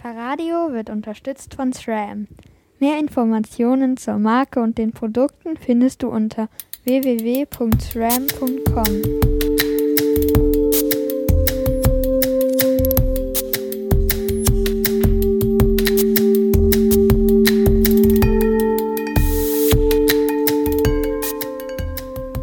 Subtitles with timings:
[0.00, 2.28] Fahrradio wird unterstützt von SRAM.
[2.78, 6.48] Mehr Informationen zur Marke und den Produkten findest du unter
[6.84, 7.66] www.sram.com.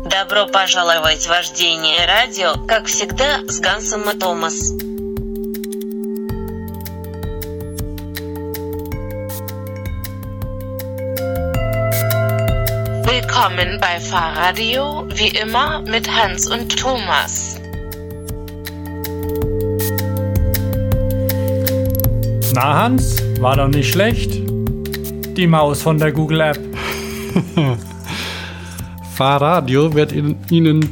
[0.09, 4.73] Добро пожаловать в вождение радио, как всегда, с Гансом и Томас.
[13.30, 17.60] Willkommen bei Fahrradio, wie immer mit Hans und Thomas.
[22.54, 24.32] Na Hans, war doch nicht schlecht.
[25.36, 26.58] Die Maus von der Google App.
[29.14, 30.88] Fahrradio wird in, Ihnen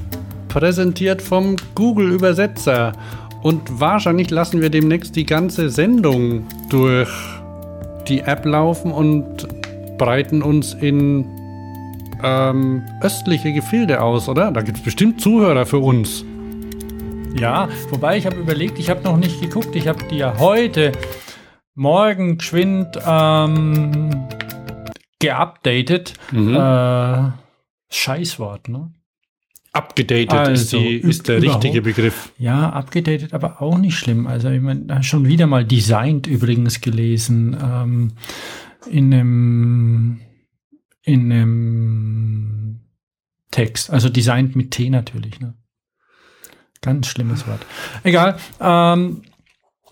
[0.48, 2.92] präsentiert vom Google Übersetzer.
[3.42, 7.09] Und wahrscheinlich lassen wir demnächst die ganze Sendung durch
[8.09, 9.48] die App laufen und
[9.96, 11.45] breiten uns in
[12.22, 14.50] ähm, östliche Gefilde aus, oder?
[14.50, 16.24] Da gibt es bestimmt Zuhörer für uns.
[17.38, 19.74] Ja, wobei ich habe überlegt, ich habe noch nicht geguckt.
[19.76, 20.92] Ich habe die ja heute
[21.74, 24.26] Morgen geschwind ähm,
[25.18, 26.14] geupdatet.
[26.32, 26.54] Mhm.
[26.54, 27.30] Äh,
[27.90, 28.90] Scheißwort, ne?
[29.73, 32.32] Abgedatet ist, Also, die, ist der überhaupt- richtige Begriff.
[32.38, 34.26] Ja, abgedatet, aber auch nicht schlimm.
[34.26, 38.12] Also ich meine, schon wieder mal designed übrigens gelesen ähm,
[38.90, 40.20] in einem
[41.07, 42.80] in einem
[43.51, 43.90] Text.
[43.90, 45.40] Also designt mit T natürlich.
[45.40, 45.54] Ne?
[46.82, 47.65] Ganz schlimmes Wort.
[48.02, 48.37] Egal.
[48.60, 49.23] Ähm,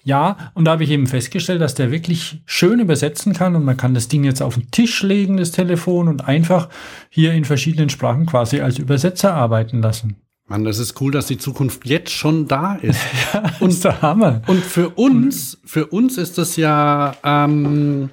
[0.02, 3.78] ja, und da habe ich eben festgestellt, dass der wirklich schön übersetzen kann und man
[3.78, 6.68] kann das Ding jetzt auf den Tisch legen, das Telefon, und einfach
[7.08, 10.16] hier in verschiedenen Sprachen quasi als Übersetzer arbeiten lassen.
[10.46, 13.00] Mann, das ist cool, dass die Zukunft jetzt schon da ist.
[13.60, 14.42] Und ist der Hammer.
[14.46, 18.10] Und für uns, für uns ist das ja, ähm,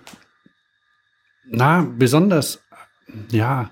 [1.49, 2.61] na, besonders,
[3.31, 3.69] ja,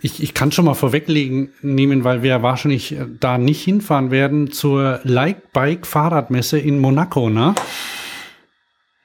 [0.00, 4.50] ich, ich kann schon mal vorweglegen nehmen, weil wir wahrscheinlich äh, da nicht hinfahren werden
[4.52, 7.54] zur Like Bike Fahrradmesse in Monaco, ne?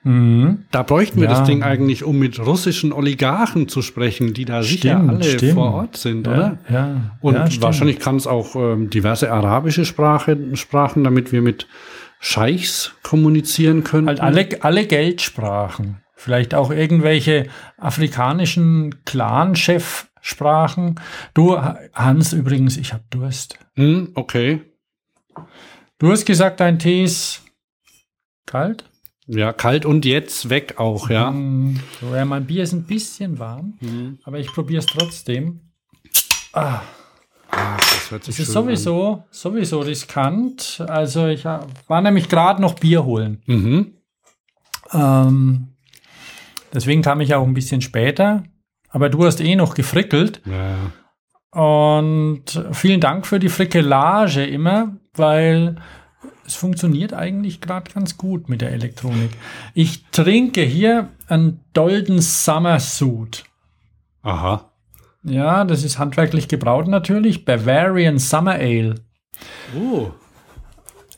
[0.03, 0.65] Mhm.
[0.71, 1.39] Da bräuchten wir Ja.
[1.39, 5.53] das Ding eigentlich, um mit russischen Oligarchen zu sprechen, die da sicher Stimmt, alle stimmt.
[5.53, 6.57] vor Ort sind, oder?
[6.69, 7.17] Ja, ja.
[7.21, 11.67] Und ja, wahrscheinlich kann es auch ähm, diverse arabische Sprache, Sprachen, damit wir mit
[12.19, 14.07] Scheichs kommunizieren können.
[14.07, 16.02] Halt alle, alle Geldsprachen.
[16.15, 17.47] Vielleicht auch irgendwelche
[17.77, 20.99] afrikanischen Clan-Chef-Sprachen.
[21.33, 21.57] Du,
[21.93, 23.57] Hans, übrigens, ich habe Durst.
[23.75, 24.61] Hm, okay.
[25.97, 27.41] Du hast gesagt, dein Tee ist
[28.45, 28.85] kalt?
[29.25, 31.31] Ja, kalt und jetzt weg auch, ja.
[31.31, 34.19] Mm, So, ja, mein Bier ist ein bisschen warm, Mhm.
[34.23, 35.61] aber ich probiere es trotzdem.
[36.53, 36.81] Ah,
[37.55, 40.83] Ah, das hört sich es ist sowieso, sowieso riskant.
[40.87, 43.43] Also ich ha- war nämlich gerade noch Bier holen.
[43.47, 43.55] An.
[43.55, 43.93] Mhm.
[44.91, 45.72] Ähm,
[46.73, 48.43] deswegen kam ich auch ein bisschen später.
[48.89, 50.41] Aber du hast eh noch gefrickelt.
[50.45, 50.91] Ja.
[51.53, 55.75] Und vielen Dank für die Frickelage immer, weil
[56.45, 59.31] es funktioniert eigentlich gerade ganz gut mit der Elektronik.
[59.73, 63.43] Ich trinke hier einen Dolden Summer Suit.
[64.21, 64.71] Aha.
[65.23, 67.45] Ja, das ist handwerklich gebraut natürlich.
[67.45, 68.95] Bavarian Summer Ale.
[69.75, 70.11] Oh.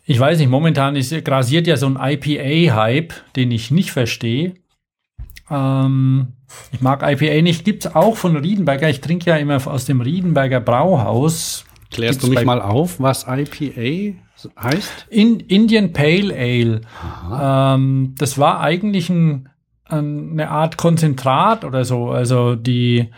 [0.05, 4.53] Ich weiß nicht, momentan ist, grasiert ja so ein IPA-Hype, den ich nicht verstehe.
[5.49, 6.33] Ähm,
[6.71, 7.65] ich mag IPA nicht.
[7.65, 8.89] Gibt's auch von Riedenberger.
[8.89, 11.65] Ich trinke ja immer aus dem Riedenberger Brauhaus.
[11.91, 14.17] Klärst Gibt's du mich mal auf, was IPA
[14.59, 15.07] heißt?
[15.09, 16.81] In, Indian Pale Ale.
[17.31, 19.49] Ähm, das war eigentlich ein,
[19.85, 22.09] ein, eine Art Konzentrat oder so.
[22.09, 23.09] Also die,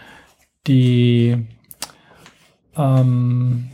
[0.67, 1.37] die,
[2.75, 3.69] ähm,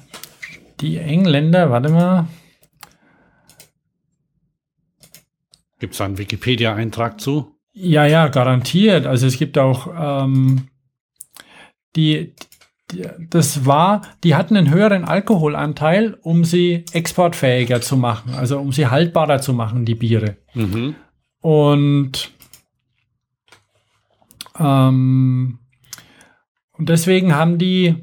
[0.79, 2.27] die Engländer, warte mal.
[5.79, 7.52] Gibt es einen Wikipedia-Eintrag zu?
[7.73, 9.05] Ja, ja, garantiert.
[9.05, 9.87] Also es gibt auch
[10.25, 10.67] ähm,
[11.95, 12.33] die,
[12.91, 18.71] die, das war, die hatten einen höheren Alkoholanteil, um sie exportfähiger zu machen, also um
[18.71, 20.37] sie haltbarer zu machen, die Biere.
[20.53, 20.95] Mhm.
[21.41, 22.31] Und
[24.59, 25.59] ähm,
[26.77, 27.95] und deswegen haben die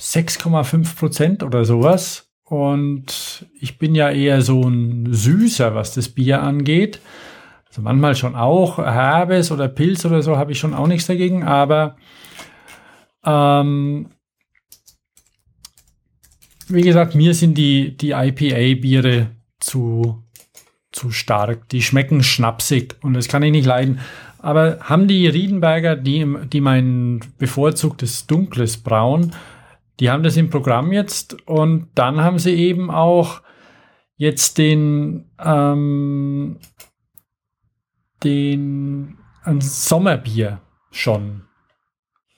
[0.00, 2.30] 6,5 Prozent oder sowas.
[2.44, 7.00] Und ich bin ja eher so ein Süßer, was das Bier angeht.
[7.72, 11.42] Also manchmal schon auch Herbes oder Pilz oder so habe ich schon auch nichts dagegen,
[11.42, 11.96] aber
[13.24, 14.10] ähm,
[16.68, 19.28] wie gesagt, mir sind die, die IPA-Biere
[19.58, 20.22] zu,
[20.92, 21.66] zu stark.
[21.70, 24.00] Die schmecken schnapsig und das kann ich nicht leiden.
[24.38, 29.32] Aber haben die Riedenberger, die, die mein bevorzugtes dunkles Braun,
[29.98, 33.40] die haben das im Programm jetzt und dann haben sie eben auch
[34.16, 36.58] jetzt den ähm,
[38.24, 40.60] den ein Sommerbier
[40.90, 41.42] schon.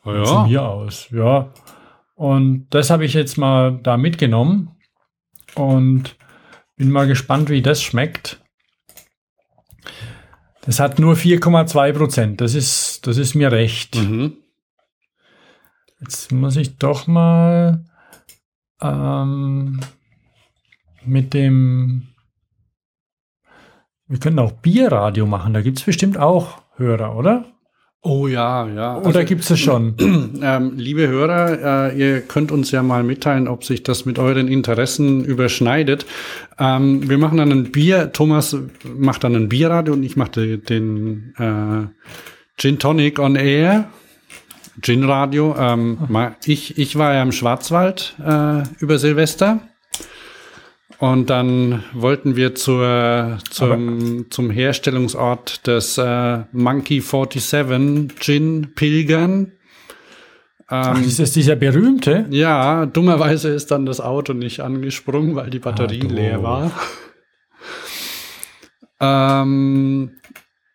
[0.04, 0.46] Oh Von ja.
[0.46, 1.52] mir aus, ja.
[2.14, 4.76] Und das habe ich jetzt mal da mitgenommen
[5.54, 6.16] und
[6.76, 8.40] bin mal gespannt, wie das schmeckt.
[10.62, 12.40] Das hat nur 4,2 Prozent.
[12.40, 13.96] Das ist, das ist mir recht.
[13.96, 14.36] Mhm.
[16.00, 17.84] Jetzt muss ich doch mal
[18.80, 19.80] ähm,
[21.04, 22.13] mit dem.
[24.08, 25.54] Wir können auch Bierradio machen.
[25.54, 27.44] Da gibt es bestimmt auch Hörer, oder?
[28.02, 28.98] Oh ja, ja.
[28.98, 29.94] Oder Also, gibt es schon?
[30.42, 34.46] ähm, liebe Hörer, äh, ihr könnt uns ja mal mitteilen, ob sich das mit euren
[34.46, 36.04] Interessen überschneidet.
[36.58, 38.54] Ähm, wir machen dann ein Bier, Thomas
[38.94, 41.86] macht dann ein Bierradio und ich mache den äh,
[42.58, 43.86] Gin Tonic on Air.
[44.82, 45.54] Gin Radio.
[45.58, 49.60] Ähm, ma- ich, ich war ja im Schwarzwald äh, über Silvester.
[51.04, 59.52] Und dann wollten wir zur, zum, zum Herstellungsort des äh, Monkey 47 Gin pilgern.
[60.66, 62.24] Ach, Ähm, ist das dieser berühmte?
[62.30, 66.70] ja, dummerweise ist dann das Auto nicht angesprungen, weil die Batterie Ah, leer war.
[68.98, 70.12] ähm,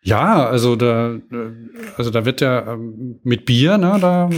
[0.02, 1.20] ja, also da, äh,
[1.96, 4.30] also da wird ja ähm, mit Bier, ne, da,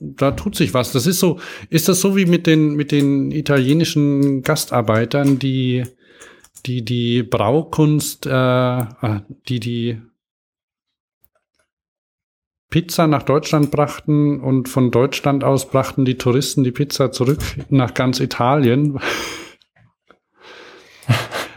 [0.00, 0.92] da tut sich was.
[0.92, 1.38] Das ist so,
[1.68, 5.84] ist das so wie mit den, mit den italienischen Gastarbeitern, die,
[6.64, 10.00] die, die Braukunst, äh, ah, die, die
[12.70, 17.92] Pizza nach Deutschland brachten und von Deutschland aus brachten die Touristen die Pizza zurück nach
[17.92, 18.98] ganz Italien.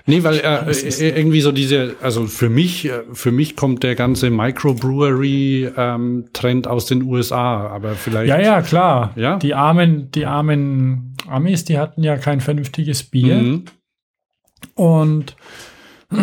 [0.05, 3.83] nee, weil äh, Das äh, irgendwie so diese, also für mich, äh, für mich kommt
[3.83, 8.29] der ganze Microbrewery-Trend aus den USA, aber vielleicht.
[8.29, 9.13] Ja, ja, klar.
[9.15, 9.37] Ja?
[9.37, 13.35] Die armen, die armen Amis, die hatten ja kein vernünftiges Bier.
[13.35, 13.65] Mhm.
[14.75, 15.35] Und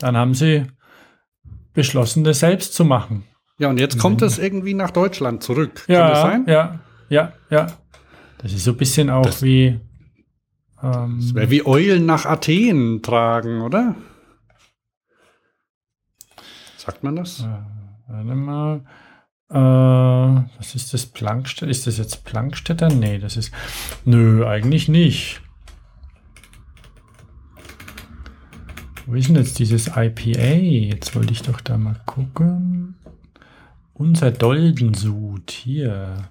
[0.00, 0.64] dann haben sie
[1.74, 3.24] beschlossen, das selbst zu machen.
[3.58, 5.84] Ja, und jetzt kommt es irgendwie nach Deutschland zurück.
[5.86, 6.44] Kann Ja, das sein?
[6.46, 7.66] ja, ja, ja.
[8.38, 9.80] Das ist so ein bisschen auch Das- wie.
[10.94, 13.94] Ähm, Das wäre wie Eulen nach Athen tragen, oder?
[16.76, 17.46] Sagt man das?
[18.08, 18.84] warte mal.
[19.48, 19.54] Äh,
[20.58, 21.70] was ist das Plankstätter?
[21.70, 22.88] Ist das jetzt Plankstätter?
[22.88, 23.52] Nee, das ist.
[24.04, 25.40] Nö, eigentlich nicht.
[29.06, 30.40] Wo ist denn jetzt dieses IPA?
[30.40, 32.96] Jetzt wollte ich doch da mal gucken.
[33.92, 36.30] Unser Doldensud hier.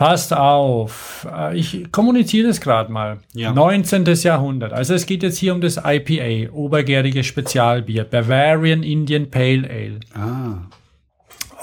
[0.00, 1.28] Passt auf.
[1.30, 3.18] Äh, Ich kommuniziere das gerade mal.
[3.34, 3.52] Ja.
[3.52, 4.06] 19.
[4.22, 4.72] Jahrhundert.
[4.72, 10.00] Also es geht jetzt hier um das IPA, obergärige Spezialbier, Bavarian Indian Pale Ale.
[10.14, 10.62] Ah.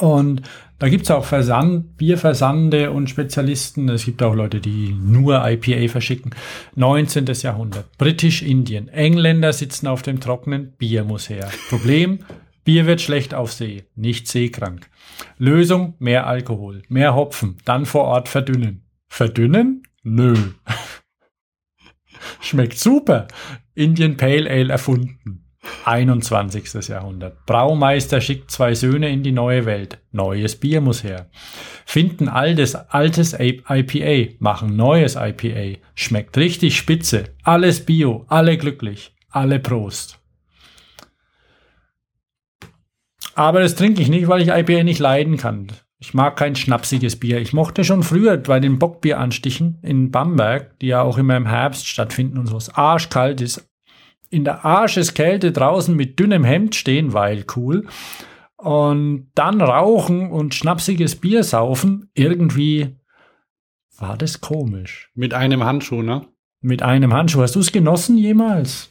[0.06, 0.44] Und
[0.78, 3.90] da gibt's auch Versand, Bierversande und Spezialisten.
[3.90, 6.36] Es gibt auch Leute, die nur IPA verschicken.
[6.76, 7.26] 19.
[7.42, 7.86] Jahrhundert.
[7.98, 8.88] Britisch-Indien.
[8.90, 10.74] Engländer sitzen auf dem Trockenen.
[10.78, 11.50] Bier muss her.
[11.70, 12.20] Problem,
[12.68, 13.86] Bier wird schlecht auf See.
[13.96, 14.90] Nicht seekrank.
[15.38, 16.84] Lösung, mehr Alkohol.
[16.90, 17.56] Mehr Hopfen.
[17.64, 18.86] Dann vor Ort verdünnen.
[19.08, 19.84] Verdünnen?
[20.04, 20.36] Nö.
[22.42, 23.30] Schmeckt super.
[23.74, 25.46] Indian Pale Ale erfunden.
[25.86, 26.90] 21.
[26.90, 27.46] Jahrhundert.
[27.46, 30.00] Braumeister schickt zwei Söhne in die neue Welt.
[30.12, 31.30] Neues Bier muss her.
[31.86, 35.80] Finden altes, altes IPA, machen neues IPA.
[35.96, 37.34] Schmeckt richtig spitze.
[37.44, 40.20] Alles Bio, alle glücklich, alle Prost.
[43.38, 45.68] Aber das trinke ich nicht, weil ich IPA nicht leiden kann.
[46.00, 47.40] Ich mag kein schnapsiges Bier.
[47.40, 51.88] Ich mochte schon früher bei den Bockbieranstichen in Bamberg, die ja auch immer im Herbst
[51.88, 53.70] stattfinden und so, es arschkalt ist,
[54.32, 57.86] in der Arscheskälte draußen mit dünnem Hemd stehen, weil cool.
[58.56, 62.96] Und dann rauchen und schnapsiges Bier saufen, irgendwie
[64.00, 65.12] war das komisch.
[65.14, 66.26] Mit einem Handschuh, ne?
[66.62, 67.44] Mit einem Handschuh.
[67.44, 68.90] Hast du es genossen jemals?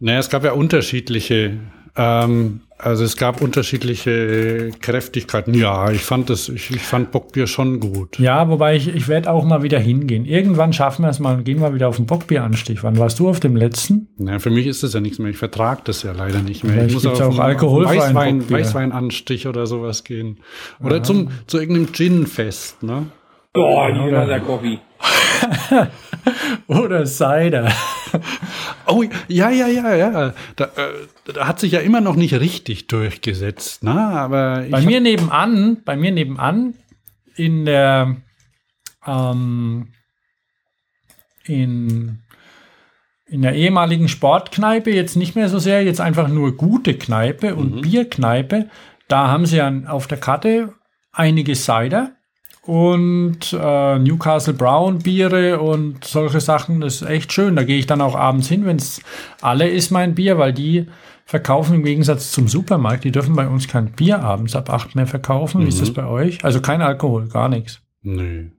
[0.00, 1.60] Naja, es gab ja unterschiedliche,
[1.94, 5.54] ähm, also es gab unterschiedliche Kräftigkeiten.
[5.54, 8.18] Ja, ich fand das, ich, ich fand Bockbier schon gut.
[8.18, 10.26] Ja, wobei ich, ich werde auch mal wieder hingehen.
[10.26, 12.82] Irgendwann schaffen wir es mal und gehen wir wieder auf den Bockbieranstich.
[12.82, 14.08] Wann warst du auf dem letzten?
[14.18, 15.30] Naja, für mich ist das ja nichts mehr.
[15.30, 16.74] Ich vertrage das ja leider nicht mehr.
[16.74, 18.58] Vielleicht ich muss auf auch einen alkoholfreien Weißwein, Bockbier.
[18.58, 20.40] Weißweinanstich oder sowas gehen.
[20.82, 23.06] Oder zum, zu irgendeinem Gin-Fest, ne?
[23.54, 24.78] Boah, lieber der Kobi.
[26.66, 27.72] Oder Cider.
[28.86, 30.34] Oh, ja, ja, ja, ja.
[30.56, 33.92] Da, äh, da hat sich ja immer noch nicht richtig durchgesetzt, ne?
[33.92, 36.74] Aber ich Bei mir nebenan, bei mir nebenan
[37.34, 38.16] in der
[39.06, 39.88] ähm,
[41.44, 42.22] in,
[43.26, 47.82] in der ehemaligen Sportkneipe, jetzt nicht mehr so sehr, jetzt einfach nur gute Kneipe und
[47.82, 48.68] Bierkneipe,
[49.08, 50.74] da haben sie an, auf der Karte
[51.12, 52.15] einige Cider
[52.66, 56.80] und äh, Newcastle Brown Biere und solche Sachen.
[56.80, 57.56] Das ist echt schön.
[57.56, 59.00] Da gehe ich dann auch abends hin, wenn es
[59.40, 60.86] alle ist, mein Bier, weil die
[61.24, 63.04] verkaufen im Gegensatz zum Supermarkt.
[63.04, 65.62] Die dürfen bei uns kein Bier abends ab 8 mehr verkaufen.
[65.62, 66.44] Wie ist das bei euch?
[66.44, 67.80] Also kein Alkohol, gar nichts.
[68.02, 68.50] Nö.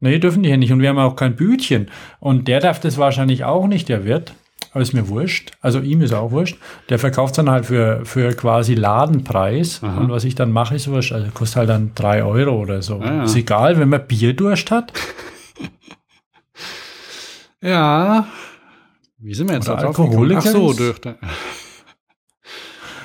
[0.00, 0.72] Nee, dürfen die hier nicht.
[0.72, 1.88] Und wir haben auch kein Bütchen.
[2.18, 4.34] Und der darf das wahrscheinlich auch nicht, der Wirt.
[4.72, 5.52] Aber ist mir wurscht.
[5.60, 6.56] Also ihm ist auch wurscht.
[6.88, 9.82] Der verkauft dann halt für, für quasi Ladenpreis.
[9.82, 9.98] Aha.
[10.00, 11.12] Und was ich dann mache, ist wurscht.
[11.12, 12.98] Also kostet halt dann drei Euro oder so.
[13.00, 13.22] Ah, ja.
[13.24, 14.92] Ist egal, wenn man Bierdurst hat.
[17.60, 18.26] Ja.
[19.18, 20.00] Wie sind wir jetzt Oder da drauf?
[20.00, 21.16] Alkoholiker Ach so, dürfte.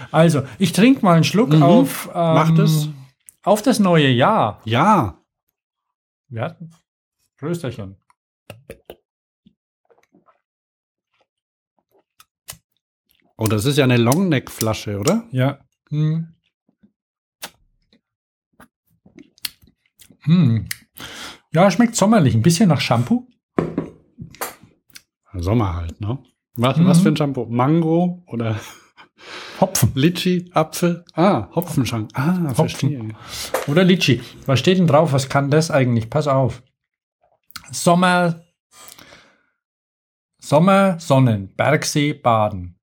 [0.10, 1.62] Also, ich trinke mal einen Schluck Mhm.
[1.64, 2.88] auf, ähm, Macht es.
[3.44, 4.62] auf das neue Jahr.
[4.64, 5.18] Ja.
[6.30, 6.72] Wir hatten
[7.38, 7.98] Prösterchen.
[13.38, 15.24] Oh, das ist ja eine Longneck-Flasche, oder?
[15.32, 15.60] Ja.
[15.90, 16.34] Hm.
[20.22, 20.68] Hm.
[21.54, 22.34] Ja, schmeckt sommerlich.
[22.36, 23.28] Ein bisschen nach Shampoo.
[25.34, 26.18] Sommer halt, ne?
[26.56, 26.88] Was, Mhm.
[26.88, 27.46] was für ein Shampoo?
[27.46, 28.60] Mango oder
[29.62, 29.92] Hopfen.
[29.96, 31.06] Litchi, Apfel?
[31.14, 32.10] Ah, Hopfenschank.
[32.14, 33.16] Ah, verstehe.
[33.68, 34.22] Oder Litschi.
[34.46, 35.14] Was steht denn drauf?
[35.14, 36.10] Was kann das eigentlich?
[36.10, 36.64] Pass auf.
[37.72, 38.42] Sommer,
[40.42, 42.77] Sommer, Sonnen, Bergsee, Baden.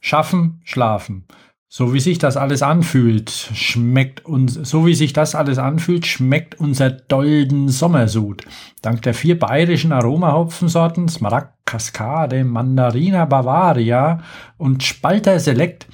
[0.00, 1.26] Schaffen, schlafen.
[1.68, 6.58] So wie sich das alles anfühlt, schmeckt uns, so wie sich das alles anfühlt, schmeckt
[6.58, 8.42] unser Dolden Sommersud.
[8.82, 14.20] Dank der vier bayerischen Aromahopfensorten Smaragd, Cascade, Mandarina, Bavaria
[14.58, 15.86] und Spalter Select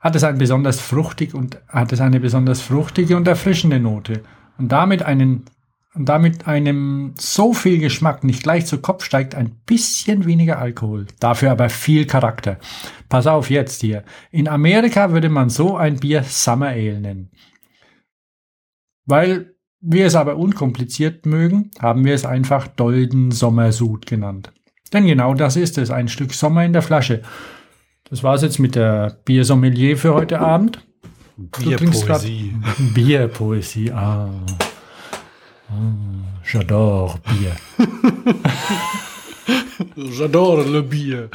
[0.00, 4.22] hat es ein besonders fruchtig und hat es eine besonders fruchtige und erfrischende Note
[4.56, 5.44] und damit einen
[5.98, 11.06] und damit einem so viel Geschmack nicht gleich zu Kopf steigt, ein bisschen weniger Alkohol,
[11.18, 12.58] dafür aber viel Charakter.
[13.08, 14.04] Pass auf jetzt hier.
[14.30, 17.30] In Amerika würde man so ein Bier Summer Ale nennen.
[19.06, 24.52] Weil wir es aber unkompliziert mögen, haben wir es einfach Dolden Sommersud genannt.
[24.92, 27.22] Denn genau das ist es, ein Stück Sommer in der Flasche.
[28.08, 30.86] Das war's jetzt mit der Biersommelier für heute Abend.
[31.36, 32.54] Bierpoesie.
[32.94, 34.30] Bierpoesie, ah.
[35.68, 35.74] Ah
[36.44, 37.54] J'adore Bier.
[39.96, 41.28] J'adore le Bier.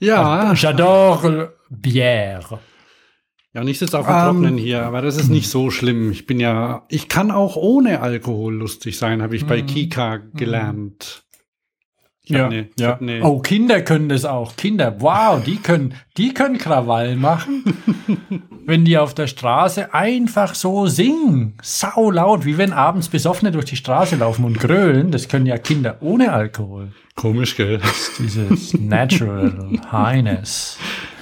[0.00, 2.58] Ja, J'adore Bière.
[3.54, 6.10] ja, und ich sitze auf dem Ähm, Trocknen hier, aber das ist nicht so schlimm.
[6.10, 11.21] Ich bin ja, ich kann auch ohne Alkohol lustig sein, habe ich bei Kika gelernt.
[12.24, 14.54] Ich hab ne- ich hab ne- Oh, Kinder können das auch.
[14.56, 17.64] Kinder, wow, die können, die können Krawall machen.
[18.64, 21.54] wenn die auf der Straße einfach so singen.
[21.62, 25.10] Sau laut, wie wenn abends Besoffene durch die Straße laufen und grölen.
[25.10, 26.92] Das können ja Kinder ohne Alkohol.
[27.16, 27.80] Komisch, gell?
[28.20, 30.78] Dieses Natural Highness.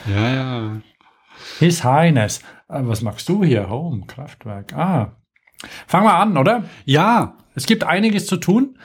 [0.07, 0.80] Ja, ja.
[1.59, 2.40] His Highness.
[2.69, 3.69] Ah, Was magst du hier?
[3.71, 4.75] Home, Kraftwerk.
[4.75, 5.16] Ah.
[5.87, 6.64] Fangen wir an, oder?
[6.85, 8.76] Ja, Es gibt einiges zu tun.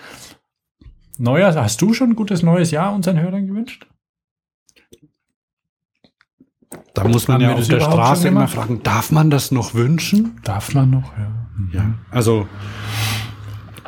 [1.19, 3.87] Neues, hast du schon ein gutes neues Jahr unseren Hörern gewünscht?
[6.95, 10.39] da muss man Haben ja auf der Straße immer fragen, darf man das noch wünschen?
[10.43, 11.31] Darf man noch, ja.
[11.71, 12.47] Ja, also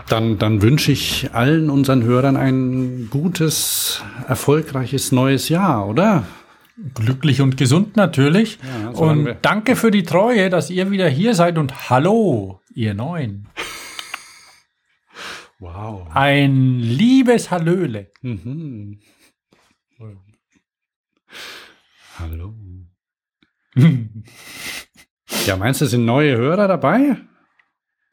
[0.08, 6.24] dann, dann wünsche ich allen unseren Hörern ein gutes, erfolgreiches neues Jahr, oder?
[6.94, 8.60] Glücklich und gesund natürlich.
[8.84, 13.48] Ja, und danke für die Treue, dass ihr wieder hier seid und hallo, ihr Neuen.
[15.60, 16.08] Wow.
[16.14, 18.12] Ein liebes Hallöle.
[18.22, 19.00] Mhm.
[22.20, 22.56] Hallo.
[25.46, 27.18] Ja, meinst du, es sind neue Hörer dabei?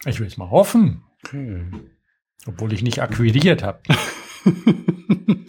[0.06, 1.64] Ich will es mal hoffen, Okay.
[2.46, 3.80] obwohl ich nicht akquiriert habe.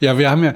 [0.00, 0.54] Ja, wir haben ja,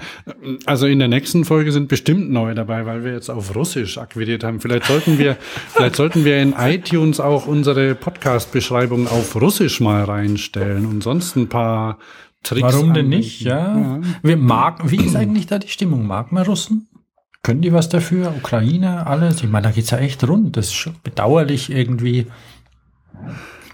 [0.66, 4.44] also in der nächsten Folge sind bestimmt neue dabei, weil wir jetzt auf Russisch akquiriert
[4.44, 4.60] haben.
[4.60, 5.36] Vielleicht sollten wir,
[5.68, 11.48] vielleicht sollten wir in iTunes auch unsere Podcast-Beschreibung auf Russisch mal reinstellen und sonst ein
[11.48, 11.98] paar
[12.42, 12.62] Tricks.
[12.62, 13.40] Warum denn nicht?
[13.42, 14.00] Ja.
[14.22, 16.06] Wir mag, wie ist eigentlich da die Stimmung?
[16.06, 16.88] Mag man Russen?
[17.42, 18.32] Können die was dafür?
[18.36, 19.42] Ukraine, alles?
[19.42, 20.56] Ich meine, da geht's ja echt rund.
[20.56, 22.26] Das ist schon bedauerlich irgendwie.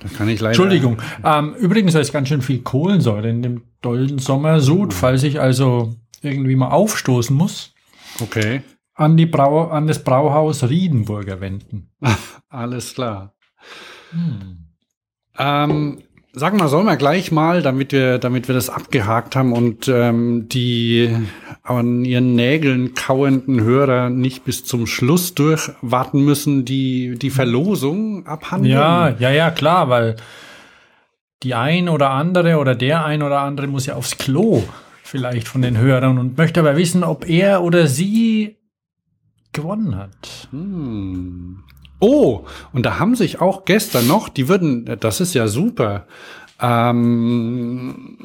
[0.00, 0.50] Da kann ich leider.
[0.50, 0.98] Entschuldigung.
[1.24, 5.94] Ähm, übrigens, da ist ganz schön viel Kohlensäure in dem dolden Sommersud, falls ich also
[6.22, 7.74] irgendwie mal aufstoßen muss,
[8.20, 8.62] Okay,
[8.94, 11.90] an, die Brau an das Brauhaus Riedenburger wenden.
[12.48, 13.34] alles klar.
[15.38, 16.02] Ähm,
[16.38, 20.48] sagen wir, sollen wir gleich mal, damit wir, damit wir das abgehakt haben und ähm,
[20.48, 21.14] die
[21.62, 28.72] an ihren Nägeln kauenden Hörer nicht bis zum Schluss durchwarten müssen, die, die Verlosung abhandeln.
[28.72, 30.16] Ja, ja, ja, klar, weil
[31.42, 34.62] die ein oder andere oder der ein oder andere muss ja aufs Klo
[35.02, 38.56] vielleicht von den Hörern und möchte aber wissen, ob er oder sie
[39.52, 40.48] gewonnen hat.
[40.50, 41.64] Hm.
[42.00, 46.06] Oh, und da haben sich auch gestern noch, die würden, das ist ja super.
[46.60, 48.18] Ähm,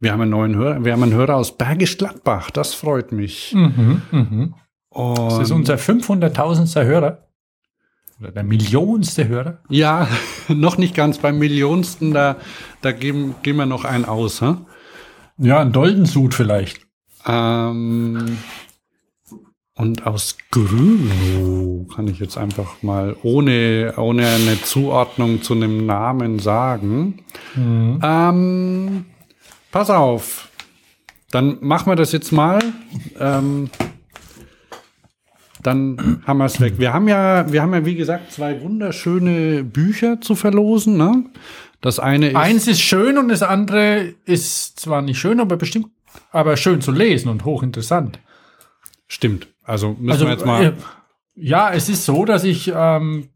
[0.00, 3.54] wir haben einen neuen Hörer, wir haben einen Hörer aus Bergisch Gladbach, das freut mich.
[3.54, 4.54] Mhm, mhm.
[4.90, 6.84] Das ist unser 500.000.
[6.84, 7.28] Hörer.
[8.20, 9.58] Oder der millionste Hörer.
[9.68, 10.08] ja,
[10.48, 12.36] noch nicht ganz beim Millionsten, da,
[12.80, 14.40] da geben, geben wir noch einen aus.
[14.40, 14.54] Hä?
[15.38, 16.80] Ja, ein Doldensud vielleicht.
[17.26, 18.38] Ähm,
[19.78, 26.40] und aus Grünow kann ich jetzt einfach mal ohne, ohne eine Zuordnung zu einem Namen
[26.40, 27.22] sagen.
[27.56, 29.04] Ähm,
[29.70, 30.48] pass auf.
[31.30, 32.58] Dann machen wir das jetzt mal.
[33.20, 33.70] Ähm,
[35.62, 36.74] dann haben wir es weg.
[36.78, 40.96] Wir haben ja, wir haben ja, wie gesagt, zwei wunderschöne Bücher zu verlosen.
[40.96, 41.26] Ne?
[41.80, 42.36] Das eine ist.
[42.36, 45.86] Eins ist schön und das andere ist zwar nicht schön, aber bestimmt,
[46.32, 48.18] aber schön zu lesen und hochinteressant.
[49.06, 49.46] Stimmt.
[49.68, 50.64] Also müssen wir jetzt mal.
[50.64, 50.72] äh,
[51.34, 53.28] ja, es ist so, dass ich ähm,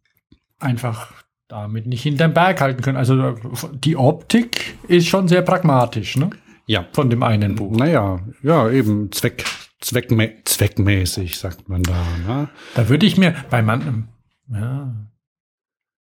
[0.59, 1.13] einfach
[1.47, 2.97] damit nicht hinterm Berg halten kann.
[2.97, 3.37] Also
[3.73, 6.31] die Optik ist schon sehr pragmatisch, ne?
[6.67, 6.87] ja.
[6.93, 7.77] Von dem einen Buch.
[7.77, 9.45] Naja, ja, eben Zweck,
[9.81, 12.03] zweckmä zweckmäßig, sagt man da.
[12.27, 12.49] Ne?
[12.75, 14.09] Da würde ich mir bei manchem,
[14.51, 14.95] ja,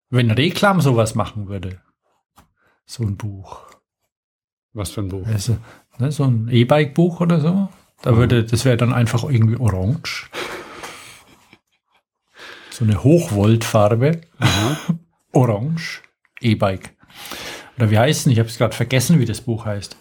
[0.09, 1.81] wenn Reklam sowas machen würde,
[2.85, 3.61] so ein Buch,
[4.71, 5.27] Was für ein Buch?
[5.27, 5.57] also,
[5.97, 7.67] ne, so ein E-Bike-Buch oder so,
[8.03, 10.29] da würde, das wäre dann einfach irgendwie orange.
[12.69, 14.21] So eine Hochvoltfarbe.
[15.31, 16.01] Orange.
[16.41, 16.93] E-Bike.
[17.77, 18.33] Oder wie heißt denn?
[18.33, 19.95] Ich habe es gerade vergessen, wie das Buch heißt.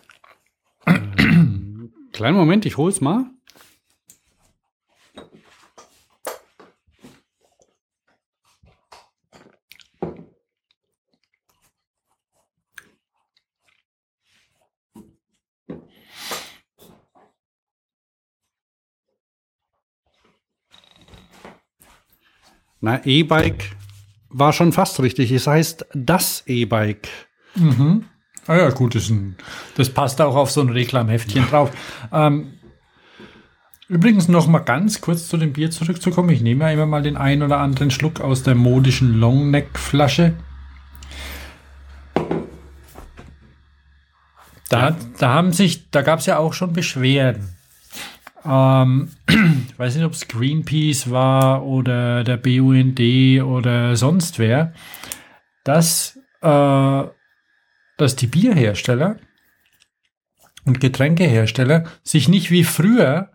[2.12, 3.26] Kleinen Moment, ich hol's mal.
[22.82, 23.76] Na, E-Bike
[24.28, 25.30] war schon fast richtig.
[25.30, 27.08] Es heißt das E-Bike.
[28.48, 29.36] Ah ja, gut, das, ein,
[29.76, 31.70] das passt auch auf so ein Reklamheftchen drauf.
[32.12, 32.54] Ähm,
[33.88, 36.30] übrigens noch mal ganz kurz zu dem Bier zurückzukommen.
[36.30, 40.34] Ich nehme ja immer mal den einen oder anderen Schluck aus der modischen Longneck-Flasche.
[44.70, 47.54] Da, da haben sich, da gab es ja auch schon Beschwerden.
[48.44, 53.00] Ähm, ich weiß nicht, ob es Greenpeace war oder der BUND
[53.42, 54.72] oder sonst wer,
[55.64, 57.04] dass äh,
[57.96, 59.16] dass die Bierhersteller
[60.64, 63.30] und Getränkehersteller sich nicht wie früher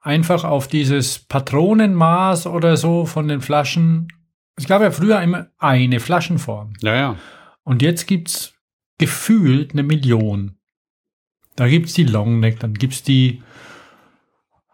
[0.00, 4.08] einfach auf dieses Patronenmaß oder so von den Flaschen.
[4.56, 6.74] Es gab ja früher immer eine Flaschenform.
[6.80, 7.16] Ja, ja.
[7.62, 8.54] Und jetzt gibt's
[8.98, 10.58] gefühlt eine Million.
[11.56, 13.42] Da gibt's die Longneck, dann gibt's die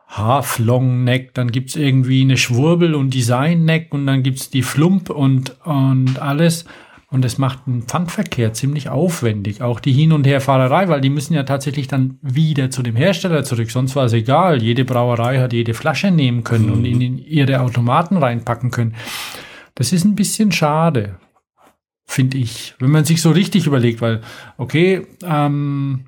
[0.08, 5.10] Half Longneck, dann gibt's irgendwie eine Schwurbel und Design Neck und dann gibt's die Flump
[5.10, 6.64] und, und alles.
[7.10, 9.62] Und das macht einen Pfandverkehr ziemlich aufwendig.
[9.62, 13.44] Auch die Hin- und Herfahrerei, weil die müssen ja tatsächlich dann wieder zu dem Hersteller
[13.44, 13.70] zurück.
[13.70, 14.62] Sonst war es egal.
[14.62, 18.94] Jede Brauerei hat jede Flasche nehmen können und in ihre Automaten reinpacken können.
[19.74, 21.18] Das ist ein bisschen schade,
[22.04, 22.74] finde ich.
[22.78, 24.20] Wenn man sich so richtig überlegt, weil,
[24.58, 26.07] okay, ähm,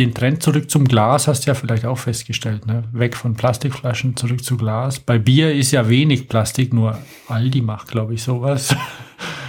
[0.00, 2.84] den Trend zurück zum Glas hast du ja vielleicht auch festgestellt, ne?
[2.92, 4.98] Weg von Plastikflaschen zurück zu Glas.
[4.98, 8.74] Bei Bier ist ja wenig Plastik, nur Aldi macht, glaube ich, sowas.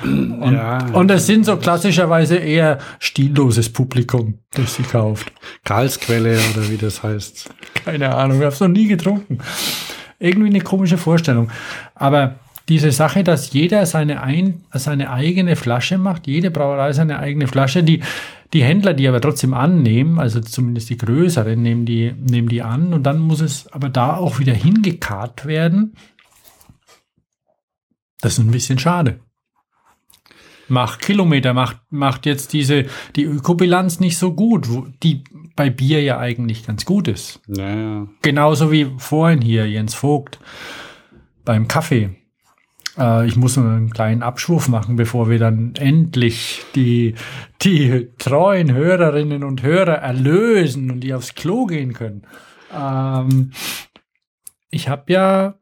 [0.03, 0.85] Und, Ja.
[0.93, 5.31] und es sind so klassischerweise eher stilloses Publikum, das sie kauft.
[5.63, 7.49] Karlsquelle oder wie das heißt.
[7.85, 9.37] Keine Ahnung, ich habe es noch nie getrunken.
[10.19, 11.49] Irgendwie eine komische Vorstellung.
[11.95, 12.35] Aber
[12.67, 17.83] diese Sache, dass jeder seine, ein, seine eigene Flasche macht, jede Brauerei seine eigene Flasche,
[17.83, 18.01] die,
[18.53, 22.93] die Händler, die aber trotzdem annehmen, also zumindest die größeren, nehmen die, nehmen die an
[22.93, 25.95] und dann muss es aber da auch wieder hingekarrt werden.
[28.19, 29.19] Das ist ein bisschen schade.
[30.67, 32.85] Macht Kilometer, macht, macht jetzt diese,
[33.15, 35.23] die Ökobilanz nicht so gut, wo, die
[35.55, 37.41] bei Bier ja eigentlich ganz gut ist.
[37.47, 38.07] Ja, ja.
[38.21, 40.39] Genauso wie vorhin hier Jens Vogt
[41.43, 42.20] beim Kaffee.
[42.97, 47.15] Äh, ich muss einen kleinen Abschwurf machen, bevor wir dann endlich die,
[47.61, 52.23] die treuen Hörerinnen und Hörer erlösen und die aufs Klo gehen können.
[52.73, 53.51] Ähm,
[54.69, 55.55] ich habe ja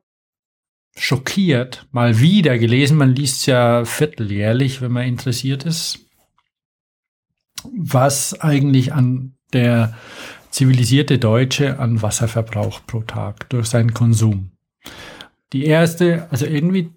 [0.95, 5.99] schockiert mal wieder gelesen, man liest ja vierteljährlich, wenn man interessiert ist,
[7.63, 9.95] was eigentlich an der
[10.51, 14.51] zivilisierte Deutsche an Wasserverbrauch pro Tag durch seinen Konsum.
[15.53, 16.91] Die erste, also irgendwie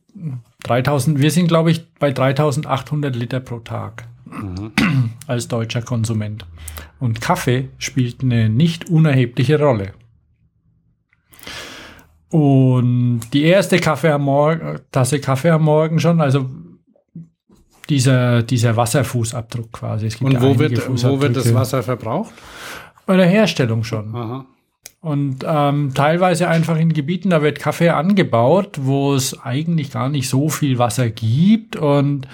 [0.64, 4.06] 3000, wir sind glaube ich bei 3800 Liter pro Tag
[5.26, 6.46] als deutscher Konsument.
[6.98, 9.92] Und Kaffee spielt eine nicht unerhebliche Rolle.
[12.30, 16.48] Und die erste Kaffee am Morgen, Tasse Kaffee am Morgen schon, also
[17.90, 20.08] dieser, dieser Wasserfußabdruck quasi.
[20.20, 21.52] Und wo wird, wo wird das.
[21.52, 22.32] Wasser verbraucht?
[23.04, 24.14] Bei der Herstellung schon.
[24.14, 24.46] Aha.
[25.02, 30.28] Und ähm, teilweise einfach in Gebieten, da wird Kaffee angebaut, wo es eigentlich gar nicht
[30.28, 32.28] so viel Wasser gibt und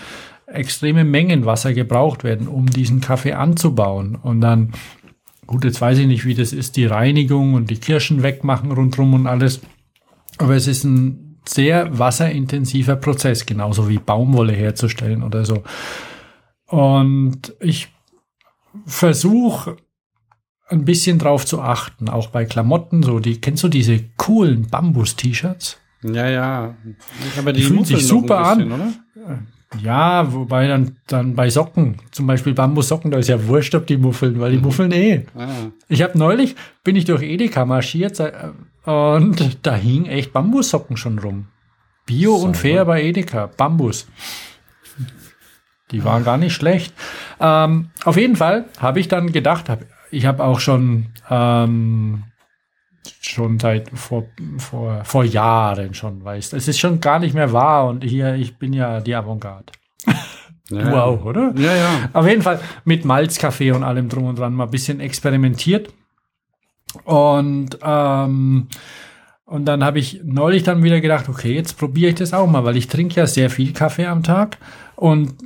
[0.47, 4.17] extreme Mengen Wasser gebraucht werden, um diesen Kaffee anzubauen.
[4.17, 4.73] Und dann,
[5.47, 9.15] gut, jetzt weiß ich nicht, wie das ist, die Reinigung und die Kirschen wegmachen rundrum
[9.15, 9.63] und alles.
[10.37, 15.63] Aber es ist ein sehr wasserintensiver Prozess, genauso wie Baumwolle herzustellen oder so.
[16.67, 17.89] Und ich
[18.85, 19.77] versuche
[20.69, 25.79] ein bisschen drauf zu achten, auch bei Klamotten, so die, kennst du diese coolen Bambus-T-Shirts?
[26.03, 26.75] Ja, ja.
[27.39, 28.93] Aber die, Die fühlen sich super bisschen, oder?
[29.83, 33.99] Ja, wobei dann, dann bei Socken, zum Beispiel Bambussocken, da ist ja wurscht, ob die
[33.99, 35.27] muffeln, weil die muffeln eh.
[35.37, 35.49] Ah.
[35.89, 38.33] Ich habe neulich, bin ich durch Edeka marschiert äh,
[38.91, 41.49] und da hingen echt Bambussocken schon rum.
[42.07, 44.07] Bio und fair bei Edeka, Bambus.
[45.91, 46.95] Die waren gar nicht schlecht.
[47.39, 52.25] Ähm, auf jeden Fall habe ich dann gedacht, hab, ich habe auch schon ähm,
[53.21, 54.25] schon seit vor,
[54.59, 58.59] vor, vor Jahren schon, weißt Es ist schon gar nicht mehr wahr und hier, ich
[58.59, 59.73] bin ja die Avantgarde.
[60.71, 60.83] Ja.
[60.83, 61.55] Du auch, oder?
[61.57, 62.11] Ja, ja.
[62.13, 65.89] Auf jeden Fall mit Malzkaffee und allem drum und dran mal ein bisschen experimentiert.
[67.05, 68.69] Und, ähm,
[69.47, 72.65] und dann habe ich neulich dann wieder gedacht, okay, jetzt probiere ich das auch mal,
[72.65, 74.59] weil ich trinke ja sehr viel Kaffee am Tag
[74.95, 75.37] und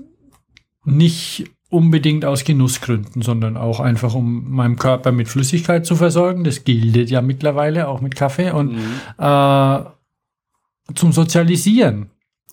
[0.85, 6.45] nicht unbedingt aus Genussgründen, sondern auch einfach, um meinem Körper mit Flüssigkeit zu versorgen.
[6.45, 8.77] Das gilt ja mittlerweile auch mit Kaffee und
[9.19, 9.85] äh,
[10.95, 12.11] zum Sozialisieren.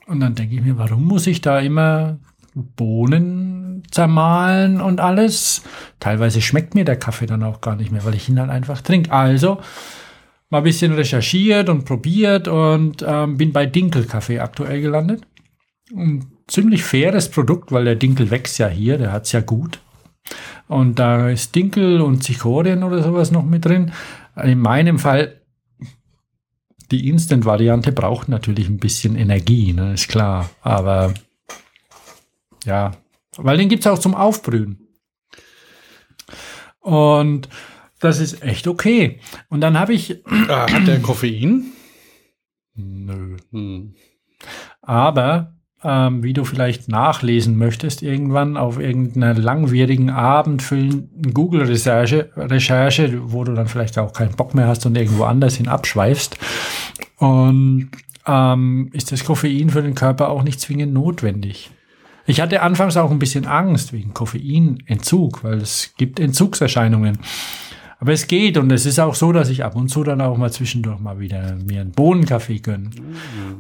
[0.08, 2.20] Und dann denke ich mir, warum muss ich da immer
[2.56, 5.64] Bohnen zermahlen und alles?
[6.00, 8.82] Teilweise schmeckt mir der Kaffee dann auch gar nicht mehr, weil ich ihn dann einfach
[8.82, 9.12] trinke.
[9.12, 9.60] Also
[10.50, 15.24] mal ein bisschen recherchiert und probiert und ähm, bin bei Dinkelkaffee aktuell gelandet.
[15.94, 19.80] Ein ziemlich faires Produkt, weil der Dinkel wächst ja hier, der hat's ja gut.
[20.68, 23.92] Und da ist Dinkel und Zichorien oder sowas noch mit drin.
[24.44, 25.42] In meinem Fall
[26.92, 30.50] die Instant-Variante braucht natürlich ein bisschen Energie, ne, ist klar.
[30.62, 31.14] Aber
[32.66, 32.92] ja,
[33.38, 34.88] weil den gibt's auch zum Aufbrühen.
[36.80, 37.50] Und
[38.00, 39.20] das ist echt okay.
[39.50, 41.72] Und dann habe ich, Ah, hat der Koffein?
[42.76, 43.94] nö, Hm.
[44.82, 53.44] aber ähm, wie du vielleicht nachlesen möchtest, irgendwann auf irgendeiner langwierigen, abendfüllenden Google-Recherche, Recherche, wo
[53.44, 56.38] du dann vielleicht auch keinen Bock mehr hast und irgendwo anders hin abschweifst.
[57.18, 57.92] Und
[58.28, 61.72] ähm, ist das Koffein für den Körper auch nicht zwingend notwendig.
[62.26, 67.18] Ich hatte anfangs auch ein bisschen Angst wegen Koffeinentzug, weil es gibt Entzugserscheinungen.
[68.00, 70.38] Aber es geht und es ist auch so, dass ich ab und zu dann auch
[70.38, 72.90] mal zwischendurch mal wieder mir einen Bohnenkaffee gönne.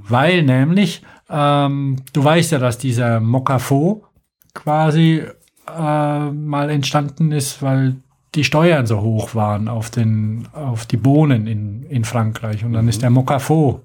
[0.08, 4.06] Weil nämlich, ähm, du weißt ja, dass dieser Mokafo
[4.54, 5.23] quasi
[5.67, 7.97] äh, mal entstanden ist, weil
[8.36, 12.63] die Steuern so hoch waren auf, den, auf die Bohnen in, in Frankreich.
[12.63, 13.82] Und dann ist der Mokafo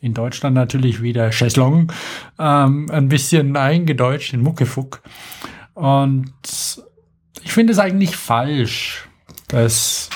[0.00, 1.92] in Deutschland natürlich wieder Chaiselong
[2.38, 5.02] ähm, ein bisschen eingedeutscht in Muckefuck.
[5.74, 6.32] Und
[7.42, 9.07] ich finde es eigentlich falsch,
[9.48, 10.10] das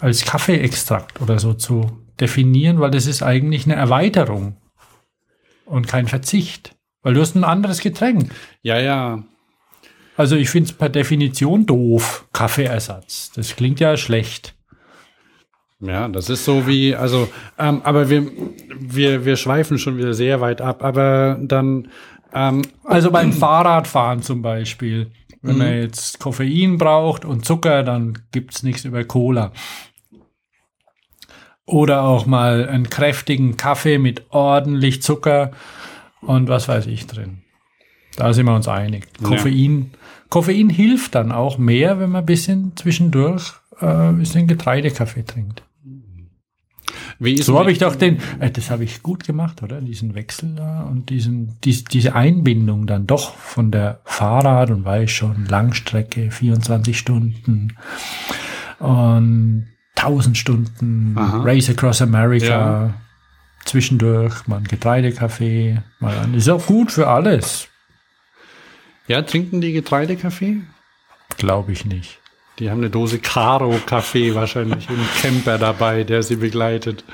[0.00, 4.56] als Kaffeeextrakt oder so zu definieren, weil das ist eigentlich eine Erweiterung
[5.64, 6.76] und kein Verzicht.
[7.02, 8.30] Weil du hast ein anderes Getränk.
[8.62, 9.24] Ja, ja.
[10.16, 13.32] Also ich finde es per Definition doof, Kaffeeersatz.
[13.34, 14.54] Das klingt ja schlecht.
[15.80, 17.26] Ja, das ist so wie, also,
[17.58, 18.30] ähm, aber wir,
[18.78, 21.88] wir, wir schweifen schon wieder sehr weit ab, aber dann,
[22.34, 25.10] ähm, Also beim Fahrradfahren zum Beispiel.
[25.42, 29.52] Wenn man jetzt Koffein braucht und Zucker, dann gibt's nichts über Cola.
[31.64, 35.52] Oder auch mal einen kräftigen Kaffee mit ordentlich Zucker
[36.20, 37.42] und was weiß ich drin.
[38.16, 39.06] Da sind wir uns einig.
[39.22, 39.92] Koffein,
[40.28, 45.62] Koffein hilft dann auch mehr, wenn man ein bisschen zwischendurch äh, ein bisschen Getreidekaffee trinkt.
[47.42, 49.80] So habe ich doch den, äh, das habe ich gut gemacht, oder?
[49.82, 55.10] Diesen Wechsel da und diesen, dies, diese Einbindung dann doch von der Fahrrad und weiß
[55.10, 57.76] schon, Langstrecke, 24 Stunden
[58.78, 61.42] und 1000 Stunden Aha.
[61.42, 62.94] Race Across America, Ja.
[63.66, 67.68] zwischendurch mal ein Getreidekaffee, mal ein, ist auch gut für alles,
[69.08, 70.62] Ja, trinken die Getreidekaffee?
[71.36, 72.18] glaube ich nicht.
[72.58, 77.04] Die haben eine Dose Caro-Kaffee wahrscheinlich im Camper dabei, der sie begleitet.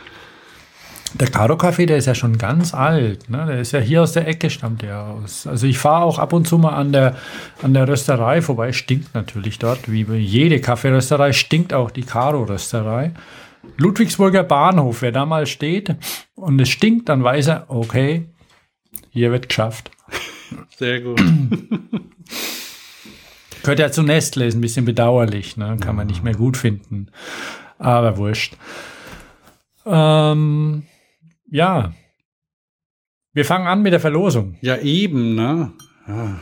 [1.14, 3.30] Der Karo-Kaffee, der ist ja schon ganz alt.
[3.30, 3.46] Ne?
[3.46, 5.46] Der ist ja hier aus der Ecke, stammt der aus.
[5.46, 7.16] Also ich fahre auch ab und zu mal an der,
[7.62, 8.72] an der Rösterei vorbei.
[8.72, 13.12] Stinkt natürlich dort, wie jede Kaffeerösterei, stinkt auch die Karo-Rösterei.
[13.78, 15.94] Ludwigsburger Bahnhof, wer da mal steht
[16.34, 18.26] und es stinkt, dann weiß er, okay,
[19.10, 19.90] hier wird geschafft.
[20.76, 21.20] Sehr gut.
[23.66, 25.76] Gehört ja zu Nestle, ist ein bisschen bedauerlich, ne?
[25.80, 27.08] kann man nicht mehr gut finden.
[27.78, 28.56] Aber wurscht.
[29.84, 30.84] Ähm,
[31.50, 31.92] ja.
[33.32, 34.56] Wir fangen an mit der Verlosung.
[34.60, 35.72] Ja, eben, ne?
[36.06, 36.38] Ja.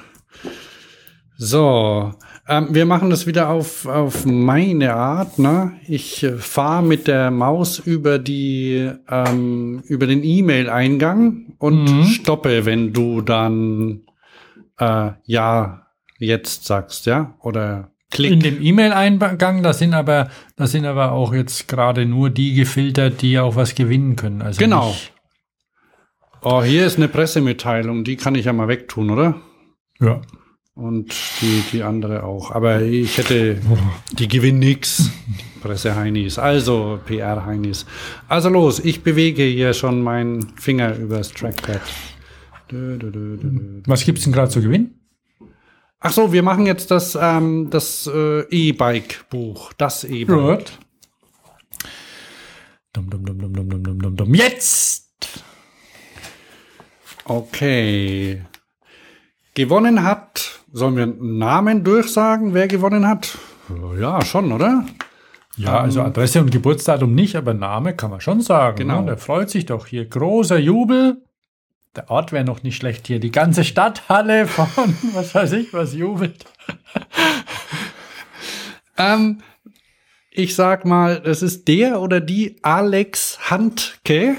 [1.38, 2.12] So,
[2.46, 5.80] ähm, wir machen das wieder auf, auf meine Art, ne?
[5.88, 12.04] Ich äh, fahre mit der Maus über die, ähm, über den E-Mail-Eingang und Mhm.
[12.04, 14.02] stoppe, wenn du dann,
[14.78, 15.83] äh, ja,
[16.24, 17.34] jetzt sagst, ja?
[17.40, 18.32] Oder klick.
[18.32, 23.22] In dem E-Mail-Eingang, da sind aber, da sind aber auch jetzt gerade nur die gefiltert,
[23.22, 24.42] die auch was gewinnen können.
[24.42, 24.94] Also Genau.
[26.42, 29.40] Oh, hier ist eine Pressemitteilung, die kann ich ja mal wegtun, oder?
[29.98, 30.20] Ja.
[30.74, 32.50] Und die, die andere auch.
[32.50, 33.58] Aber ich hätte,
[34.18, 35.10] die gewinnen nix.
[35.62, 36.38] Presse-Heinis.
[36.38, 37.86] Also, PR-Heinis.
[38.28, 41.80] Also los, ich bewege hier schon meinen Finger übers Trackpad.
[42.70, 43.38] Dö, dö, dö.
[43.86, 45.03] Was gibt's denn gerade zu gewinnen?
[46.06, 49.72] Ach so, wir machen jetzt das, ähm, das äh, E-Bike-Buch.
[49.78, 50.70] Das E-Bike.
[54.26, 55.42] Jetzt!
[57.24, 58.42] Okay.
[59.54, 63.38] Gewonnen hat, sollen wir einen Namen durchsagen, wer gewonnen hat?
[63.98, 64.84] Ja, schon, oder?
[65.56, 66.06] Ja, also ähm.
[66.06, 68.76] Adresse und Geburtsdatum nicht, aber Name kann man schon sagen.
[68.76, 69.00] Genau.
[69.00, 69.06] Ne?
[69.06, 70.04] Der freut sich doch hier.
[70.04, 71.24] Großer Jubel.
[71.96, 73.20] Der Ort wäre noch nicht schlecht hier.
[73.20, 74.68] Die ganze Stadthalle von,
[75.12, 76.44] was weiß ich, was jubelt.
[78.96, 79.40] Ähm,
[80.30, 84.36] ich sag mal, es ist der oder die Alex Handke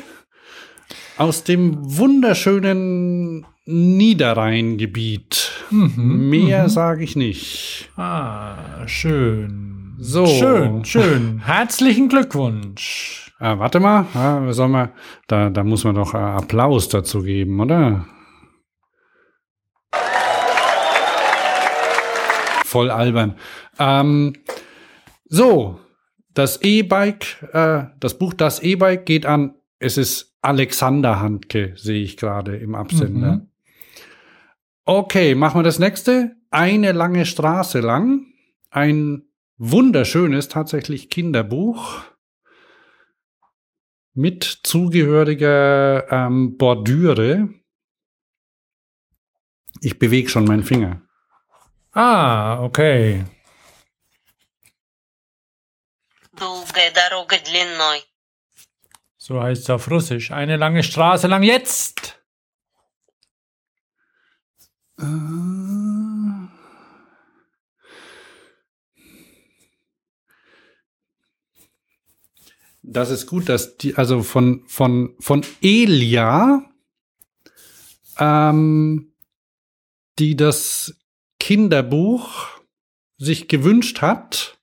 [1.17, 5.51] aus dem wunderschönen Niederrheingebiet.
[5.71, 7.89] Mehr sage ich nicht.
[7.97, 9.95] Ah, schön.
[9.97, 10.25] So.
[10.25, 11.41] Schön, schön.
[11.45, 13.24] Herzlichen Glückwunsch.
[13.37, 14.89] Ah, warte mal, ah, soll man,
[15.27, 18.05] da, da muss man doch äh, Applaus dazu geben, oder?
[22.63, 23.35] Voll albern.
[23.77, 24.33] Ähm,
[25.25, 25.79] so,
[26.33, 32.15] das E-Bike, äh, das Buch Das E-Bike geht an, es ist Alexander Handke, sehe ich
[32.15, 33.31] gerade im Absender.
[33.33, 33.49] Mhm.
[34.85, 36.35] Okay, machen wir das nächste.
[36.51, 38.27] Eine lange Straße lang.
[38.69, 39.23] Ein
[39.57, 42.03] wunderschönes, tatsächlich Kinderbuch
[44.15, 47.49] mit zugehöriger ähm, Bordüre.
[49.82, 51.01] Ich bewege schon meinen Finger.
[51.91, 53.25] Ah, okay.
[59.17, 60.32] So heißt es auf Russisch.
[60.32, 62.19] Eine lange Straße lang jetzt.
[64.99, 66.14] Äh
[72.87, 76.63] Das ist gut, dass die, also von, von, von Elia,
[78.19, 79.11] ähm,
[80.19, 80.95] die das
[81.39, 82.47] Kinderbuch
[83.17, 84.59] sich gewünscht hat,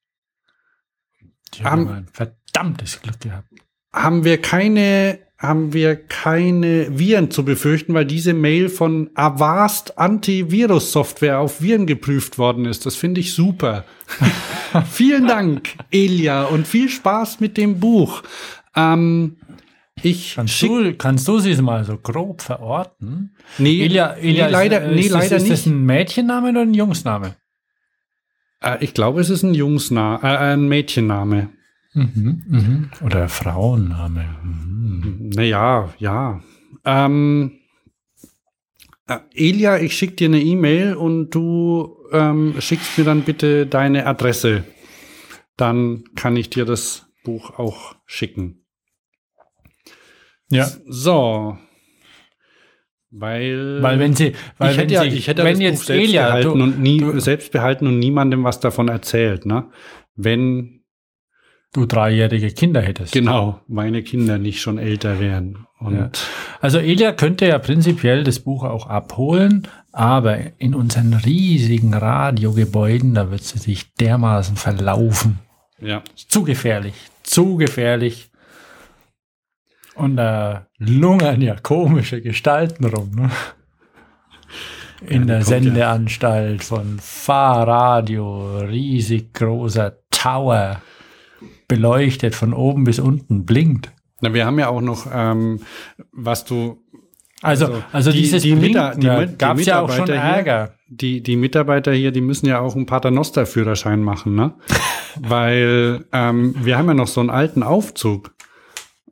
[1.55, 3.49] Die haben Am- ein verdammtes Glück gehabt.
[3.93, 11.41] haben wir keine, haben wir keine Viren zu befürchten, weil diese Mail von Avast Antivirus-Software
[11.41, 12.87] auf Viren geprüft worden ist.
[12.87, 13.85] Das finde ich super.
[14.91, 18.23] Vielen Dank, Elia, und viel Spaß mit dem Buch.
[18.77, 19.37] Ähm,
[20.01, 23.35] ich Kannst du, kannst du sie mal so grob verorten?
[23.59, 25.75] nee, Elia, Elia nee, leider, ist, äh, nee, ist, das- leider ist das nicht.
[25.75, 27.35] ein Mädchenname oder ein Jungsname?
[28.63, 31.49] Äh, ich glaube, es ist ein Jungsname, äh, ein Mädchenname.
[31.95, 32.91] Mhm, mhm.
[33.05, 34.25] Oder Frauenname.
[34.43, 35.31] Mhm.
[35.35, 36.41] Naja, ja.
[36.85, 37.59] Ähm,
[39.09, 44.07] äh, Elia, ich schicke dir eine E-Mail und du ähm, schickst mir dann bitte deine
[44.07, 44.65] Adresse.
[45.57, 48.65] Dann kann ich dir das Buch auch schicken.
[50.51, 51.57] Ja, So.
[53.15, 55.79] Weil, weil wenn sie, weil ich wenn hätte, ja, sie, ich hätte wenn das jetzt
[55.81, 59.45] Buch selbst Elia, behalten du, und nie du- selbst behalten und niemandem was davon erzählt,
[59.45, 59.71] ne?
[60.17, 60.82] Wenn
[61.73, 63.13] du dreijährige Kinder hättest.
[63.13, 65.67] genau meine Kinder nicht schon älter wären.
[65.79, 66.11] Und Ja.
[66.61, 73.31] Also Elia könnte ja prinzipiell das Buch auch abholen, aber in unseren riesigen Radiogebäuden, da
[73.31, 75.39] wird sie sich dermaßen verlaufen.
[75.81, 76.03] ja.
[76.15, 78.31] Zu gefährlich, zu gefährlich.
[79.95, 83.11] Und da lungern ja komische Gestalten rum.
[83.15, 83.31] Ne?
[85.07, 90.81] In der kommt ja- Sendeanstalt von Fahrradio, riesig großer Tower,
[91.77, 93.93] beleuchtet von oben bis unten, blinkt.
[94.21, 95.61] Na, wir haben ja auch noch, ähm,
[96.13, 96.79] was du
[97.43, 100.75] Also, also, die- dieses die Blinken, die die gab's ja auch schon Mitarbeiter hier- Ärger.
[100.89, 104.53] Die, die Mitarbeiter hier, die müssen ja auch einen Paternoster-Führerschein machen, ne?
[105.21, 108.35] Weil ähm, wir haben ja noch so einen alten Aufzug.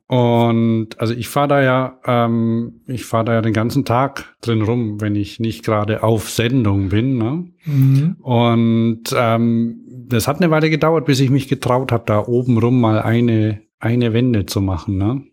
[0.07, 4.61] Und also ich fahre da ja, ähm, ich fahre da ja den ganzen Tag drin
[4.61, 7.17] rum, wenn ich nicht gerade auf Sendung bin.
[7.17, 7.45] Ne?
[7.65, 8.17] Mhm.
[8.21, 9.77] Und ähm,
[10.11, 13.61] das hat eine Weile gedauert, bis ich mich getraut habe, da oben rum mal eine,
[13.79, 14.97] eine Wende zu machen.
[14.97, 15.23] Ne?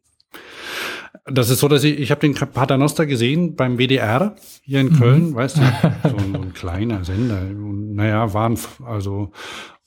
[1.26, 5.34] Das ist so, dass ich, ich habe den Paternoster gesehen beim WDR hier in Köln,
[5.34, 5.60] weißt du,
[6.08, 7.40] so ein, so ein kleiner Sender.
[7.42, 9.32] Und, naja, waren also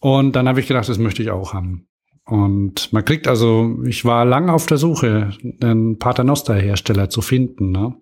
[0.01, 1.87] und dann habe ich gedacht, das möchte ich auch haben.
[2.25, 7.71] Und man kriegt also, ich war lange auf der Suche, einen Paternoster-Hersteller zu finden.
[7.71, 7.95] Ne?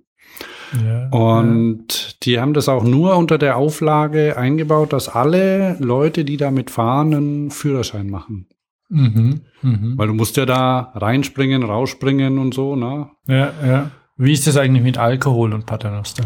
[0.83, 6.37] Ja, Und die haben das auch nur unter der Auflage eingebaut, dass alle Leute, die
[6.37, 8.47] damit fahren, einen Führerschein machen.
[8.89, 9.41] Mhm.
[9.61, 9.97] Mhm.
[9.97, 13.09] Weil du musst ja da reinspringen, rausspringen und so, ne?
[13.27, 13.91] Ja, ja.
[14.17, 16.25] Wie ist das eigentlich mit Alkohol und Paternoster?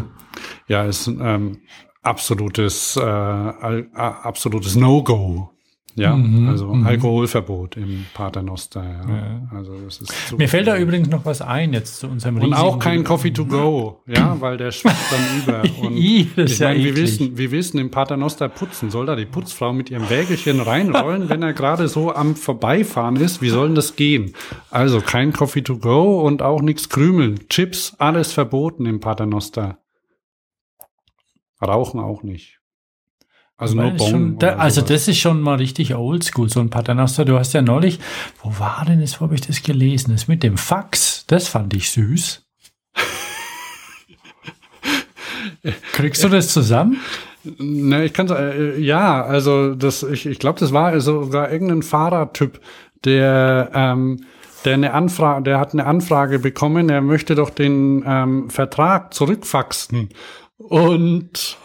[0.66, 1.58] Ja, ist ein ähm,
[2.02, 5.53] absolutes, äh, absolutes No-Go.
[5.96, 6.86] Ja, Mhm, also mhm.
[6.86, 8.82] Alkoholverbot im Paternoster.
[8.82, 9.16] Ja.
[9.16, 9.48] Ja.
[9.52, 12.80] Also das ist Mir fällt da übrigens noch was ein jetzt zu unserem und auch
[12.80, 15.62] kein Coffee to go, ja, weil der schwappt dann über.
[15.86, 17.02] Und Ih, das ich ja meine, wie eklig.
[17.02, 18.90] wissen, wie wissen im Paternoster putzen?
[18.90, 23.40] Soll da die Putzfrau mit ihrem Wägelchen reinrollen, wenn er gerade so am Vorbeifahren ist?
[23.40, 24.34] Wie soll denn das gehen?
[24.70, 27.48] Also kein Coffee to go und auch nichts krümeln.
[27.48, 29.78] Chips, alles verboten im Paternoster.
[31.62, 32.58] Rauchen auch nicht.
[33.64, 34.10] Also nur das Bon.
[34.10, 34.92] schon, da, also sowas.
[34.92, 37.24] das ist schon mal richtig oldschool, so ein Paternoster.
[37.24, 37.98] Du hast ja neulich,
[38.42, 40.12] wo war denn das, wo habe ich das gelesen?
[40.12, 42.42] Das mit dem Fax, das fand ich süß.
[45.92, 47.00] Kriegst du das zusammen?
[47.58, 52.60] Ne, ich kann äh, ja, also das, ich, ich glaube, das war sogar irgendein Fahrertyp,
[53.04, 54.24] der, ähm,
[54.64, 60.10] der eine Anfrage, der hat eine Anfrage bekommen, er möchte doch den ähm, Vertrag zurückfaxen.
[60.56, 61.58] Und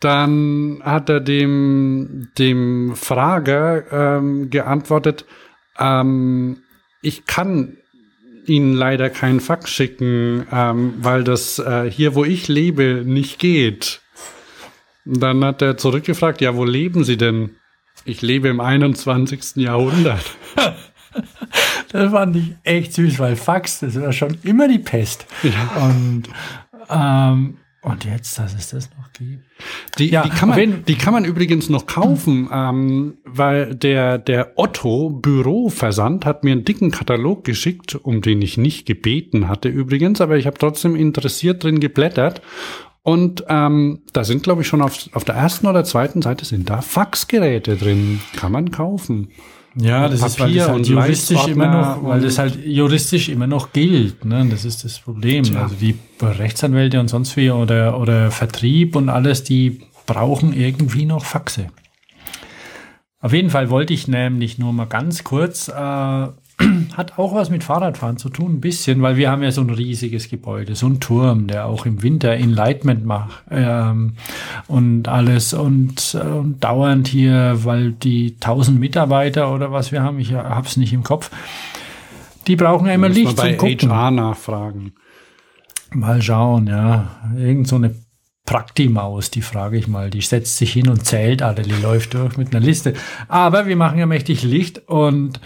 [0.00, 5.26] dann hat er dem, dem Frager ähm, geantwortet,
[5.78, 6.62] ähm,
[7.02, 7.76] ich kann
[8.46, 14.00] Ihnen leider keinen Fax schicken, ähm, weil das äh, hier, wo ich lebe, nicht geht.
[15.04, 17.56] Dann hat er zurückgefragt, ja, wo leben Sie denn?
[18.04, 19.56] Ich lebe im 21.
[19.56, 20.24] Jahrhundert.
[21.92, 25.26] Das fand ich echt süß, weil Fax, das war schon immer die Pest.
[25.74, 26.24] Und,
[26.88, 29.42] ähm, und jetzt, dass es das noch gibt.
[29.98, 34.52] Die, Ja, die, kann man, die kann man übrigens noch kaufen, ähm, weil der, der
[34.56, 40.20] Otto Büroversand hat mir einen dicken Katalog geschickt, um den ich nicht gebeten hatte übrigens,
[40.20, 42.42] aber ich habe trotzdem interessiert drin geblättert.
[43.02, 46.68] Und ähm, da sind, glaube ich, schon auf, auf der ersten oder zweiten Seite sind
[46.68, 48.20] da Faxgeräte drin.
[48.36, 49.30] Kann man kaufen.
[49.76, 53.28] Ja, das ist, weil Papier das halt und juristisch immer noch, weil das halt juristisch
[53.28, 54.24] immer noch gilt.
[54.24, 54.46] Ne?
[54.50, 55.44] Das ist das Problem.
[55.44, 55.62] Tja.
[55.62, 61.24] Also die Rechtsanwälte und sonst wie oder, oder Vertrieb und alles, die brauchen irgendwie noch
[61.24, 61.68] Faxe.
[63.20, 65.72] Auf jeden Fall wollte ich nämlich nur mal ganz kurz, äh,
[66.96, 69.70] hat auch was mit Fahrradfahren zu tun, ein bisschen, weil wir haben ja so ein
[69.70, 74.14] riesiges Gebäude, so ein Turm, der auch im Winter Enlightenment macht ähm,
[74.68, 80.34] und alles und, und dauernd hier, weil die 1000 Mitarbeiter oder was wir haben, ich
[80.34, 81.30] hab's nicht im Kopf,
[82.46, 83.90] die brauchen ja immer Muss man Licht bei zum Gucken.
[83.90, 84.92] HR nachfragen.
[85.92, 87.08] Mal schauen, ja.
[87.36, 87.94] Irgend so eine
[88.44, 90.10] Praktimaus, die frage ich mal.
[90.10, 92.94] Die setzt sich hin und zählt alle, die läuft durch mit einer Liste.
[93.28, 95.40] Aber wir machen ja mächtig Licht und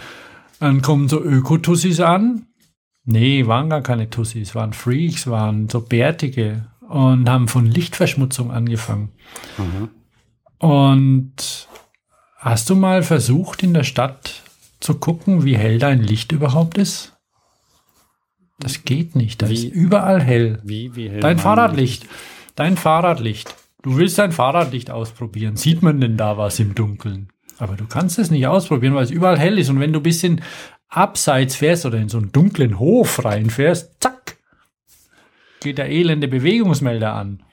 [0.59, 2.47] dann kommen so Ökotussis an.
[3.03, 9.09] Nee, waren gar keine Tussis, waren Freaks, waren so Bärtige und haben von Lichtverschmutzung angefangen.
[10.57, 11.67] Und
[12.37, 14.43] hast du mal versucht, in der Stadt
[14.79, 17.13] zu gucken, wie hell dein Licht überhaupt ist?
[18.59, 19.41] Das geht nicht.
[19.41, 19.53] Da Wie?
[19.53, 20.59] ist überall hell.
[20.63, 22.07] Wie, wie hell Dein Fahrradlicht.
[22.55, 23.53] Dein Fahrradlicht.
[23.81, 25.57] Du willst dein Fahrradlicht ausprobieren.
[25.57, 27.29] Sieht man denn da was im Dunkeln?
[27.57, 29.69] Aber du kannst es nicht ausprobieren, weil es überall hell ist.
[29.69, 30.41] Und wenn du ein bisschen
[30.89, 34.37] abseits fährst oder in so einen dunklen Hof reinfährst, zack,
[35.61, 37.43] geht der elende Bewegungsmelder an.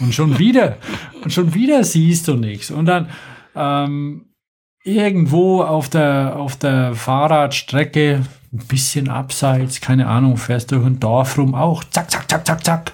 [0.00, 0.76] Und schon wieder,
[1.22, 2.70] und schon wieder siehst du nichts.
[2.70, 3.08] Und dann
[3.54, 4.26] ähm,
[4.84, 11.38] irgendwo auf der, auf der Fahrradstrecke, ein bisschen abseits, keine Ahnung, fährst durch ein Dorf
[11.38, 12.92] rum, auch zack, zack, zack, zack, zack.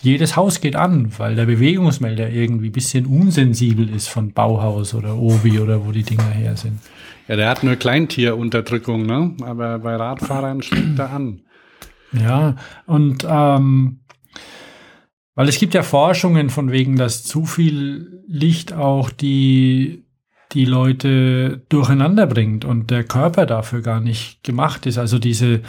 [0.00, 5.16] Jedes Haus geht an, weil der Bewegungsmelder irgendwie ein bisschen unsensibel ist von Bauhaus oder
[5.16, 6.78] Obi oder wo die Dinger her sind.
[7.26, 9.34] Ja, der hat nur Kleintierunterdrückung, ne?
[9.42, 11.42] Aber bei Radfahrern schlägt er an.
[12.12, 14.00] Ja, und ähm,
[15.34, 20.04] weil es gibt ja Forschungen von wegen, dass zu viel Licht auch die,
[20.52, 24.98] die Leute durcheinander bringt und der Körper dafür gar nicht gemacht ist.
[24.98, 25.60] Also diese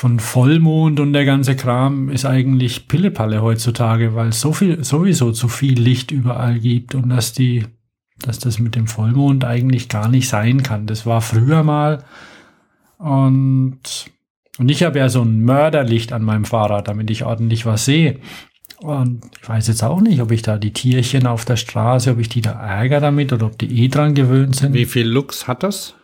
[0.00, 5.30] von Vollmond und der ganze Kram ist eigentlich Pillepalle heutzutage, weil es so viel, sowieso
[5.30, 7.66] zu viel Licht überall gibt und dass die,
[8.22, 10.86] dass das mit dem Vollmond eigentlich gar nicht sein kann.
[10.86, 12.02] Das war früher mal
[12.96, 13.78] und,
[14.56, 18.20] und ich habe ja so ein Mörderlicht an meinem Fahrrad, damit ich ordentlich was sehe.
[18.78, 22.20] Und ich weiß jetzt auch nicht, ob ich da die Tierchen auf der Straße, ob
[22.20, 24.72] ich die da ärgere damit oder ob die eh dran gewöhnt sind.
[24.72, 25.94] Wie viel Lux hat das?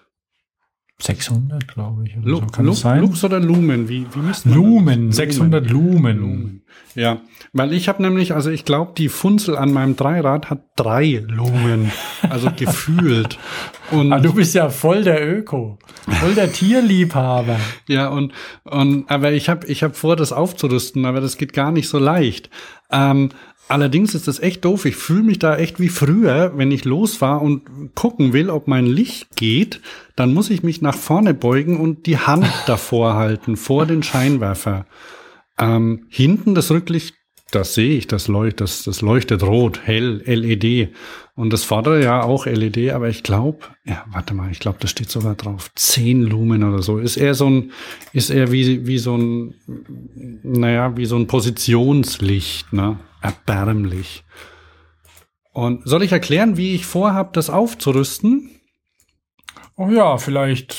[0.99, 2.17] 600, glaube ich.
[2.17, 2.47] Oder Lu so.
[2.47, 3.01] Kann Lu das sein?
[3.03, 3.89] Lux oder Lumen?
[3.89, 4.65] Wie, wie misst man das?
[4.65, 6.19] Lumen, 600 Lumen.
[6.19, 6.63] Lumen.
[6.95, 7.21] Ja,
[7.53, 11.93] weil ich habe nämlich, also ich glaube, die Funzel an meinem Dreirad hat drei Lumen,
[12.29, 13.39] also gefühlt.
[13.91, 15.79] Und Ah, du bist ja voll der Öko,
[16.09, 17.57] voll der Tierliebhaber.
[17.89, 18.33] ja, und,
[18.65, 21.99] und aber ich habe ich hab vor, das aufzurüsten, aber das geht gar nicht so
[22.01, 22.51] leicht.
[22.91, 23.29] Ähm,
[23.69, 24.85] allerdings ist das echt doof.
[24.85, 28.87] Ich fühle mich da echt wie früher, wenn ich losfahre und gucken will, ob mein
[28.87, 29.81] Licht geht,
[30.15, 34.87] dann muss ich mich nach vorne beugen und die Hand davor halten, vor den Scheinwerfer.
[35.59, 37.15] Ähm, hinten das Rücklicht,
[37.53, 40.91] das sehe ich, das leuchtet, das, das leuchtet rot, hell, LED.
[41.37, 44.91] Und das vordere ja auch LED, aber ich glaube, ja, warte mal, ich glaube, das
[44.91, 46.99] steht sogar drauf, 10 Lumen oder so.
[46.99, 47.73] Ist eher so ein,
[48.13, 49.55] ist eher wie, wie so ein,
[50.43, 52.99] naja, wie so ein Positionslicht, ne?
[53.27, 54.25] Erbärmlich.
[55.53, 58.51] Und soll ich erklären, wie ich vorhab, das aufzurüsten?
[59.77, 60.77] Oh ja, vielleicht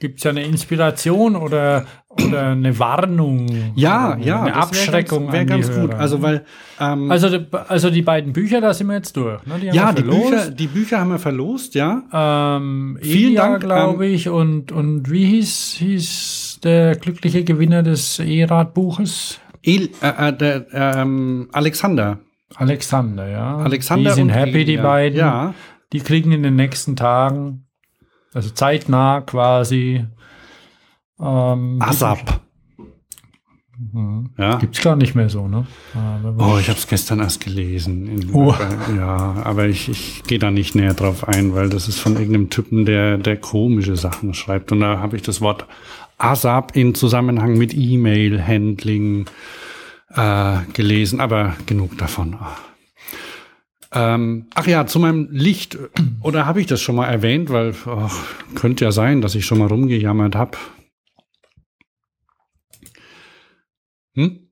[0.00, 3.46] gibt's ja eine Inspiration oder, oder eine Warnung.
[3.76, 5.26] Ja, ja, Eine das wär Abschreckung.
[5.26, 5.94] Ganz, Wäre an die ganz gut.
[5.94, 6.44] Also, weil,
[6.80, 9.44] ähm, also, die- also die beiden Bücher, da sind wir jetzt durch.
[9.46, 9.58] Ne?
[9.60, 10.02] Die ja, die.
[10.02, 12.02] Bücher, die Bücher haben wir verlost, ja.
[12.12, 14.28] Ähm, Vielen Elia, Dank, glaube ähm, ich.
[14.28, 19.40] Und, und wie hieß, hieß der glückliche Gewinner des E-Rad-Buches?
[19.64, 22.18] El, äh, äh, der, ähm, Alexander.
[22.56, 23.56] Alexander, ja.
[23.56, 24.82] Alexander Die sind und happy, die Elia.
[24.82, 25.18] beiden.
[25.18, 25.54] Ja.
[25.92, 27.66] Die kriegen in den nächsten Tagen,
[28.32, 30.04] also zeitnah quasi.
[31.20, 32.40] Ähm, ASAP.
[33.92, 34.30] Mhm.
[34.38, 34.56] Ja.
[34.58, 35.66] Gibt's gar nicht mehr so, ne?
[35.94, 38.06] Aber Oh, ich habe es gestern erst gelesen.
[38.06, 38.54] In, Oh.
[38.96, 42.50] Ja, aber ich, ich gehe da nicht näher drauf ein, weil das ist von irgendeinem
[42.50, 44.70] Typen, der, der komische Sachen schreibt.
[44.70, 45.66] Und da habe ich das Wort
[46.18, 49.26] ASAP in Zusammenhang mit E-Mail-Handling
[50.14, 52.38] äh, gelesen, aber genug davon.
[53.92, 55.78] Ähm, ach ja, zu meinem Licht.
[56.22, 57.50] Oder habe ich das schon mal erwähnt?
[57.50, 60.58] Weil ach, könnte ja sein, dass ich schon mal rumgejammert habe.
[64.14, 64.50] Hm?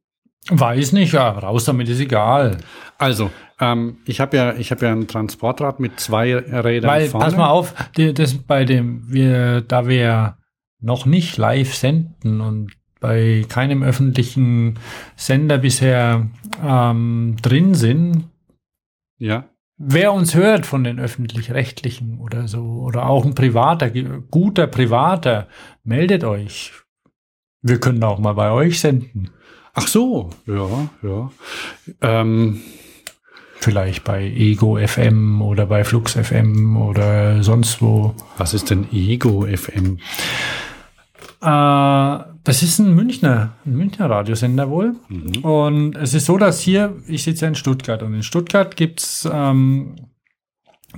[0.48, 2.58] Weiß nicht, ja, raus damit ist egal.
[2.98, 7.26] Also, ähm, ich habe ja, ich habe ja ein Transportrad mit zwei Rädern Weil, vorne.
[7.26, 10.36] pass mal auf, das bei dem, wir, da wir
[10.83, 14.78] noch nicht live senden und bei keinem öffentlichen
[15.16, 16.28] Sender bisher
[16.64, 18.28] ähm, drin sind,
[19.18, 19.45] Ja.
[19.76, 23.91] wer uns hört von den öffentlich-rechtlichen oder so, oder auch ein privater,
[24.30, 25.49] guter Privater,
[25.83, 26.72] meldet euch.
[27.62, 29.30] Wir können auch mal bei euch senden.
[29.74, 31.30] Ach so, ja, ja.
[32.03, 32.61] Ähm,
[33.61, 38.12] Vielleicht bei Ego FM oder bei Flux FM oder sonst wo.
[38.37, 39.99] was ist denn Ego FM?
[41.43, 44.95] Äh, das ist ein Münchner, ein Münchner Radiosender wohl.
[45.09, 45.45] Mhm.
[45.45, 49.28] Und es ist so, dass hier, ich sitze ja in Stuttgart und in Stuttgart gibt's
[49.30, 49.97] ähm,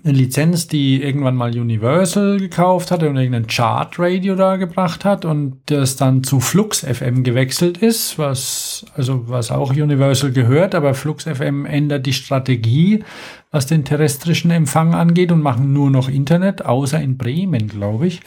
[0.03, 5.61] eine Lizenz, die irgendwann mal Universal gekauft hat und irgendein Chart-Radio da gebracht hat und
[5.67, 11.25] das dann zu Flux FM gewechselt ist, was, also was auch Universal gehört, aber Flux
[11.25, 13.05] FM ändert die Strategie,
[13.51, 18.21] was den terrestrischen Empfang angeht und machen nur noch Internet, außer in Bremen, glaube ich.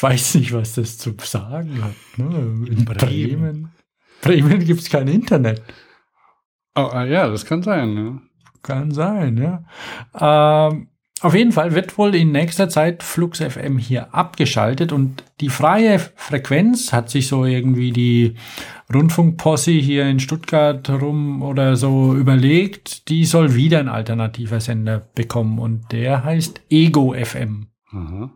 [0.00, 1.94] Ich weiß nicht, was das zu sagen hat.
[2.16, 2.66] Ne?
[2.70, 3.70] In Bremen.
[4.22, 5.62] Bremen gibt's kein Internet.
[6.74, 7.92] Oh, ah, ja, das kann sein.
[7.92, 8.22] Ne?
[8.62, 9.62] Kann sein, ja.
[10.18, 10.88] Ähm,
[11.20, 15.98] auf jeden Fall wird wohl in nächster Zeit Flux FM hier abgeschaltet und die freie
[15.98, 18.36] Frequenz hat sich so irgendwie die
[18.94, 25.58] Rundfunkposse hier in Stuttgart rum oder so überlegt, die soll wieder ein alternativer Sender bekommen
[25.58, 27.66] und der heißt Ego FM.
[27.92, 28.30] Aha.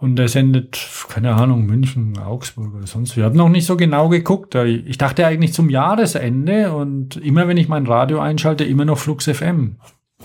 [0.00, 0.78] Und er sendet,
[1.08, 3.16] keine Ahnung, München, Augsburg oder sonst.
[3.16, 4.54] Wir haben noch nicht so genau geguckt.
[4.54, 9.24] Ich dachte eigentlich zum Jahresende und immer wenn ich mein Radio einschalte, immer noch Flux
[9.24, 9.78] FM.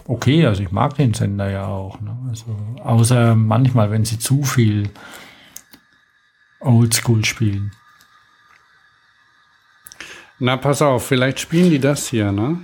[0.05, 1.99] Okay, also ich mag den Sender ja auch.
[2.01, 2.15] Ne?
[2.29, 4.91] Also, außer manchmal, wenn sie zu viel
[6.59, 7.71] Oldschool spielen.
[10.37, 12.59] Na, pass auf, vielleicht spielen die das hier, ne?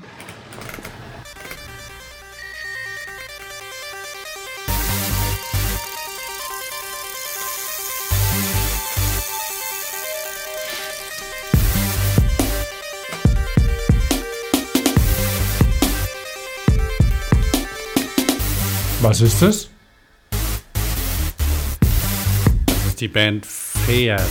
[19.20, 19.70] Was ist das?
[22.66, 24.22] Das ist die Band Pferd.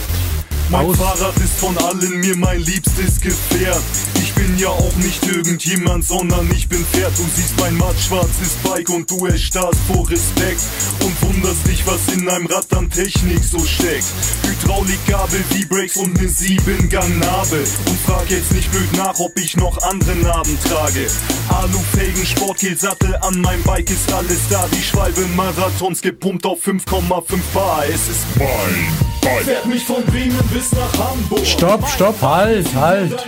[0.70, 3.80] Mein Aus- Fahrrad ist von allen mir mein liebstes Gefährt.
[4.22, 7.12] Ich bin ja auch nicht irgendjemand, sondern ich bin Pferd.
[7.16, 10.60] Du siehst mein mattschwarzes Bike und du erstarrst vor Respekt.
[11.00, 14.04] Und wunderst dich, was in einem Rad an Technik so steckt.
[14.42, 17.64] Hydraulikgabel, V-Brakes und ne Siebengang-Nabel.
[17.86, 21.06] Und frag jetzt nicht blöd nach, ob ich noch andere Narben trage.
[21.48, 24.66] Alufelgen, Sportgel-Sattel an meinem Bike ist alles da.
[24.76, 27.84] Die Schwalbe Marathons gepumpt auf 5,5 Bar.
[27.88, 31.46] Es ist mein Fährt mich von Bremen bis nach Hamburg.
[31.46, 33.26] Stopp, stopp, halt, halt.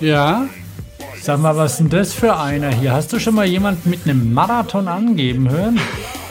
[0.00, 0.48] Ja,
[1.22, 2.94] Sag mal, was ist denn das für einer hier?
[2.94, 5.78] Hast du schon mal jemanden mit einem Marathon angeben hören?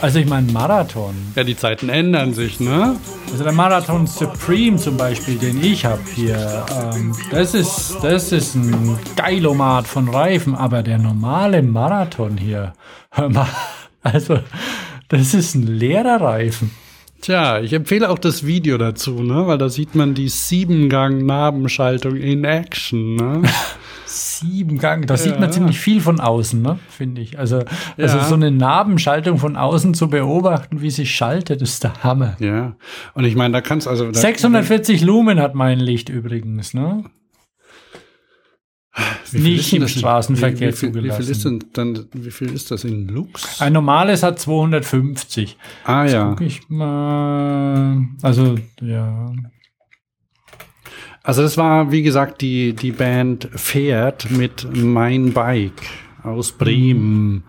[0.02, 1.14] Also ich meine Marathon.
[1.36, 2.96] ja, die Zeiten ändern sich, ne?
[3.30, 8.56] Also der Marathon Supreme zum Beispiel, den ich habe hier, ähm, das, ist, das ist
[8.56, 12.72] ein Geilomat von Reifen, aber der normale Marathon hier,
[13.12, 13.46] hör mal,
[14.02, 14.40] also
[15.08, 16.72] das ist ein leerer Reifen.
[17.20, 19.46] Tja, ich empfehle auch das Video dazu, ne?
[19.46, 23.42] Weil da sieht man die Siebengang-Nabenschaltung in Action, ne?
[24.06, 25.40] Sieben Gang, da sieht Ja.
[25.40, 26.78] man ziemlich viel von außen, ne?
[26.88, 27.38] finde ich.
[27.38, 27.58] Also,
[27.96, 28.24] also Ja.
[28.24, 32.36] so eine Nabenschaltung von außen zu beobachten, wie sie schaltet, ist der Hammer.
[32.40, 32.74] ja.
[33.14, 34.10] Und ich meine, da kannst also.
[34.10, 37.04] Da, 640 Lumen hat mein Licht übrigens, ne?
[39.32, 41.30] Wie viel nicht im das in- Straßenverkehr wie, wie, viel, wie viel zugelassen.
[41.32, 43.60] ist denn dann, wie viel ist das in Lux?
[43.60, 45.56] Ein normales hat 250.
[45.84, 46.30] Ah ja.
[46.30, 48.06] Guck ich mal.
[48.22, 49.32] Also, ja.
[51.22, 55.82] Also das war, wie gesagt, die, die Band Pferd mit Mein Bike
[56.22, 57.44] aus Bremen.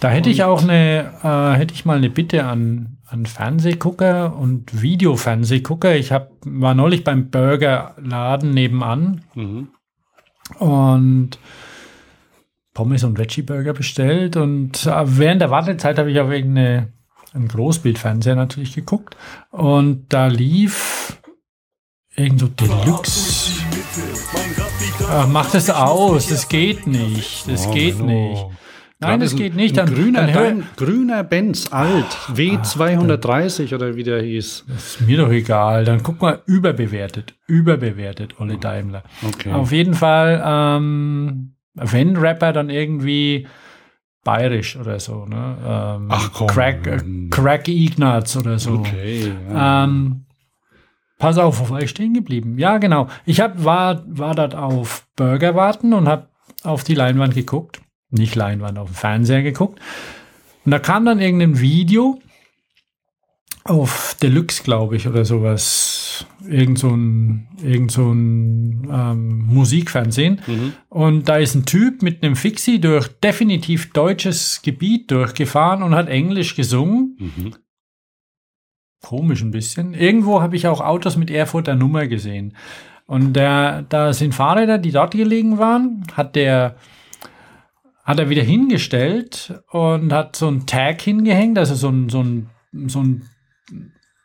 [0.00, 4.82] Da hätte ich auch eine, äh, hätte ich mal eine Bitte an, an Fernsehgucker und
[4.82, 5.94] Videofernsehgucker.
[5.96, 9.68] Ich hab, war neulich beim Burgerladen nebenan Mhm.
[10.58, 11.38] Und
[12.74, 14.36] Pommes und Veggie-Burger bestellt.
[14.36, 16.92] Und äh, während der Wartezeit habe ich auf irgendeine,
[17.32, 19.16] einen Großbildfernseher natürlich geguckt.
[19.50, 21.20] Und da lief
[22.14, 23.52] irgend so Deluxe.
[25.08, 27.48] Ach, mach das aus, das geht nicht.
[27.48, 28.46] Das geht nicht.
[29.02, 29.76] Nein, das geht nicht.
[29.76, 34.64] Dann, grüner, dann dein, grüner Benz alt, W230 oder wie der hieß.
[34.74, 35.84] ist mir doch egal.
[35.84, 37.34] Dann guck mal, überbewertet.
[37.46, 39.02] Überbewertet, Olle Daimler.
[39.26, 39.52] Okay.
[39.52, 43.46] Auf jeden Fall, ähm, wenn Rapper, dann irgendwie
[44.24, 45.26] bayerisch oder so.
[45.26, 45.56] Ne?
[45.66, 46.46] Ähm, Ach komm.
[46.46, 47.00] Crack, äh,
[47.30, 48.74] Crack Ignatz oder so.
[48.74, 49.32] Okay.
[49.50, 49.84] Ja.
[49.84, 50.26] Ähm,
[51.18, 52.58] pass auf, wo war ich stehen geblieben?
[52.58, 53.08] Ja, genau.
[53.24, 56.28] Ich hab, war, war dort auf Burger warten und habe
[56.62, 57.80] auf die Leinwand geguckt.
[58.12, 59.80] Nicht Leinwand, auf den Fernseher geguckt.
[60.64, 62.20] Und da kam dann irgendein Video
[63.64, 66.26] auf Deluxe, glaube ich, oder sowas.
[66.48, 70.40] Irgend so ein, irgend so ein ähm, Musikfernsehen.
[70.88, 76.08] Und da ist ein Typ mit einem Fixie durch definitiv deutsches Gebiet durchgefahren und hat
[76.08, 77.16] Englisch gesungen.
[79.00, 79.94] Komisch ein bisschen.
[79.94, 82.56] Irgendwo habe ich auch Autos mit Erfurter Nummer gesehen.
[83.06, 86.76] Und der, da sind Fahrräder, die dort gelegen waren, hat der
[88.12, 92.50] hat er wieder hingestellt und hat so ein Tag hingehängt, also so ein, so ein,
[92.86, 93.22] so ein,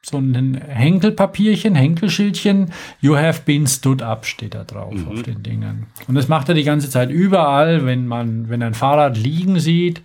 [0.01, 5.87] so ein Henkelpapierchen, Henkelschildchen, You have been stood up steht da drauf auf den Dingern.
[6.05, 10.01] Und das macht er die ganze Zeit überall, wenn man, wenn ein Fahrrad liegen sieht,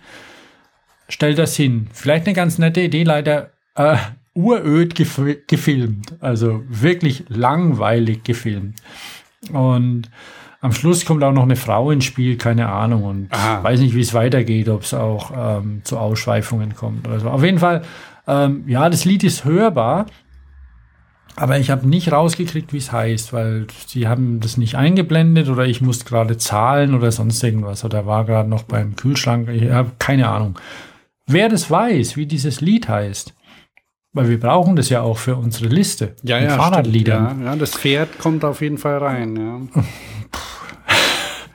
[1.09, 1.87] stellt das hin.
[1.91, 3.97] Vielleicht eine ganz nette Idee, leider äh,
[4.33, 8.75] uröd gef gefilmt, also wirklich langweilig gefilmt.
[9.51, 10.09] Und
[10.63, 13.03] am Schluss kommt auch noch eine Frau ins Spiel, keine Ahnung.
[13.03, 13.61] Und Aha.
[13.61, 17.29] weiß nicht, wie es weitergeht, ob es auch ähm, zu Ausschweifungen kommt oder so.
[17.29, 17.81] Auf jeden Fall,
[18.27, 20.05] ähm, ja, das Lied ist hörbar,
[21.35, 25.65] aber ich habe nicht rausgekriegt, wie es heißt, weil sie haben das nicht eingeblendet oder
[25.65, 29.49] ich musste gerade zahlen oder sonst irgendwas oder war gerade noch beim Kühlschrank.
[29.49, 30.57] Ich habe keine Ahnung.
[31.27, 33.33] Wer das weiß, wie dieses Lied heißt,
[34.13, 36.15] weil wir brauchen das ja auch für unsere Liste.
[36.23, 37.25] Ja, ja, Fahrradliedern.
[37.25, 39.35] stimmt, ja, ja, das Pferd kommt auf jeden Fall rein.
[39.35, 39.83] Ja.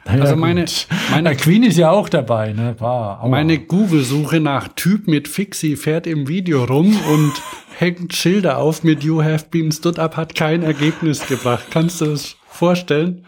[0.09, 0.65] Ja, Also meine-
[1.11, 2.75] meine- Queen ist ja auch dabei, ne?
[2.79, 3.27] War.
[3.29, 7.33] Meine Google-Suche nach Typ mit Fixie fährt im Video rum und
[7.79, 11.67] hängt Schilder auf mit You have been stood up hat kein Ergebnis gebracht.
[11.71, 13.25] Kannst du das vorstellen?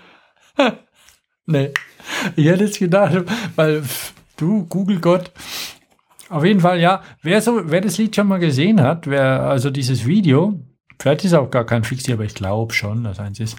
[1.46, 1.70] Nee.
[2.36, 3.24] Ich hätte jetzt gedacht,
[3.56, 3.82] weil
[4.36, 5.32] du, Google Gott.
[6.28, 7.02] Auf jeden Fall, ja.
[7.22, 10.60] Wer, so, wer das Lied schon mal gesehen hat, wer also dieses Video,
[11.00, 13.56] vielleicht ist auch gar kein Fixie, aber ich glaube schon, dass eins ist.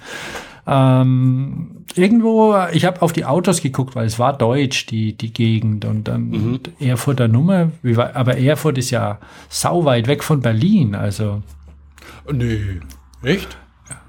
[0.67, 5.85] Ähm, irgendwo, ich habe auf die Autos geguckt, weil es war deutsch, die, die Gegend.
[5.85, 7.71] Und dann Erfurter Nummer,
[8.13, 11.41] aber Erfurt ist ja sauweit weg von Berlin, also
[12.31, 12.79] Nee.
[13.23, 13.57] Echt?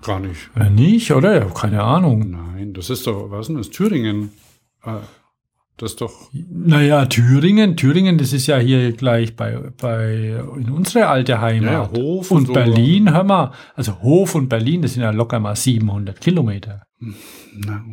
[0.03, 0.51] Gar nicht.
[0.71, 1.47] nicht, oder?
[1.51, 2.31] Keine Ahnung.
[2.31, 3.71] Nein, das ist doch, was ist denn das?
[3.71, 4.33] Thüringen.
[4.85, 4.97] Äh,
[5.83, 6.31] Das doch.
[6.33, 11.73] Naja, Thüringen, Thüringen, das ist ja hier gleich bei, bei in unsere alte Heimat.
[11.73, 12.53] Ja, Hof und, und so.
[12.53, 16.87] Berlin, hör mal, also Hof und Berlin, das sind ja locker mal 700 Kilometer.
[17.53, 17.85] Na,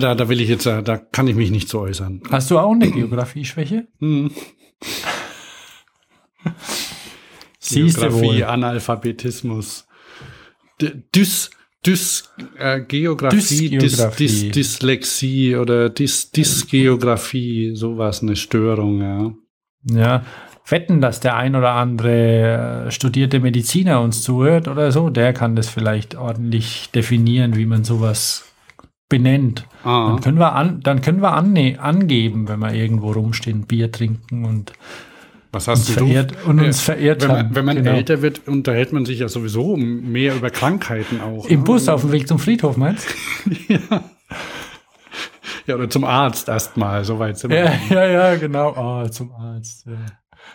[0.00, 2.20] da, da will ich jetzt, da kann ich mich nicht so äußern.
[2.28, 3.86] Hast du auch eine Geografie-Schwäche?
[4.00, 4.32] Hm.
[7.60, 8.42] Siehst du Geografie.
[8.42, 9.86] Analphabetismus.
[11.14, 11.50] Dys,
[11.84, 14.26] Dys, äh, Geografie, Dysgeografie.
[14.26, 19.32] Dys, Dys, Dyslexie oder Dys, Dysgeografie, sowas, eine Störung, ja.
[19.84, 20.22] Ja,
[20.68, 25.56] wetten, dass der ein oder andere äh, studierte Mediziner uns zuhört oder so, der kann
[25.56, 28.52] das vielleicht ordentlich definieren, wie man sowas
[29.08, 29.66] benennt.
[29.82, 30.08] Ah.
[30.08, 34.44] Dann können wir, an, dann können wir anne angeben, wenn wir irgendwo rumstehen, Bier trinken
[34.44, 34.72] und
[35.52, 36.06] Was hast uns du?
[36.06, 37.36] verehrt, und uns Äh, verehrt wenn haben.
[37.48, 37.90] man, wenn man Genau.
[37.92, 41.46] älter wird, unterhält man sich ja sowieso mehr über Krankheiten auch.
[41.46, 41.64] Im ne?
[41.64, 43.06] Bus auf dem Weg zum Friedhof, meinst
[43.68, 43.74] du?
[45.66, 47.64] Ja, oder zum Arzt erstmal, soweit sind wir.
[47.64, 48.74] Ja, ja, ja, genau.
[48.76, 49.86] Oh, zum Arzt.
[49.86, 49.92] Ja.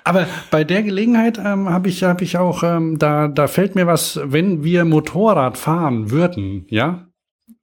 [0.04, 3.88] Aber bei der Gelegenheit ähm, habe ich, hab ich auch, ähm, da, da fällt mir
[3.88, 7.08] was, wenn wir Motorrad fahren würden, ja,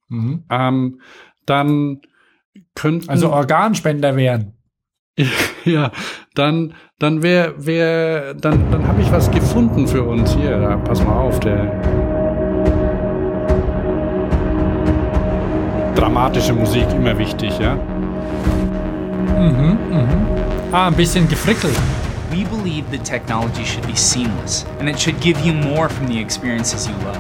[0.09, 0.45] Mhm.
[0.51, 1.01] ähm,
[1.47, 2.01] dann
[2.75, 4.54] könnten, Also Organspender wären.
[5.65, 5.93] ja,
[6.35, 10.59] dann, dann wäre, wär, dann, dann habe ich was gefunden für uns hier.
[10.59, 11.71] Da, pass mal auf, der
[15.95, 17.77] dramatische Musik immer wichtig, ja.
[19.37, 20.27] Mhm, mhm.
[20.73, 21.77] Ah, ein bisschen gefrickelt.
[22.31, 26.19] We believe that technology should be seamless and it should give you more from the
[26.19, 27.19] experiences you love.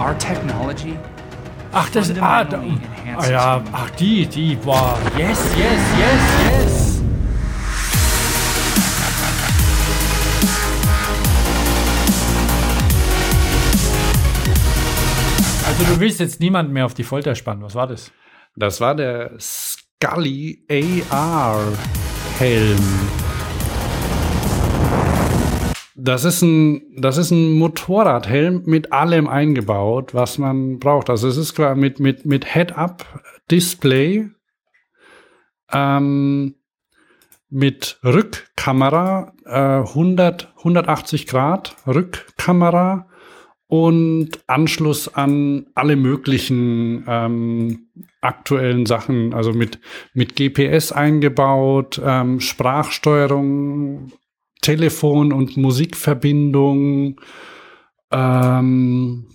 [0.00, 0.98] Our technology
[1.74, 2.62] Ach, das ah, da,
[3.16, 7.02] ah ja, ach die, die, boah, yes, yes, yes, yes.
[15.66, 17.62] Also du willst jetzt niemanden mehr auf die Folter spannen.
[17.62, 18.12] Was war das?
[18.54, 20.66] Das war der Scully
[21.08, 21.72] AR
[22.38, 23.21] Helm.
[26.04, 31.08] Das ist ein, das ist ein Motorradhelm mit allem eingebaut, was man braucht.
[31.08, 34.28] Also es ist klar mit, mit, mit Head-Up-Display,
[35.72, 36.56] ähm,
[37.50, 43.06] mit Rückkamera, äh, 100, 180 Grad Rückkamera
[43.68, 47.86] und Anschluss an alle möglichen ähm,
[48.20, 49.78] aktuellen Sachen, also mit,
[50.14, 54.10] mit GPS eingebaut, ähm, Sprachsteuerung,
[54.62, 57.20] Telefon- und Musikverbindung,
[58.10, 59.26] ähm,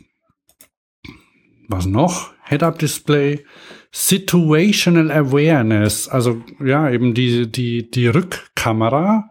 [1.69, 2.31] was noch?
[2.45, 3.45] Head-Up-Display,
[3.91, 9.29] Situational Awareness, also ja, eben die, die, die Rückkamera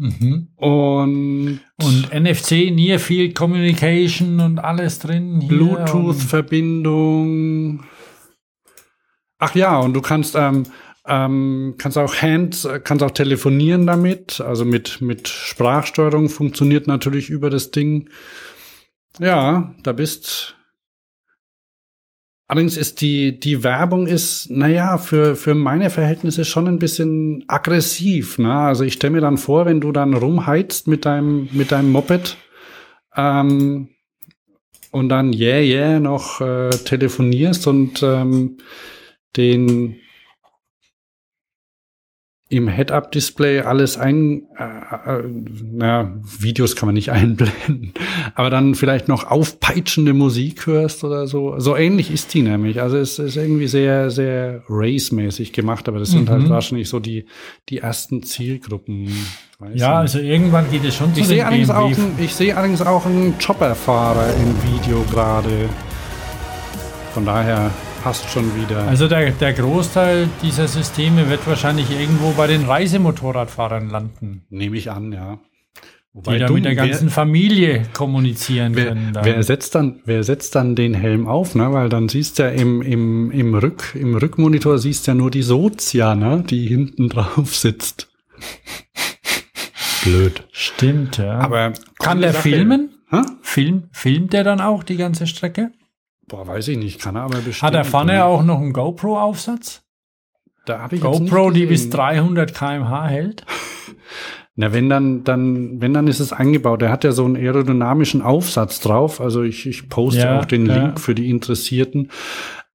[0.00, 0.48] Mhm.
[0.56, 5.44] und Und NFC, Near Field Communication und alles drin.
[5.46, 7.84] Bluetooth-Verbindung.
[9.38, 10.62] Ach ja, und du kannst ähm,
[11.06, 14.40] ähm, kannst auch Hands, äh, kannst auch telefonieren damit.
[14.40, 18.10] Also mit mit Sprachsteuerung funktioniert natürlich über das Ding.
[19.18, 20.56] Ja, da bist.
[22.46, 28.38] Allerdings ist die die Werbung ist, naja, für für meine Verhältnisse schon ein bisschen aggressiv.
[28.38, 28.52] Ne?
[28.52, 32.36] Also ich stelle mir dann vor, wenn du dann rumheizt mit deinem mit deinem Moped.
[33.16, 33.88] Ähm,
[34.92, 38.58] und dann yeah, yeah noch äh, telefonierst und ähm,
[39.36, 40.00] den
[42.52, 44.64] im Head-Up-Display alles ein, äh,
[45.20, 45.22] äh,
[45.72, 47.94] na, Videos kann man nicht einblenden,
[48.34, 51.58] aber dann vielleicht noch aufpeitschende Musik hörst oder so.
[51.60, 52.82] So ähnlich ist die nämlich.
[52.82, 56.32] Also es ist irgendwie sehr, sehr Race-mäßig gemacht, aber das sind Mhm.
[56.32, 57.24] halt wahrscheinlich so die,
[57.68, 59.06] die ersten Zielgruppen.
[59.60, 59.84] Ja, nicht.
[59.84, 63.06] also irgendwann geht es schon zu Ich sehe allerdings, auch ein- ich sehe allerdings auch
[63.06, 65.68] einen Chopperfahrer im Video gerade.
[67.14, 67.70] Von daher
[68.02, 68.86] passt schon wieder.
[68.86, 74.90] Also der, der Großteil dieser Systeme wird wahrscheinlich irgendwo bei den Reisemotorradfahrern landen, Nehme ich
[74.90, 75.38] an, ja.
[76.14, 79.06] die da mit der ganzen Familie kommunizieren wer, können.
[79.06, 79.24] wer, dann.
[79.24, 81.72] wer, setzt dann, wer setzt dann den Helm auf, ne?
[81.72, 85.30] Weil dann siehst du ja im, im, im, Rück, im Rückmonitor siehst du ja nur
[85.30, 86.42] die Sozia, ne?
[86.48, 88.08] Die hinten drauf sitzt.
[90.04, 90.44] Blöd.
[90.50, 91.38] Stimmt, ja.
[91.38, 92.94] Aber kann der filmen?
[93.42, 95.72] Film, filmt der dann auch die ganze Strecke?
[96.30, 97.62] Boah, weiß ich nicht, kann er aber bestimmt.
[97.62, 99.82] Hat er vorne auch noch einen GoPro-Aufsatz?
[100.64, 101.90] Da hab ich GoPro, die bis gesehen.
[101.90, 103.44] 300 km/h hält?
[104.54, 106.82] Na, wenn dann, dann, wenn dann ist es eingebaut.
[106.82, 109.20] Der hat ja so einen aerodynamischen Aufsatz drauf.
[109.20, 110.76] Also ich, ich poste Ja, auch den ja.
[110.76, 112.10] Link für die Interessierten.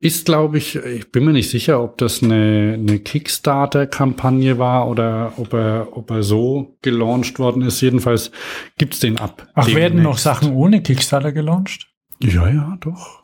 [0.02, 5.34] Ist, glaube ich, ich bin mir nicht sicher, ob das eine, eine Kickstarter-Kampagne war oder
[5.38, 7.80] ob er, ob er so gelauncht worden ist.
[7.80, 8.32] Jedenfalls
[8.78, 9.48] gibt's den ab.
[9.54, 10.24] Ach, werden noch demnächst.
[10.24, 11.88] Sachen ohne Kickstarter gelauncht?
[12.22, 13.22] Ja, ja, doch.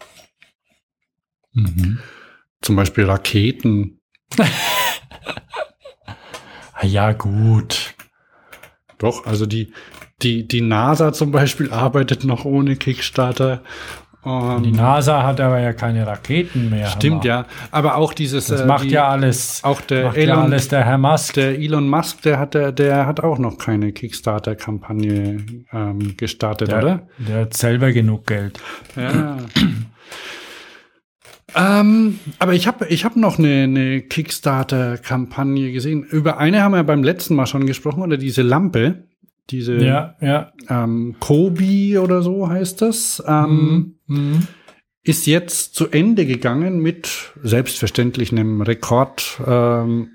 [1.54, 2.00] Mhm.
[2.62, 4.00] Zum Beispiel Raketen
[6.74, 7.94] Ah, Ja, gut.
[8.98, 9.74] Doch, also die,
[10.22, 13.64] die, die NASA zum Beispiel arbeitet noch ohne Kickstarter.
[14.24, 16.86] Ähm, Die NASA hat aber ja keine Raketen mehr.
[16.88, 17.26] stimmt, Hammer.
[17.26, 17.46] ja.
[17.72, 18.46] Aber auch dieses.
[18.48, 19.64] Das äh, macht die, ja alles.
[19.64, 21.34] Auch der macht ja Elon, alles der Herr Musk.
[21.34, 25.44] der Elon Musk, der hat, der, der hat auch noch keine Kickstarter-Kampagne
[25.74, 27.08] ähm, gestartet, oder?
[27.18, 28.60] Der, der hat selber genug Geld.
[28.96, 29.38] Ja.
[31.56, 36.04] Ähm, aber ich habe ich hab noch eine, eine Kickstarter-Kampagne gesehen.
[36.04, 39.04] Über eine haben wir beim letzten Mal schon gesprochen, oder diese Lampe.
[39.50, 40.54] Diese Ja, ja.
[40.70, 43.22] ähm, Kobi oder so heißt das.
[43.28, 44.48] Ähm, Mhm.
[45.04, 50.12] ist jetzt zu Ende gegangen mit selbstverständlich einem Rekord ähm.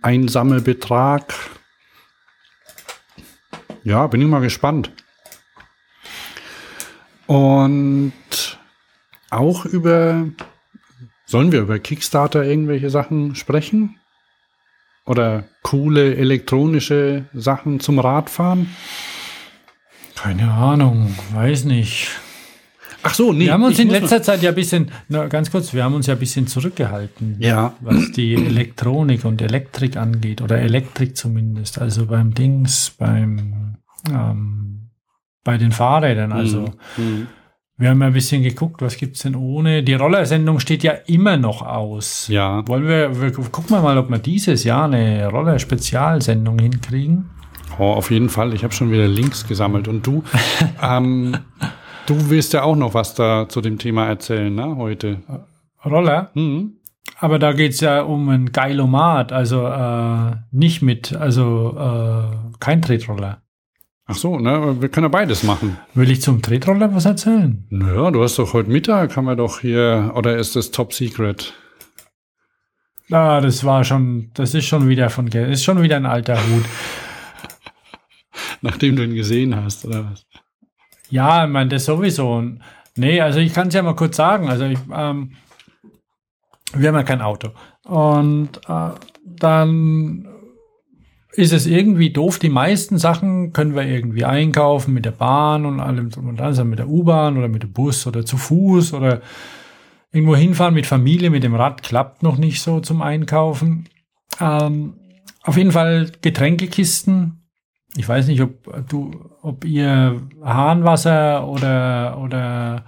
[3.84, 4.91] Ja, bin ich mal gespannt.
[7.26, 8.12] Und
[9.30, 10.28] auch über
[11.27, 13.97] sollen wir über Kickstarter irgendwelche Sachen sprechen?
[15.05, 18.68] Oder coole elektronische Sachen zum Radfahren?
[20.16, 22.09] Keine Ahnung, weiß nicht.
[23.03, 23.45] Ach so, nee.
[23.45, 26.07] Wir haben uns in letzter Zeit ja ein bisschen, na, ganz kurz, wir haben uns
[26.07, 27.74] ja ein bisschen zurückgehalten, Ja.
[27.81, 33.77] was die Elektronik und Elektrik angeht, oder Elektrik zumindest, also beim Dings, beim,
[34.11, 34.89] ähm,
[35.45, 36.72] bei den Fahrrädern, also.
[36.97, 37.29] Mhm.
[37.79, 39.83] Wir haben ja ein bisschen geguckt, was gibt's denn ohne.
[39.83, 42.27] Die Rollersendung steht ja immer noch aus.
[42.29, 42.66] Ja.
[42.66, 47.29] Wollen wir, wir gucken wir mal, ob wir dieses Jahr eine Roller-Spezialsendung hinkriegen.
[47.79, 48.55] Oh, auf jeden Fall.
[48.55, 49.89] Ich habe schon wieder Links gesammelt.
[49.89, 50.24] Und du,
[50.83, 51.37] ähm,
[52.07, 55.18] du willst ja auch noch was da zu dem Thema erzählen, ne, heute.
[55.85, 56.31] Roller?
[56.33, 56.79] Mhm.
[57.18, 63.43] Aber da geht's ja um ein Geilomat, also äh, nicht mit, also äh, kein Tretroller.
[64.09, 65.78] Ach so, ne, wir können ja beides machen.
[65.94, 67.66] Will ich zum Tretroller was erzählen?
[67.70, 71.54] Naja, du hast doch heute Mittag, haben wir doch hier, oder ist das Top Secret?
[73.11, 76.64] Ah, das war schon, das ist schon wieder von, ist schon wieder ein alter Hut.
[78.61, 80.24] Nachdem du ihn gesehen hast, oder was?
[81.09, 82.42] Ja, ich meine, das sowieso.
[82.96, 84.48] Nee, also ich kann es ja mal kurz sagen.
[84.48, 85.32] Also ich, ähm,
[86.74, 87.50] wir haben ja kein Auto.
[87.84, 88.90] Und äh,
[89.24, 90.28] dann
[91.37, 92.39] ist es irgendwie doof.
[92.39, 96.47] Die meisten Sachen können wir irgendwie einkaufen mit der Bahn und allem drum und dran,
[96.47, 99.20] also mit der U-Bahn oder mit dem Bus oder zu Fuß oder
[100.12, 103.87] irgendwo hinfahren mit Familie, mit dem Rad klappt noch nicht so zum Einkaufen.
[104.41, 104.95] Ähm,
[105.43, 107.43] auf jeden Fall Getränkekisten.
[107.97, 109.12] Ich weiß nicht, ob du,
[109.43, 112.84] ob ihr Hahnwasser oder oder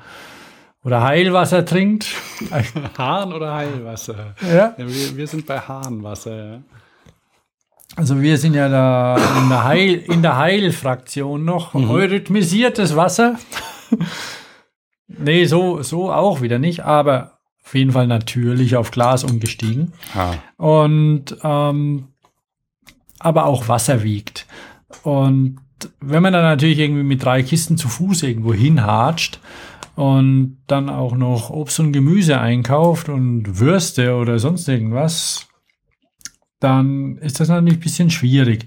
[0.85, 2.07] oder Heilwasser trinkt.
[2.99, 4.35] Hahn oder Heilwasser?
[4.43, 4.75] ja.
[4.77, 6.37] Ja, wir, wir sind bei Hahnwasser.
[6.37, 6.61] ja.
[7.99, 13.41] Also wir sind ja da in der Heil in der Heilfraktion noch eurythmisiertes Wasser.
[15.09, 19.95] nee, so so auch wieder nicht, aber auf jeden Fall natürlich auf Glas umgestiegen.
[20.15, 20.35] Ah.
[20.57, 22.07] und ähm,
[23.19, 24.47] aber auch Wasser wiegt.
[25.03, 25.59] Und
[26.01, 29.41] wenn man dann natürlich irgendwie mit drei Kisten zu Fuß irgendwo hinhatscht
[29.97, 35.48] und dann auch noch Obst und Gemüse einkauft und Würste oder sonst irgendwas,
[36.61, 38.67] dann ist das natürlich ein bisschen schwierig.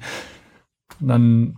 [1.00, 1.58] Dann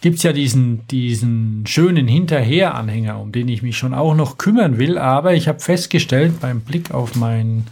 [0.00, 4.98] gibt's ja diesen, diesen schönen Hinterheranhänger, um den ich mich schon auch noch kümmern will,
[4.98, 7.66] aber ich habe festgestellt beim Blick auf mein,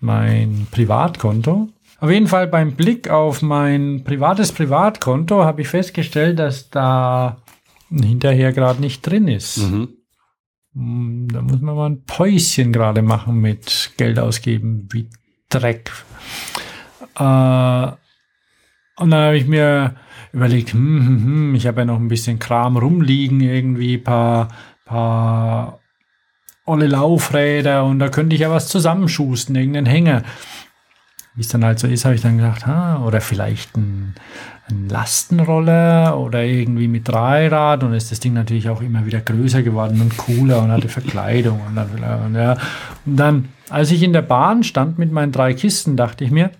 [0.00, 1.68] mein Privatkonto,
[2.00, 7.42] auf jeden Fall beim Blick auf mein privates Privatkonto habe ich festgestellt, dass da
[7.90, 9.58] ein Hinterher gerade nicht drin ist.
[9.58, 9.88] Mhm.
[10.74, 15.08] Mm, Da muss man mal ein Päuschen gerade machen mit Geld ausgeben wie
[15.48, 15.90] Dreck.
[17.18, 17.92] Äh,
[19.00, 19.94] und dann habe ich mir
[20.32, 24.48] überlegt, hm, hm, hm, ich habe ja noch ein bisschen Kram rumliegen, irgendwie paar,
[24.84, 25.80] paar
[26.64, 30.22] olle Laufräder und da könnte ich ja was zusammenschusten, irgendeinen Hänger.
[31.34, 34.14] Wie es dann halt so ist, habe ich dann gedacht, ha, oder vielleicht ein,
[34.68, 39.62] ein Lastenroller oder irgendwie mit Dreirad und ist das Ding natürlich auch immer wieder größer
[39.62, 41.90] geworden und cooler und hatte Verkleidung und dann,
[42.26, 42.56] und ja.
[43.06, 46.50] und dann, als ich in der Bahn stand mit meinen drei Kisten, dachte ich mir,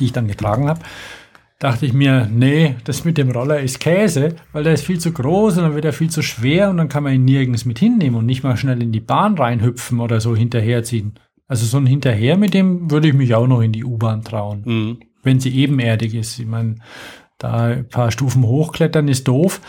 [0.00, 0.80] die ich dann getragen habe,
[1.58, 5.12] dachte ich mir, nee, das mit dem Roller ist Käse, weil der ist viel zu
[5.12, 7.78] groß und dann wird er viel zu schwer und dann kann man ihn nirgends mit
[7.78, 11.14] hinnehmen und nicht mal schnell in die Bahn reinhüpfen oder so hinterherziehen.
[11.48, 14.62] Also so ein Hinterher mit dem würde ich mich auch noch in die U-Bahn trauen,
[14.64, 14.98] Mhm.
[15.22, 16.38] wenn sie ebenerdig ist.
[16.38, 16.76] Ich meine,
[17.38, 19.60] da ein paar Stufen hochklettern ist doof,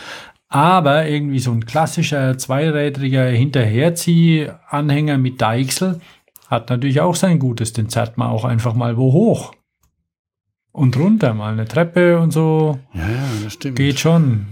[0.48, 6.00] aber irgendwie so ein klassischer zweirädriger Hinterherzieh-Anhänger mit Deichsel
[6.48, 7.72] hat natürlich auch sein Gutes.
[7.72, 9.52] Den zerrt man auch einfach mal wo hoch.
[10.72, 12.78] Und runter, mal eine Treppe und so.
[12.94, 13.76] Ja, ja, das stimmt.
[13.76, 14.46] Geht schon.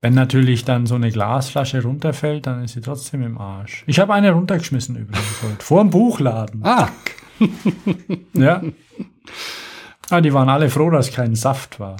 [0.00, 3.84] Wenn natürlich dann so eine Glasflasche runterfällt, dann ist sie trotzdem im Arsch.
[3.86, 5.64] Ich habe eine runtergeschmissen übrigens heute.
[5.64, 6.60] Vor dem Buchladen.
[6.64, 6.88] Ah,
[8.34, 8.62] ja.
[10.10, 11.96] Ah, die waren alle froh, dass kein Saft war.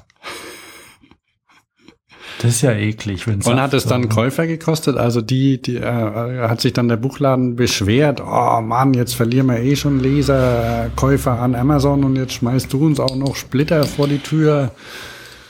[2.41, 4.97] Das ist ja eklig, wenn Und hat es dann Käufer gekostet?
[4.97, 9.59] Also die, die äh, hat sich dann der Buchladen beschwert, oh Mann, jetzt verlieren wir
[9.59, 13.85] eh schon Leser, äh, Käufer an Amazon und jetzt schmeißt du uns auch noch Splitter
[13.85, 14.73] vor die Tür.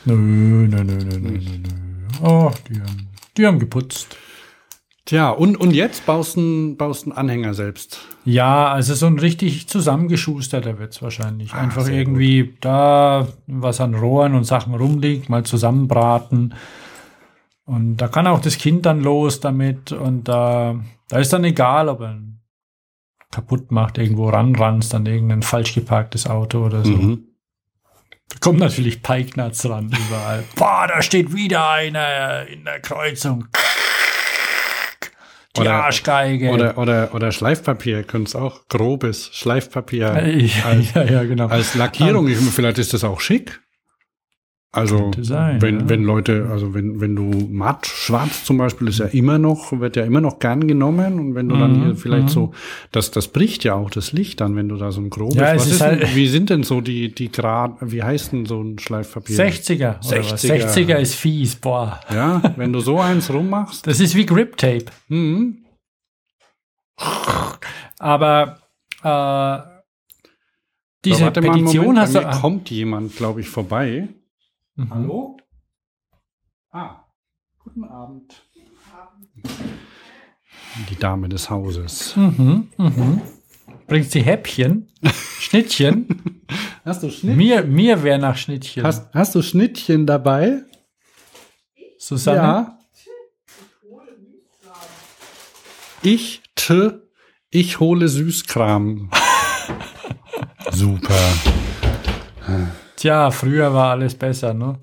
[0.05, 1.69] Nö, nö, nö, nö, nö, nö, nö.
[2.23, 4.17] Oh, die haben, die haben geputzt.
[5.07, 8.01] Tja, und, und jetzt baust du einen Anhänger selbst.
[8.25, 11.53] Ja, also so ein richtig zusammengeschusterter wird's wahrscheinlich.
[11.53, 16.55] Ah, Einfach irgendwie da, was an Rohren und Sachen rumliegt, mal zusammenbraten.
[17.67, 19.93] Und da kann auch das Kind dann los damit.
[19.93, 20.77] Und da,
[21.09, 22.19] da ist dann egal, ob er
[23.31, 26.93] kaputt macht, irgendwo ranranzt an irgendein falsch geparktes Auto oder so.
[26.93, 27.25] Mhm.
[28.29, 30.45] Da kommt natürlich Peiknatz ran überall.
[30.57, 33.47] Boah, da steht wieder einer in der Kreuzung.
[35.57, 36.51] Die Oder- Arschgeige.
[36.51, 41.47] Oder, oder, oder Schleifpapier, könnte es auch grobes Schleifpapier ja, als, ja, ja, genau.
[41.47, 42.27] als Lackierung.
[42.29, 43.61] Ich, vielleicht ist das auch schick.
[44.75, 45.89] Also sein, wenn, ja.
[45.89, 49.95] wenn Leute, also wenn, wenn du matt, schwarz zum Beispiel ist ja immer noch, wird
[49.97, 52.29] ja immer noch gern genommen und wenn du dann Mhm, hier vielleicht mhm.
[52.29, 52.53] so,
[52.91, 55.55] das, das bricht ja auch das Licht dann, wenn du da so ein grobes, Ja,
[55.55, 58.47] was ist ist halt- denn, wie sind denn so die, die Grad, wie heißt denn
[58.47, 59.37] so ein Schleifpapier?
[59.37, 60.01] 60er.
[60.03, 60.35] 60er.
[60.37, 60.67] 60er.
[60.75, 62.01] 60er ist fies, boah.
[62.13, 64.87] Ja, wenn du so eins rummachst, Das ist wie Grip Tape.
[65.09, 65.59] mhm.
[67.99, 68.59] Aber
[69.03, 69.75] äh,
[71.05, 72.21] diese Petition Moment, hast du.
[72.41, 74.09] kommt jemand, glaube ich, vorbei.
[74.77, 74.91] Mhm.
[74.91, 75.37] Hallo?
[76.71, 77.05] Ah,
[77.61, 78.35] guten Abend.
[80.91, 82.17] Die Dame des Hauses.
[82.17, 83.21] Mhm, mhm.
[83.87, 84.89] Bringt sie Häppchen,
[85.39, 86.43] Schnittchen.
[86.85, 87.37] Hast du Schnitt?
[87.37, 88.83] mir mir wäre nach Schnittchen.
[88.83, 90.63] Hast, hast du Schnittchen dabei?
[91.99, 92.39] Susanne?
[92.39, 92.79] Ja.
[96.03, 96.91] Ich, t,
[97.51, 99.11] ich hole Süßkram.
[100.73, 101.33] Super.
[102.97, 104.79] Tja, früher war alles besser, ne?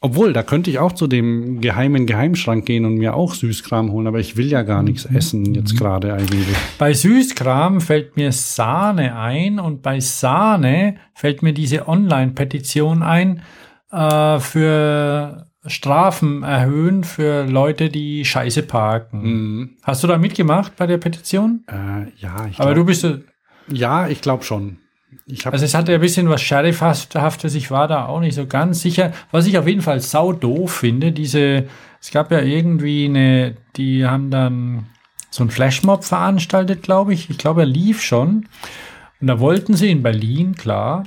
[0.00, 4.06] Obwohl, da könnte ich auch zu dem geheimen Geheimschrank gehen und mir auch Süßkram holen,
[4.06, 6.46] aber ich will ja gar nichts essen jetzt gerade eigentlich.
[6.78, 13.42] Bei Süßkram fällt mir Sahne ein und bei Sahne fällt mir diese Online-Petition ein
[13.90, 19.22] äh, für Strafen erhöhen für Leute, die Scheiße parken.
[19.22, 19.70] Mhm.
[19.82, 21.64] Hast du da mitgemacht bei der Petition?
[21.66, 23.18] Äh, ja, ich Aber du glaub, bist, äh,
[23.66, 24.78] ja, ich glaube schon.
[25.44, 29.12] Also es hatte ein bisschen was Sheriffhaftes, ich war da auch nicht so ganz sicher.
[29.30, 31.66] Was ich auf jeden Fall sau doof finde, diese,
[32.00, 34.86] es gab ja irgendwie eine, die haben dann
[35.30, 37.28] so einen Flashmob veranstaltet, glaube ich.
[37.30, 38.48] Ich glaube, er lief schon.
[39.20, 41.04] Und da wollten sie in Berlin, klar,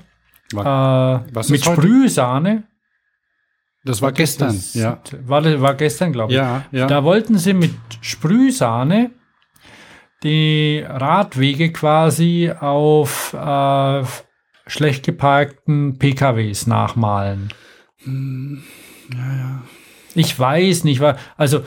[0.53, 1.63] äh, Was mit?
[1.63, 2.63] Sprühsahne.
[3.83, 4.99] das war gestern, Das ja.
[5.25, 6.37] War, war gestern, glaube ich.
[6.37, 6.87] Ja, ja.
[6.87, 9.11] Da wollten sie mit Sprühsahne
[10.23, 14.03] die Radwege quasi auf äh,
[14.67, 17.49] schlecht geparkten PKWs nachmalen.
[18.03, 18.63] Hm,
[20.15, 21.63] Ich weiß nicht, wa- also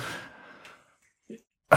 [1.70, 1.76] äh,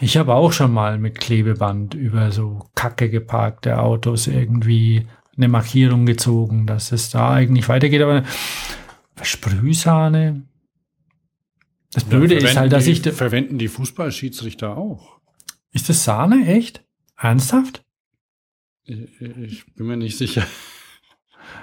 [0.00, 6.06] ich habe auch schon mal mit Klebeband über so kacke geparkte Autos irgendwie eine Markierung
[6.06, 8.24] gezogen, dass es da eigentlich weitergeht, aber
[9.22, 10.42] Sprühsahne.
[11.92, 13.02] Das Blöde ist halt, dass die, ich.
[13.02, 15.19] Verwenden die Fußballschiedsrichter auch?
[15.72, 16.84] Ist das Sahne echt?
[17.16, 17.84] Ernsthaft?
[18.84, 20.46] Ich, ich bin mir nicht sicher.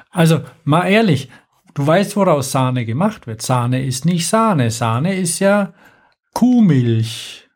[0.10, 1.30] Also, mal ehrlich,
[1.74, 3.42] du weißt, woraus Sahne gemacht wird.
[3.42, 4.72] Sahne ist nicht Sahne.
[4.72, 5.74] Sahne ist ja
[6.34, 7.48] Kuhmilch.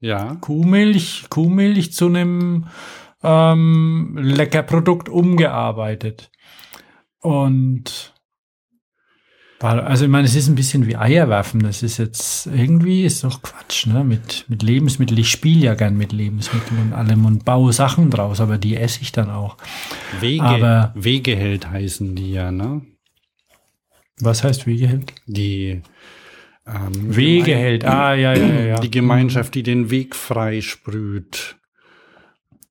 [0.00, 0.36] Ja.
[0.36, 2.66] Kuhmilch, Kuhmilch zu einem
[3.22, 6.30] ähm, Leckerprodukt umgearbeitet.
[7.18, 8.09] Und
[9.68, 11.60] also ich meine, es ist ein bisschen wie Eier werfen.
[11.62, 14.02] Das ist jetzt irgendwie ist doch Quatsch, ne?
[14.04, 15.20] Mit, mit Lebensmitteln.
[15.20, 19.02] Ich spiele ja gern mit Lebensmitteln und allem und baue Sachen draus, aber die esse
[19.02, 19.58] ich dann auch.
[20.20, 22.82] Wege, Aber- Wegeheld heißen die ja, ne?
[24.20, 25.12] Was heißt Wegeheld?
[25.26, 25.82] Die
[26.66, 28.60] ähm, Wegeheld, ah, ja, ja, ja.
[28.60, 28.80] ja.
[28.80, 31.56] Die Gemeinschaft, die den Weg freisprüht.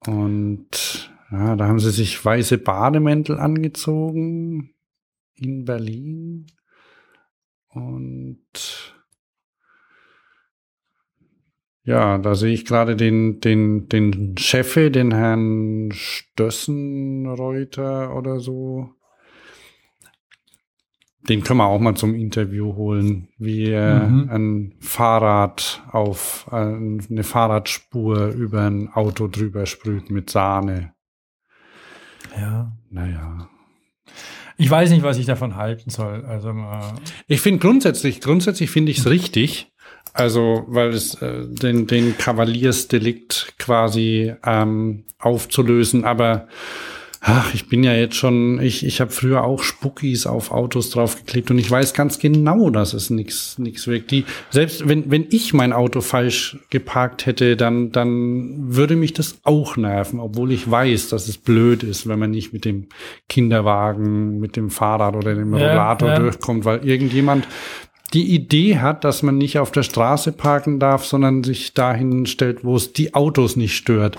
[0.05, 4.71] Und ja, da haben sie sich weiße Bademäntel angezogen
[5.35, 6.47] in Berlin.
[7.69, 8.95] Und
[11.83, 18.89] ja, da sehe ich gerade den, den, den Chefe, den Herrn Stössenreuter oder so.
[21.27, 24.29] Den können wir auch mal zum Interview holen, wie er Mhm.
[24.29, 30.93] ein Fahrrad auf eine Fahrradspur über ein Auto drüber sprüht mit Sahne.
[32.35, 32.71] ja.
[32.89, 33.49] Naja.
[34.61, 36.25] Ich weiß nicht, was ich davon halten soll.
[36.25, 36.53] Also, äh,
[37.27, 39.71] Ich finde grundsätzlich, grundsätzlich finde ich es richtig.
[40.13, 46.49] Also, weil es äh, den, den Kavaliersdelikt quasi ähm, aufzulösen, aber
[47.21, 51.51] ach, ich bin ja jetzt schon, ich, ich habe früher auch Spuckis auf Autos draufgeklebt
[51.51, 54.11] und ich weiß ganz genau, dass es nichts nichts wirkt.
[54.11, 59.39] Die, selbst wenn, wenn ich mein Auto falsch geparkt hätte, dann, dann würde mich das
[59.43, 62.87] auch nerven, obwohl ich weiß, dass es blöd ist, wenn man nicht mit dem
[63.27, 66.19] Kinderwagen, mit dem Fahrrad oder dem Ja, Rollator ja.
[66.19, 67.47] durchkommt, weil irgendjemand
[68.13, 72.63] die Idee hat, dass man nicht auf der Straße parken darf, sondern sich dahin stellt,
[72.63, 74.17] wo es die Autos nicht stört.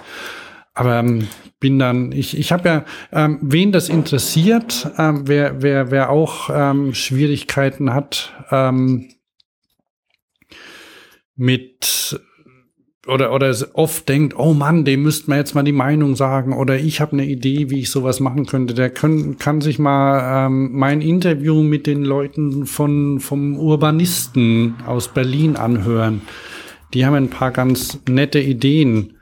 [0.75, 1.27] Aber ähm,
[1.59, 6.49] bin dann, ich, ich habe ja, ähm, wen das interessiert, ähm, wer, wer, wer auch
[6.53, 9.09] ähm, Schwierigkeiten hat ähm,
[11.37, 12.21] mit
[13.07, 16.79] oder oder oft denkt, oh Mann, dem müsste man jetzt mal die Meinung sagen oder
[16.79, 18.75] ich habe eine Idee, wie ich sowas machen könnte.
[18.75, 25.09] Der können, kann sich mal ähm, mein Interview mit den Leuten von vom Urbanisten aus
[25.09, 26.23] Berlin anhören.
[26.95, 29.15] Die haben ein paar ganz nette Ideen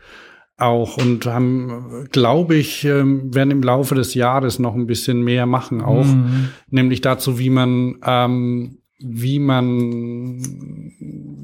[0.59, 5.47] auch und haben, glaube ich, ähm, werden im Laufe des Jahres noch ein bisschen mehr
[5.47, 6.49] machen auch, Mhm.
[6.71, 10.43] nämlich dazu, wie man ähm, wie man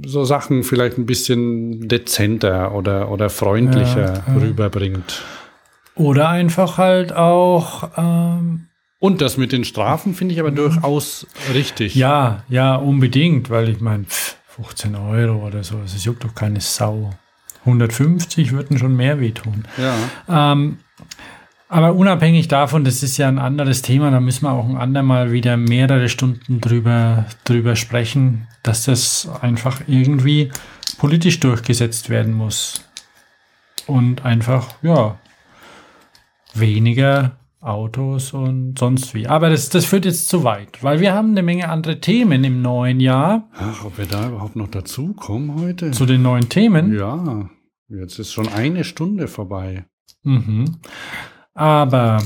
[0.07, 4.35] so Sachen vielleicht ein bisschen dezenter oder oder freundlicher Ja, ja.
[4.41, 5.23] rüberbringt.
[5.95, 8.67] Oder einfach halt auch, ähm,
[8.99, 11.95] Und das mit den Strafen finde ich aber durchaus richtig.
[11.95, 17.11] ja, ja, unbedingt, weil ich meine, 15 Euro oder so, das juckt doch keine Sau.
[17.65, 19.65] 150 würden schon mehr wehtun.
[19.79, 20.53] Ja.
[20.53, 20.79] Ähm,
[21.69, 25.33] aber unabhängig davon, das ist ja ein anderes Thema, da müssen wir auch ein andermal
[25.33, 30.51] wieder mehrere Stunden drüber, drüber sprechen, dass das einfach irgendwie
[30.99, 32.85] politisch durchgesetzt werden muss.
[33.87, 35.19] Und einfach, ja,
[36.55, 39.27] weniger Autos und sonst wie.
[39.27, 42.61] Aber das, das führt jetzt zu weit, weil wir haben eine Menge andere Themen im
[42.63, 43.49] neuen Jahr.
[43.57, 45.91] Ach, ob wir da überhaupt noch dazukommen heute?
[45.93, 46.95] Zu den neuen Themen.
[46.97, 47.49] ja,
[47.89, 49.87] jetzt ist schon eine Stunde vorbei.
[50.23, 50.77] Mhm.
[51.55, 52.23] Aber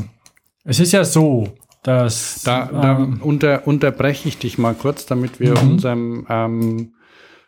[0.64, 1.48] es ist ja so,
[1.82, 5.70] dass Da, da ähm, unter, unterbreche ich dich mal kurz, damit wir Mhm.
[5.70, 6.92] unserem ähm,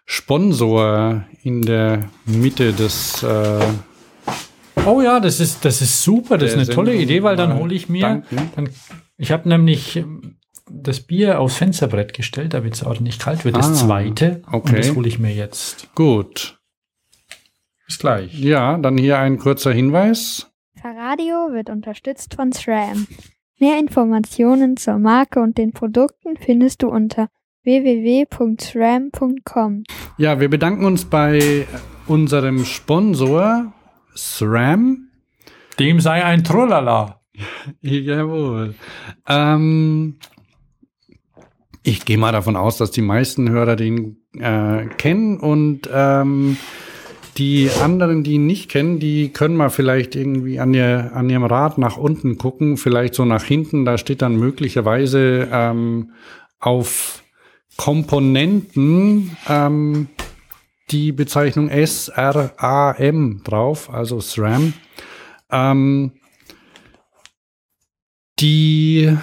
[0.06, 3.60] Sponsor in der Mitte des äh,
[4.86, 7.74] oh ja, das ist das ist super, das ist eine tolle Idee, weil dann hole
[7.74, 8.22] ich mir,
[8.56, 8.68] dann,
[9.16, 10.36] ich habe nämlich ähm,
[10.70, 13.56] das Bier aufs Fensterbrett gestellt, damit es ordentlich kalt wird.
[13.56, 14.56] Das Ah, zweite okay.
[14.56, 15.94] und das hole ich mir jetzt.
[15.94, 16.58] Gut.
[17.86, 18.38] Bis gleich.
[18.38, 20.46] Ja, dann hier ein kurzer Hinweis.
[20.80, 23.06] Fahrradio wird unterstützt von SRAM.
[23.58, 27.28] Mehr Informationen zur Marke und den Produkten findest du unter
[27.64, 29.82] www.sram.com.
[30.16, 31.66] Ja, wir bedanken uns bei
[32.06, 33.72] unserem Sponsor
[34.20, 35.08] SRAM.
[35.78, 37.20] Dem sei ein Trullala.
[37.80, 38.74] Jawohl.
[39.26, 40.18] Ähm,
[41.82, 46.56] ich gehe mal davon aus, dass die meisten Hörer den äh, kennen und ähm,
[47.38, 51.44] die anderen, die ihn nicht kennen, die können mal vielleicht irgendwie an, ihr, an ihrem
[51.44, 53.84] Rad nach unten gucken, vielleicht so nach hinten.
[53.86, 56.10] Da steht dann möglicherweise ähm,
[56.58, 57.22] auf
[57.76, 60.08] Komponenten ähm,
[60.90, 64.74] die Bezeichnung SRAM drauf, also SRAM.
[65.50, 66.12] Ähm,
[68.38, 69.16] die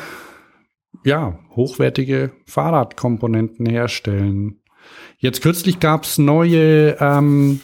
[1.04, 4.62] ja hochwertige Fahrradkomponenten herstellen.
[5.18, 7.62] Jetzt kürzlich gab es neue, ähm,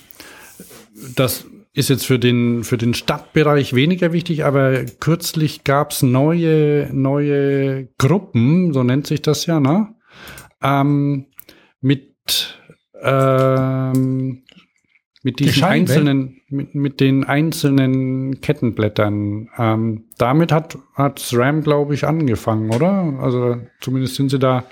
[1.16, 6.89] das ist jetzt für den für den Stadtbereich weniger wichtig, aber kürzlich gab es neue
[6.93, 9.95] neue Gruppen, so nennt sich das ja, ne?
[10.62, 11.28] Ähm,
[11.82, 12.62] mit
[13.04, 14.43] ähm,
[15.24, 15.74] mit Die diesen Scheibe?
[15.74, 19.49] einzelnen, mit, mit den einzelnen Kettenblättern.
[19.58, 23.14] Ähm, damit hat, hat SRAM, glaube ich, angefangen, oder?
[23.22, 24.66] Also zumindest sind sie da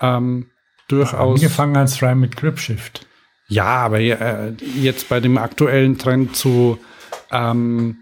[0.00, 0.46] ähm,
[0.88, 1.40] durchaus.
[1.40, 3.06] Angefangen als RAM mit Gripshift.
[3.48, 6.78] Ja, aber äh, jetzt bei dem aktuellen Trend zu
[7.30, 7.96] ähm,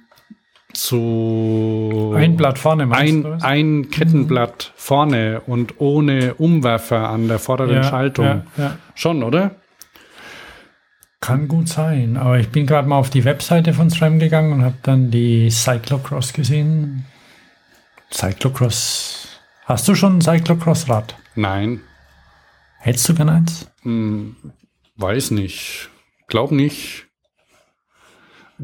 [0.74, 7.76] zu Ein Blatt vorne ein, du, ein Kettenblatt vorne und ohne Umwerfer an der vorderen
[7.76, 8.24] Ja, Schaltung.
[8.26, 8.78] ja, ja.
[8.94, 9.52] Schon, oder?
[11.20, 14.64] Kann gut sein, aber ich bin gerade mal auf die Webseite von SRAM gegangen und
[14.64, 17.04] habe dann die Cyclocross gesehen.
[18.12, 19.28] Cyclocross.
[19.66, 21.14] Hast du schon ein Cyclocross-Rad?
[21.36, 21.80] Nein.
[22.80, 23.70] Hättest du gern eins?
[23.82, 24.34] Hm,
[24.96, 25.88] weiß nicht.
[26.26, 27.06] Glaub nicht.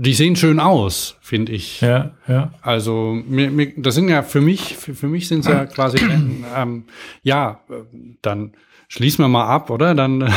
[0.00, 1.80] Die sehen schön aus, finde ich.
[1.80, 2.52] Ja, ja.
[2.62, 5.98] Also, mir, mir, das sind ja für mich, für, für mich sind es ja quasi,
[6.54, 6.84] ähm,
[7.22, 7.82] ja, äh,
[8.22, 8.52] dann
[8.86, 9.96] schließen wir mal ab, oder?
[9.96, 10.32] Dann,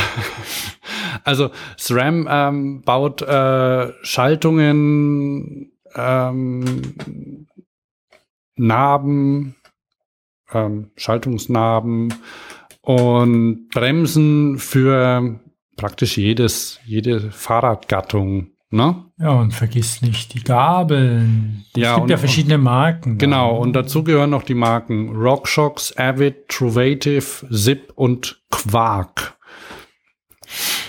[1.23, 7.45] also SRAM ähm, baut äh, Schaltungen, ähm,
[8.55, 9.55] Narben,
[10.53, 12.15] ähm, Schaltungsnarben
[12.81, 15.39] und Bremsen für
[15.77, 18.50] praktisch jedes, jede Fahrradgattung.
[18.73, 19.03] Ne?
[19.17, 21.65] Ja, und vergiss nicht die Gabeln.
[21.75, 23.17] Es Ja, gibt und- ja verschiedene Marken.
[23.17, 29.37] Genau, und dazu gehören noch die Marken RockShox, Avid, Truvative, Zip und Quark.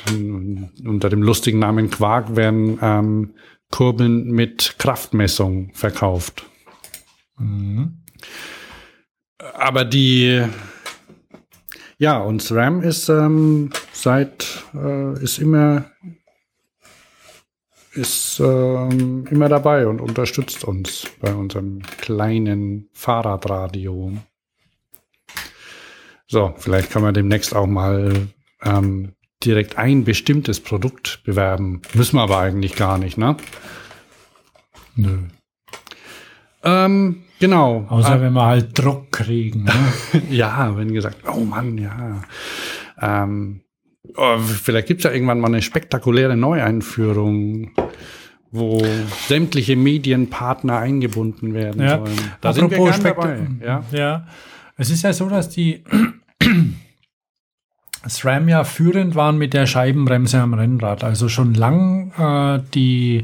[0.09, 3.35] Und Unter dem lustigen Namen Quark werden ähm,
[3.71, 6.45] Kurbeln mit Kraftmessung verkauft.
[7.39, 8.03] Mhm.
[9.55, 10.43] Aber die,
[11.99, 15.87] ja, und SRAM ist ähm, seit, äh, ist immer,
[17.95, 24.13] ist ähm, immer dabei und unterstützt uns bei unserem kleinen Fahrradradio.
[26.27, 28.29] So, vielleicht kann man demnächst auch mal
[28.63, 29.13] ähm,
[29.45, 31.83] direkt ein bestimmtes Produkt bewerben.
[31.95, 33.37] Müssen wir aber eigentlich gar nicht, ne?
[34.97, 35.19] Nö.
[36.65, 37.87] Ähm, genau.
[37.89, 39.65] Außer Ah, wenn wir halt Druck kriegen.
[39.65, 39.73] Ne?
[40.31, 42.23] Ja, wenn gesagt, oh Mann, ja.
[43.01, 43.63] Ähm,
[44.17, 47.73] oh, vielleicht gibt's ja irgendwann mal eine spektakuläre Neueinführung,
[48.53, 48.83] wo
[49.27, 51.99] sämtliche Medienpartner eingebunden werden Ja.
[51.99, 52.19] sollen.
[52.43, 53.39] Da sind wir Apropos gern Spekt- dabei.
[53.65, 53.83] Ja.
[53.93, 54.27] ja.
[54.77, 55.83] Es ist ja so, dass die
[58.07, 61.05] SRAM ja führend waren mit der Scheibenbremse am Rennrad.
[61.05, 63.23] Also schon lang äh, die,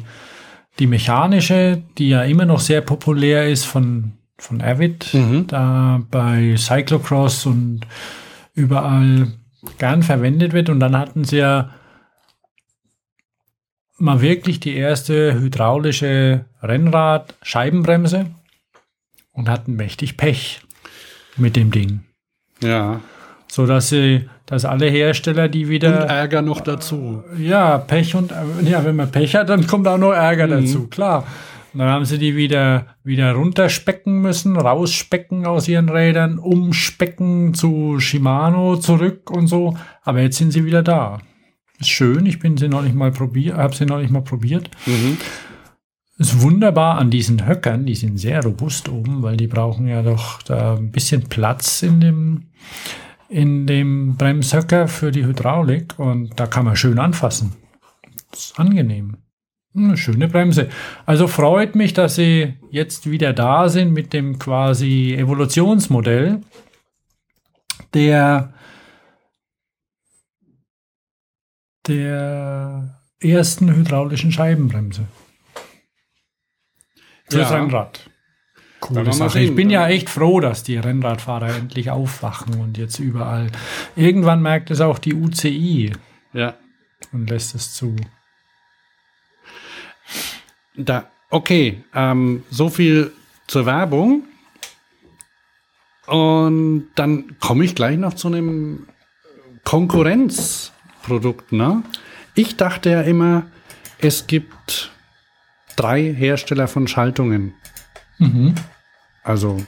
[0.79, 5.47] die mechanische, die ja immer noch sehr populär ist von, von Avid, Mhm.
[5.49, 7.81] da bei Cyclocross und
[8.55, 9.29] überall
[9.79, 10.69] gern verwendet wird.
[10.71, 11.71] Und dann hatten sie ja
[13.99, 18.27] mal wirklich die erste hydraulische Rennrad-Scheibenbremse
[19.33, 20.61] und hatten mächtig Pech
[21.37, 22.01] mit dem Ding.
[22.63, 23.01] ja.
[23.51, 27.23] So dass sie, dass alle Hersteller, die Und wieder, Ärger noch dazu.
[27.39, 28.31] ja, Pech und,
[28.63, 30.51] ja, wenn man Pech hat, dann kommt auch noch Ärger Mhm.
[30.67, 31.27] dazu, klar.
[31.73, 38.01] Und dann haben sie die wieder, wieder runterspecken müssen, rausspecken aus ihren Rädern, umspecken zu
[38.01, 39.79] Shimano zurück und so.
[40.03, 41.19] Aber jetzt sind sie wieder da.
[41.79, 44.71] Ist schön, ich bin sie noch nicht mal probiert, habe sie noch nicht mal probiert.
[44.87, 45.19] Mhm.
[46.19, 50.43] Ist wunderbar an diesen Höckern, die sind sehr robust oben, weil die brauchen ja doch
[50.43, 52.43] da ein bisschen Platz in dem,
[53.29, 57.53] in dem Bremshöcker für die Hydraulik und da kann man schön anfassen.
[58.33, 59.19] Das ist angenehm.
[59.77, 60.69] Eine schöne Bremse.
[61.07, 66.41] Also freut mich, dass sie jetzt wieder da sind mit dem quasi Evolutionsmodell
[67.95, 68.53] der
[71.89, 75.07] der ersten hydraulischen Scheibenbremse.
[77.31, 77.57] Fürs Ja.
[77.57, 78.09] Rennrad.
[78.81, 79.41] Coole Sache.
[79.41, 83.51] Ich bin ja echt froh, dass die Rennradfahrer endlich aufwachen und jetzt überall.
[83.97, 85.93] Irgendwann merkt es auch die UCI
[86.33, 86.55] Ja.
[87.13, 87.97] und lässt es zu.
[90.77, 93.13] Da, okay, ähm, so viel
[93.49, 94.25] zur Werbung.
[96.07, 98.87] Und dann komme ich gleich noch zu einem
[101.09, 101.53] Konkurrenzprodukt.
[101.53, 101.83] Ne?
[102.35, 103.47] Ich dachte ja immer,
[103.99, 104.93] es gibt
[105.77, 107.55] drei Hersteller von Schaltungen.
[108.19, 108.55] Mhm.
[109.23, 109.61] Also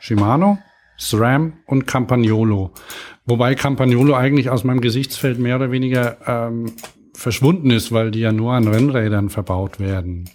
[0.00, 0.58] Shimano,
[0.98, 2.72] SRAM und Campagnolo.
[3.24, 6.72] Wobei Campagnolo eigentlich aus meinem Gesichtsfeld mehr oder weniger ähm,
[7.14, 10.30] verschwunden ist, weil die ja nur an Rennrädern verbaut werden.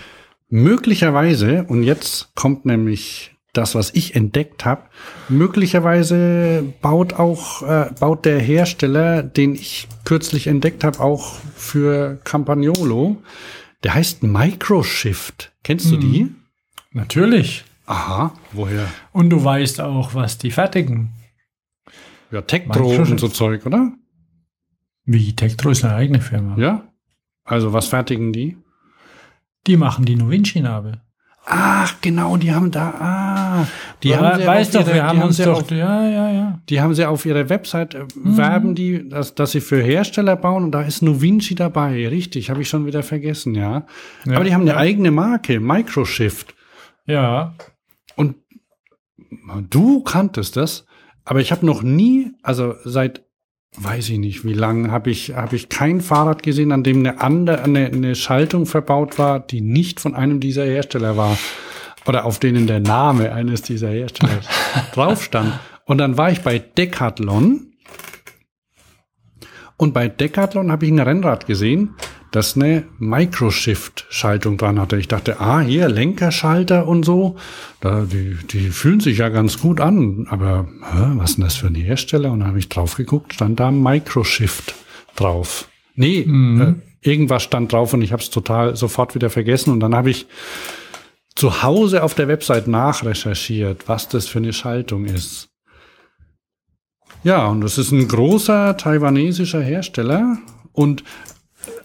[0.49, 4.83] Möglicherweise, und jetzt kommt nämlich das, was ich entdeckt habe,
[5.29, 13.17] möglicherweise baut auch äh, baut der Hersteller, den ich kürzlich entdeckt habe, auch für Campagnolo.
[13.83, 15.51] Der heißt Microshift.
[15.63, 16.29] Kennst du die?
[16.91, 17.65] Natürlich.
[17.85, 18.87] Aha, woher?
[19.11, 21.09] Und du weißt auch, was die fertigen.
[22.31, 23.91] Ja, Tektro und so Zeug, oder?
[25.05, 26.57] Wie Tektro ist eine eigene Firma.
[26.57, 26.83] Ja.
[27.43, 28.57] Also was fertigen die?
[29.67, 31.01] Die machen die Novinci-Nabe.
[31.45, 33.67] Ach, genau, die haben da, ah,
[34.01, 36.59] die Ja, haben sie auf doch, ihrer- wir haben uns doch, auf, ja, ja, ja.
[36.69, 38.37] die haben sie auf ihrer Website, äh, Mhm.
[38.37, 42.61] werben die, dass, dass sie für Hersteller bauen und da ist Novinci dabei, richtig, habe
[42.61, 43.85] ich schon wieder vergessen, ja.
[44.25, 44.77] Ja, Aber die haben eine ja.
[44.77, 46.55] eigene Marke, Microshift.
[47.05, 47.55] Ja,
[48.15, 48.35] Und
[49.69, 50.85] du kanntest das,
[51.25, 53.23] aber ich habe noch nie, also seit
[53.77, 57.21] weiß ich nicht, wie lange habe ich habe ich kein Fahrrad gesehen, an dem eine
[57.21, 61.37] andere eine, eine Schaltung verbaut war, die nicht von einem dieser Hersteller war
[62.05, 64.41] oder auf denen der Name eines dieser Hersteller
[64.93, 65.59] drauf stand.
[65.85, 67.73] Und dann war ich bei Decathlon.
[69.77, 71.95] Und bei Decathlon habe ich ein Rennrad gesehen,
[72.33, 74.97] das eine Microshift-Schaltung dran hatte.
[74.97, 77.35] Ich dachte, ah, hier Lenkerschalter und so,
[77.79, 80.25] da, die, die fühlen sich ja ganz gut an.
[80.29, 82.31] Aber hä, was ist denn das für ein Hersteller?
[82.31, 84.73] Und dann habe ich drauf geguckt, stand da Microshift
[85.15, 85.69] drauf.
[85.95, 89.69] Nee, äh, irgendwas stand drauf und ich habe es total sofort wieder vergessen.
[89.69, 90.25] Und dann habe ich
[91.35, 95.49] zu Hause auf der Website nachrecherchiert, was das für eine Schaltung ist.
[97.23, 100.39] Ja, und das ist ein großer taiwanesischer Hersteller
[100.71, 101.03] und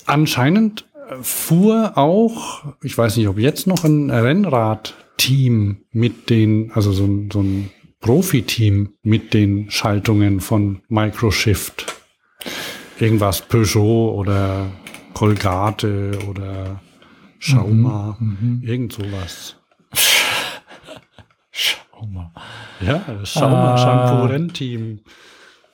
[0.07, 6.93] anscheinend äh, fuhr auch, ich weiß nicht, ob jetzt noch ein Rennrad-Team mit den, also
[6.93, 11.87] so ein, so ein Profi-Team mit den Schaltungen von Microshift.
[13.01, 14.67] Irgendwas Peugeot oder
[15.15, 16.81] Colgate oder
[17.41, 18.19] Schauma,
[18.63, 19.57] irgend sowas.
[21.51, 22.31] Schau mal.
[22.81, 23.79] Ja, das Schauma Ah.
[23.79, 25.01] Shampoo-Rennteam.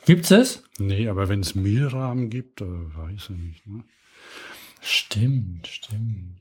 [0.07, 0.63] Gibt's es?
[0.79, 3.67] Nee, aber wenn es Milram gibt, äh, weiß ich nicht.
[3.67, 3.85] Ne?
[4.85, 6.41] Stimmt, stimmt.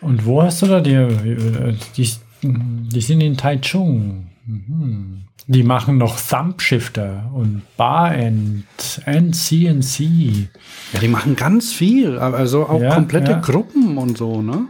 [0.00, 0.92] Und wo hast du da die?
[0.94, 2.10] äh, Die,
[2.42, 4.28] die sind in Taichung.
[4.46, 5.22] Mhm.
[5.46, 8.64] Die machen noch Thumbshifter und Barend
[9.06, 10.48] and CNC.
[10.92, 13.38] Ja, die machen ganz viel, also auch Ja, komplette ja.
[13.40, 14.66] Gruppen und so, ne?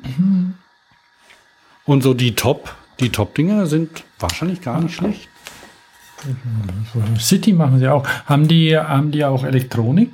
[1.84, 5.28] Und so die Top, die Top-Dinger sind wahrscheinlich gar nicht schlecht.
[7.18, 8.06] City machen sie auch.
[8.26, 10.10] Haben die, haben die auch Elektronik?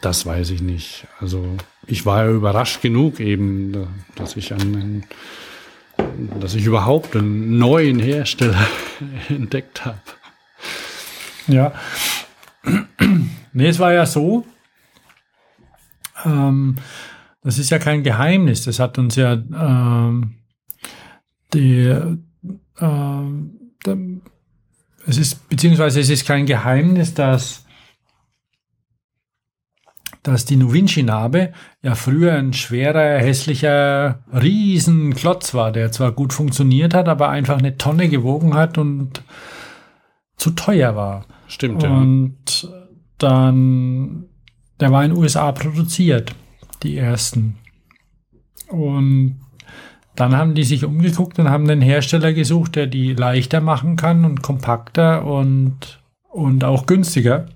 [0.00, 1.06] Das weiß ich nicht.
[1.18, 1.56] Also
[1.86, 5.04] ich war ja überrascht genug eben, da- dass ich einen,
[6.38, 8.66] dass ich überhaupt einen neuen Hersteller
[9.28, 10.00] entdeckt habe.
[11.48, 11.72] Ja.
[13.52, 14.46] nee, es war ja so.
[16.24, 16.76] Ähm,
[17.42, 18.62] das ist ja kein Geheimnis.
[18.64, 20.34] Das hat uns ja ähm,
[21.54, 21.92] die,
[22.80, 23.56] ähm,
[25.06, 27.64] es ist, beziehungsweise es ist kein Geheimnis, dass,
[30.22, 31.52] dass die Novinci-Narbe
[31.82, 37.78] ja früher ein schwerer, hässlicher Riesenklotz war, der zwar gut funktioniert hat, aber einfach eine
[37.78, 39.22] Tonne gewogen hat und
[40.36, 41.26] zu teuer war.
[41.46, 41.90] Stimmt, ja.
[41.90, 42.70] Und
[43.18, 44.26] dann,
[44.78, 46.34] der war in den USA produziert,
[46.82, 47.58] die ersten.
[48.68, 49.40] Und
[50.16, 54.24] dann haben die sich umgeguckt und haben einen Hersteller gesucht, der die leichter machen kann
[54.24, 57.46] und kompakter und, und auch günstiger.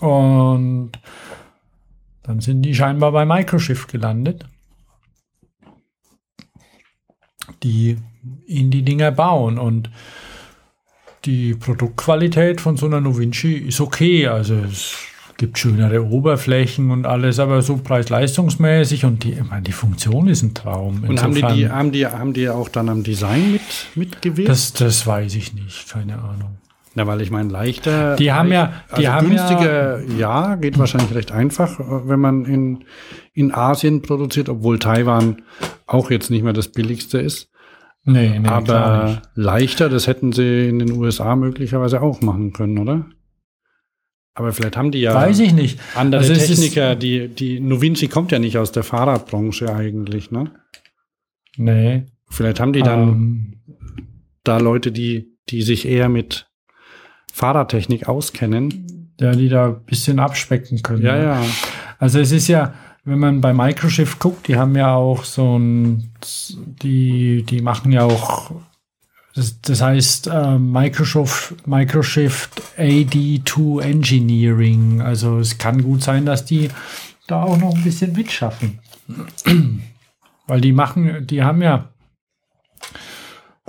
[0.00, 0.92] Und
[2.22, 4.44] dann sind die scheinbar bei Microshift gelandet,
[7.62, 7.96] die
[8.46, 9.58] in die Dinger bauen.
[9.58, 9.90] Und
[11.24, 14.26] die Produktqualität von so einer Novinci ist okay.
[14.26, 14.96] Also es
[15.36, 20.42] gibt schönere Oberflächen und alles, aber so preis-leistungsmäßig und die, ich meine, die Funktion ist
[20.42, 21.04] ein Traum.
[21.06, 23.62] Und haben die, die, haben, die, haben die auch dann am Design mit,
[23.94, 24.48] mitgewirkt?
[24.48, 26.56] das, das weiß ich nicht, keine Ahnung.
[26.96, 28.16] Na, weil ich meine, leichter.
[28.16, 32.46] Die haben ja- die also haben günstiger, ja, geht wahrscheinlich recht einfach, äh, wenn man
[32.46, 32.84] in,
[33.34, 35.42] in Asien produziert, obwohl Taiwan
[35.86, 37.50] auch jetzt nicht mehr das billigste ist.
[38.04, 39.22] Nee, nee, Aber nicht.
[39.34, 43.04] leichter, das hätten sie in den USA möglicherweise auch machen können, oder?
[44.32, 45.78] Aber vielleicht haben die ja Weiß ich nicht.
[45.96, 50.50] andere Also Techniker, die, die Novinci kommt ja nicht aus der Fahrradbranche eigentlich, ne?
[51.58, 52.06] Nee.
[52.30, 53.52] Vielleicht haben die dann Ähm,
[54.44, 56.48] da Leute, die, die sich eher mit
[57.36, 59.10] Fahrradtechnik auskennen.
[59.20, 61.02] ja, die da ein bisschen abspecken können.
[61.02, 61.24] Ja, ne?
[61.24, 61.42] ja.
[61.98, 62.72] Also es ist ja,
[63.04, 66.10] wenn man bei Microshift guckt, die haben ja auch so ein,
[66.82, 68.50] die, die machen ja auch,
[69.34, 75.02] das, das heißt äh, Microsoft, Microshift AD2 Engineering.
[75.02, 76.70] Also es kann gut sein, dass die
[77.26, 78.78] da auch noch ein bisschen mitschaffen.
[80.46, 81.88] Weil die machen, die haben ja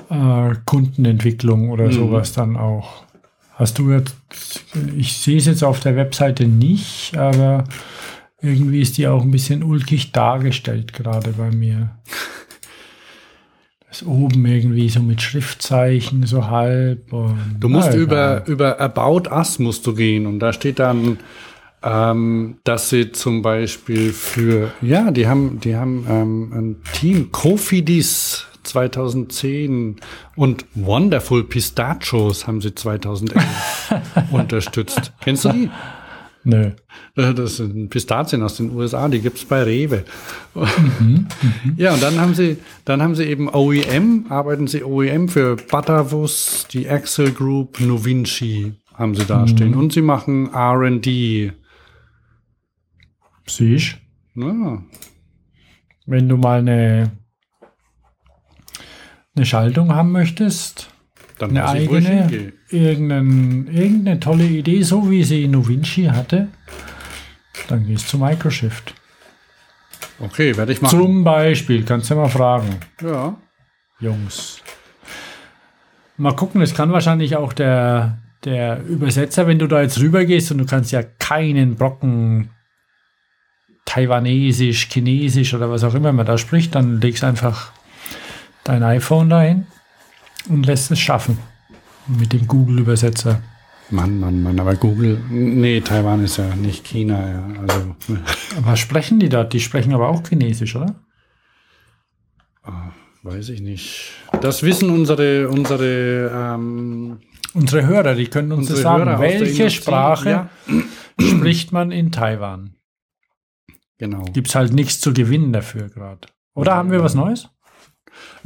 [0.10, 1.91] äh, Kundenentwicklung oder Mhm.
[1.91, 3.03] sowas dann auch.
[3.57, 4.15] Hast du jetzt,
[4.95, 7.63] ich sehe es jetzt auf der Webseite nicht, aber
[8.39, 11.89] irgendwie ist die auch ein bisschen ulkig dargestellt gerade bei mir.
[13.89, 17.11] Das oben irgendwie so mit Schriftzeichen, so halb.
[17.11, 21.17] Und, Du musst über, über About Us musst du gehen und da steht dann,
[21.81, 28.46] ähm, dass sie zum Beispiel für, ja, die haben, die haben ähm, ein Team, Kofidis
[28.68, 29.98] 2010
[30.35, 33.44] und Wonderful Pistachios haben sie 2011
[34.31, 35.14] unterstützt.
[35.22, 35.69] Kennst du die?
[36.44, 36.72] Nö.
[37.15, 40.06] Äh, Das sind Pistazien aus den USA, die gibt's bei Rewe.
[41.76, 46.73] ja, und dann haben sie, dann haben sie eben OEM, arbeiten sie OEM für Butterwurst,
[46.73, 49.76] die Axel Group, Novinci haben sie dastehen.
[49.76, 51.52] Und sie machen R&D.
[53.45, 53.98] Siehst
[54.35, 54.81] Ja,
[56.06, 57.11] wenn du mal eine,
[59.38, 60.89] eine Schaltung haben möchtest,
[61.39, 62.53] Dann eine eigene, hingehe.
[62.69, 66.49] irgendein, irgendeine tolle Idee, so wie sie Novinci hatte,
[67.68, 68.93] dann gehst du zu Microshift.
[70.19, 70.97] Okay, werde ich machen.
[70.99, 73.38] Zum Beispiel, kannst du mal fragen, ja.
[73.99, 74.61] Jungs.
[76.18, 80.57] Mal gucken, es kann wahrscheinlich auch der, der Übersetzer, wenn du da jetzt rübergehst und
[80.57, 82.49] du kannst ja keinen Brocken
[83.85, 87.72] Taiwanesisch, Chinesisch oder was auch immer man da spricht, dann legst einfach
[88.68, 89.65] dein iPhone dahin
[90.49, 91.38] und lässt es schaffen
[92.07, 93.41] mit dem Google-Übersetzer.
[93.89, 97.61] Mann, Mann, Mann, aber Google, nee, Taiwan ist ja nicht China, ja.
[97.61, 97.95] Also,
[98.61, 99.44] Was sprechen die da?
[99.45, 100.95] Die sprechen aber auch Chinesisch, oder?
[103.23, 104.11] weiß ich nicht.
[104.41, 107.19] Das wissen unsere, unsere, ähm,
[107.53, 109.06] Unsere Hörer, die können uns das sagen.
[109.06, 110.49] Hörer Welche Sprache Ja,
[111.19, 112.76] spricht man in Taiwan?
[113.98, 114.23] genau.
[114.26, 116.27] Gibt es halt nichts zu gewinnen dafür gerade.
[116.53, 117.49] Oder haben wir was Neues?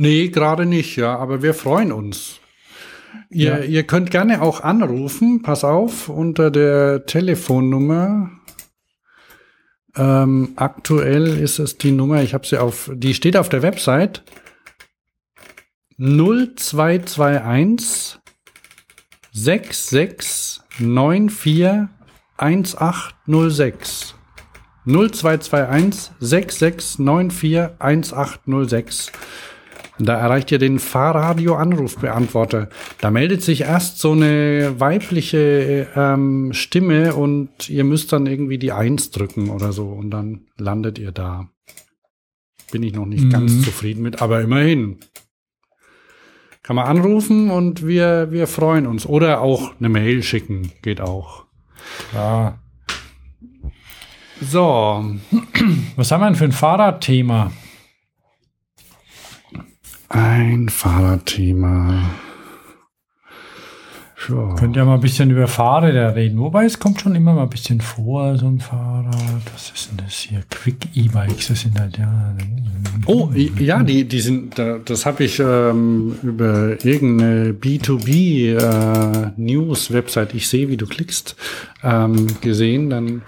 [0.02, 2.40] Nee, gerade nicht, ja, aber wir freuen uns.
[3.30, 3.64] Ihr, Ja.
[3.64, 8.32] ihr könnt gerne auch anrufen, pass auf, unter der Telefonnummer.
[9.96, 14.24] Ähm, aktuell ist es die Nummer, ich habe sie auf, die steht auf der Website
[16.00, 18.18] 0221
[19.34, 21.90] 6694
[22.38, 24.16] 1806.
[24.86, 29.12] 0221 6694 1806.
[30.00, 32.70] Da erreicht ihr den Fahrradio-Anrufbeantworter.
[33.00, 38.72] Da meldet sich erst so eine weibliche ähm, Stimme und ihr müsst dann irgendwie die
[38.72, 41.50] Eins drücken oder so und dann landet ihr da.
[42.72, 43.30] Bin ich noch nicht Mhm.
[43.30, 45.00] ganz zufrieden mit, aber immerhin.
[46.64, 49.06] Kann man anrufen und wir, wir freuen uns.
[49.06, 51.46] Oder auch eine Mail schicken, geht auch.
[52.14, 52.60] Ja.
[54.40, 55.04] So,
[55.96, 57.52] Was haben wir denn für ein Fahrradthema?
[60.14, 62.04] Ein Fahrradthema.
[64.30, 64.54] Ja.
[64.56, 66.38] Könnt ihr mal ein bisschen über Fahrräder reden.
[66.40, 69.16] Wobei es kommt schon immer mal ein bisschen vor, so ein Fahrrad.
[69.52, 70.44] Was ist denn das hier?
[70.50, 72.36] Quick E-Bikes, das sind halt ja.
[73.08, 80.70] Oh, ja, die, die sind, da- das habe ich ähm, über irgendeine B2B-News-Website, ich sehe,
[80.70, 81.36] wie du klickst,
[81.84, 82.92] ähm, gesehen.
[82.92, 83.22] Dann, ähm,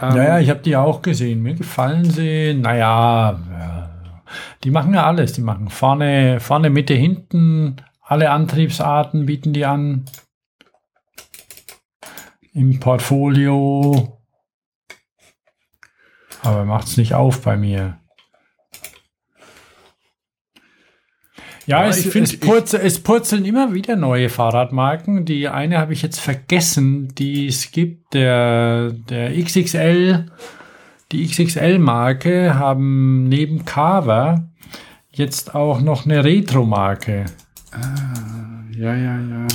[0.00, 1.42] Ja, ja, ich habe die auch gesehen.
[1.42, 2.52] Mir gefallen sie.
[2.54, 3.87] Naja, ja.
[4.64, 5.32] Die machen ja alles.
[5.32, 7.76] Die machen vorne, vorne, Mitte, hinten.
[8.02, 10.04] Alle Antriebsarten bieten die an.
[12.52, 14.18] Im Portfolio.
[16.42, 17.98] Aber macht's nicht auf bei mir.
[21.66, 25.26] Ja, Ja, es, ich es, find- purzel, es purzeln immer wieder neue Fahrradmarken.
[25.26, 28.14] Die eine habe ich jetzt vergessen, die es gibt.
[28.14, 30.26] Der, der XXL,
[31.12, 34.48] die XXL-Marke haben neben Carver
[35.10, 37.24] jetzt auch noch eine Retro-Marke.
[38.76, 39.46] ja, ja, ja.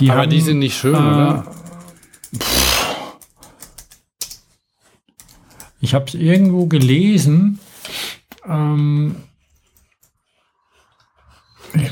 [0.00, 1.46] Die Aber haben, die sind nicht schön, äh, oder?
[5.80, 7.58] Ich habe es irgendwo gelesen.
[8.46, 9.16] Ähm,
[11.74, 11.90] ich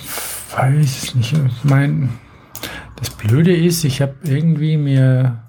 [0.56, 1.32] weiß es nicht.
[1.32, 2.18] Ich mein,
[2.96, 5.47] das Blöde ist, ich habe irgendwie mir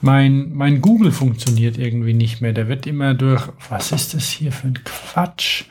[0.00, 2.52] mein, mein Google funktioniert irgendwie nicht mehr.
[2.52, 5.64] Der wird immer durch, was ist das hier für ein Quatsch?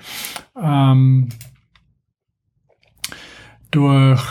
[0.55, 1.29] Ähm,
[3.71, 4.23] durch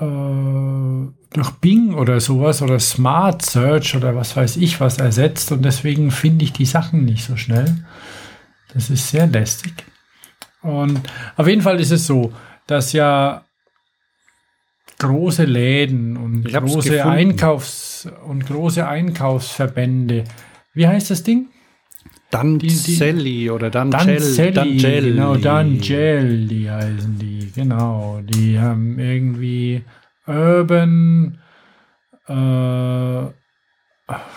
[0.00, 5.64] äh, durch Bing oder sowas oder Smart Search oder was weiß ich was ersetzt und
[5.64, 7.84] deswegen finde ich die Sachen nicht so schnell.
[8.72, 9.84] Das ist sehr lästig.
[10.62, 11.00] Und
[11.36, 12.32] auf jeden Fall ist es so,
[12.66, 13.43] dass ja
[15.06, 17.04] große Läden und große.
[17.04, 20.24] Einkaufs- und große Einkaufsverbände.
[20.72, 21.48] Wie heißt das Ding?
[22.30, 25.10] Danzelli oder Danzelli, Dancelli.
[25.12, 28.20] genau, Dangelli heißen die, genau.
[28.24, 29.82] Die haben irgendwie
[30.26, 31.38] Urban,
[32.26, 33.30] äh, ach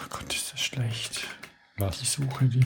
[0.09, 1.21] Gott, ist das schlecht.
[1.79, 1.99] Was?
[1.99, 2.59] Die Suche, die,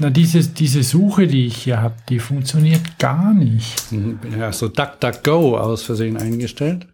[0.00, 3.92] na, diese, diese Suche, die ich hier habe, die funktioniert gar nicht.
[3.92, 6.88] Mhm, Ja, so DuckDuckGo aus Versehen eingestellt.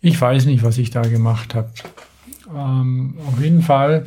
[0.00, 1.70] Ich weiß nicht, was ich da gemacht habe.
[2.54, 4.06] Ähm, auf jeden Fall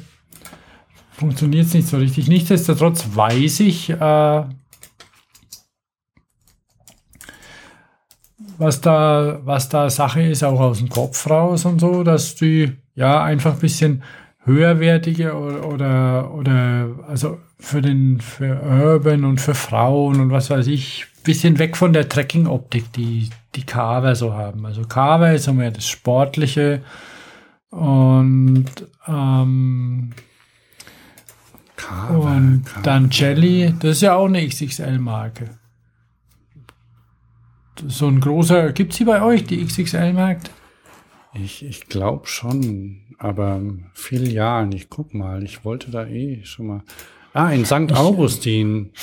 [1.11, 2.28] funktioniert es nicht so richtig.
[2.28, 4.44] Nichtsdestotrotz weiß ich, äh,
[8.57, 12.74] was da, was da Sache ist, auch aus dem Kopf raus und so, dass die
[12.95, 14.03] ja einfach ein bisschen
[14.44, 20.68] höherwertige oder, oder, oder also für den für Urban und für Frauen und was weiß
[20.68, 24.65] ich, bisschen weg von der Trekking-Optik, die die Carver so haben.
[24.65, 26.81] Also Carver ist so mehr das Sportliche
[27.69, 28.65] und
[29.07, 30.10] ähm,
[31.76, 32.23] Carver.
[32.23, 35.51] Und dann Jelly, das ist ja auch eine XXL-Marke.
[37.88, 40.49] So ein großer, gibt's die bei euch, die XXL-Markt?
[41.35, 43.61] Ich, ich glaube schon, aber
[43.93, 46.81] Filialen, ich guck mal, ich wollte da eh schon mal.
[47.34, 47.93] Ah, in St.
[47.93, 48.93] Augustin.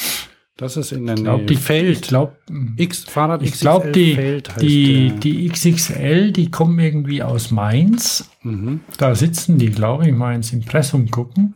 [0.59, 1.47] Das ist in der glaub, Nähe.
[1.47, 1.97] die- Feld.
[2.01, 2.37] ich glaub-
[2.77, 5.19] X, Fahrrad Ich glaube, die, Feld heißt die, der.
[5.19, 8.31] die XXL, die kommen irgendwie aus Mainz.
[8.43, 8.81] Mhm.
[8.97, 11.55] Da sitzen die, glaube ich, mal ins Impressum gucken.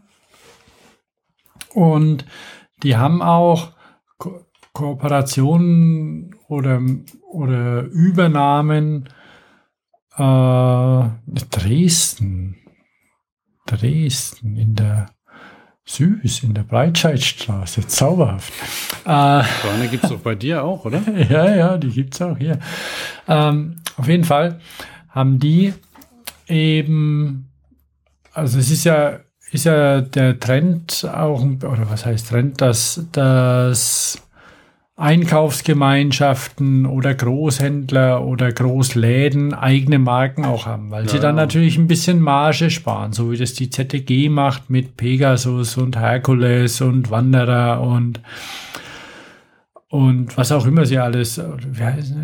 [1.72, 2.26] Und
[2.82, 3.72] die haben auch
[4.18, 6.82] Ko Kooperationen oder,
[7.32, 9.08] oder Übernahmen
[10.16, 11.08] äh,
[11.50, 12.56] Dresden.
[13.66, 15.06] Dresden in der
[15.90, 17.84] Süß, in der Breitscheidstraße.
[17.88, 18.52] Zauberhaft.
[19.04, 21.02] Äh, So eine gibt's doch bei dir auch, oder?
[21.28, 22.60] ja, ja, die gibt's auch hier.
[23.26, 24.60] Ähm, auf jeden Fall
[25.08, 25.74] haben die
[26.46, 27.48] eben,
[28.32, 29.18] also es ist ja,
[29.50, 34.22] ist ja der Trend auch, oder was heißt Trend, dass, dass
[35.00, 42.20] Einkaufsgemeinschaften oder Großhändler oder Großläden eigene Marken auch haben, weil sie dann natürlich ein bisschen
[42.20, 48.20] Marge sparen, so wie das die ZTG macht mit Pegasus und Herkules und Wanderer und
[49.88, 52.14] und was auch immer sie alles, wie heißt,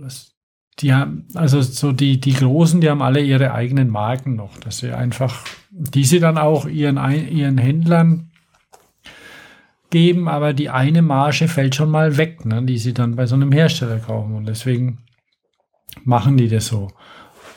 [0.00, 0.34] was,
[0.78, 4.78] die haben, also so die, die Großen, die haben alle ihre eigenen Marken noch, dass
[4.78, 6.98] sie einfach, die sie dann auch ihren,
[7.30, 8.31] ihren Händlern
[9.92, 13.36] geben, aber die eine Marge fällt schon mal weg, ne, die sie dann bei so
[13.36, 14.98] einem Hersteller kaufen und deswegen
[16.04, 16.88] machen die das so.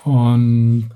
[0.03, 0.89] Und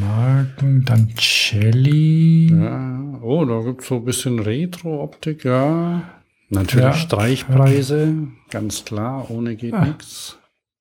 [0.00, 2.48] Marken, dann Jelly.
[2.52, 3.18] Ja.
[3.22, 6.02] Oh, da gibt's so ein bisschen Retro-Optik, ja.
[6.50, 6.92] Natürlich Ja.
[6.92, 9.86] Streichpreise, ganz klar, ohne geht Ah.
[9.86, 10.36] nix.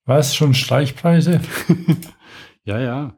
[0.05, 1.39] Was, schon Streichpreise?
[2.63, 3.15] Ja, ja.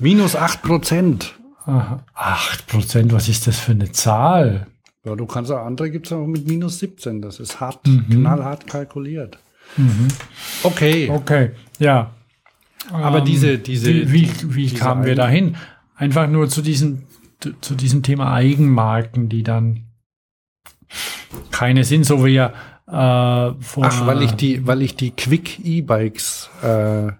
[0.00, 1.38] Minus 8 Prozent.
[1.68, 2.02] Aha.
[2.16, 4.66] 8%, was ist das für eine Zahl?
[5.04, 7.22] Ja, du kannst auch, andere gibt's auch mit minus 17.
[7.22, 8.06] Das ist hart, Mhm.
[8.08, 9.38] knallhart kalkuliert.
[10.62, 11.10] Okay.
[11.10, 12.14] Okay, ja.
[12.90, 15.56] Aber Ähm, diese, diese, wie, wie, wie diese kamen wir dahin?
[15.94, 17.02] Einfach nur zu diesem,
[17.40, 19.84] zu, zu diesem Thema Eigenmarken, die dann
[21.50, 22.52] keine sind, so wie ja
[22.86, 23.84] äh, vor.
[23.84, 27.12] Ach, weil ich die, weil ich die Quick E-Bikes äh,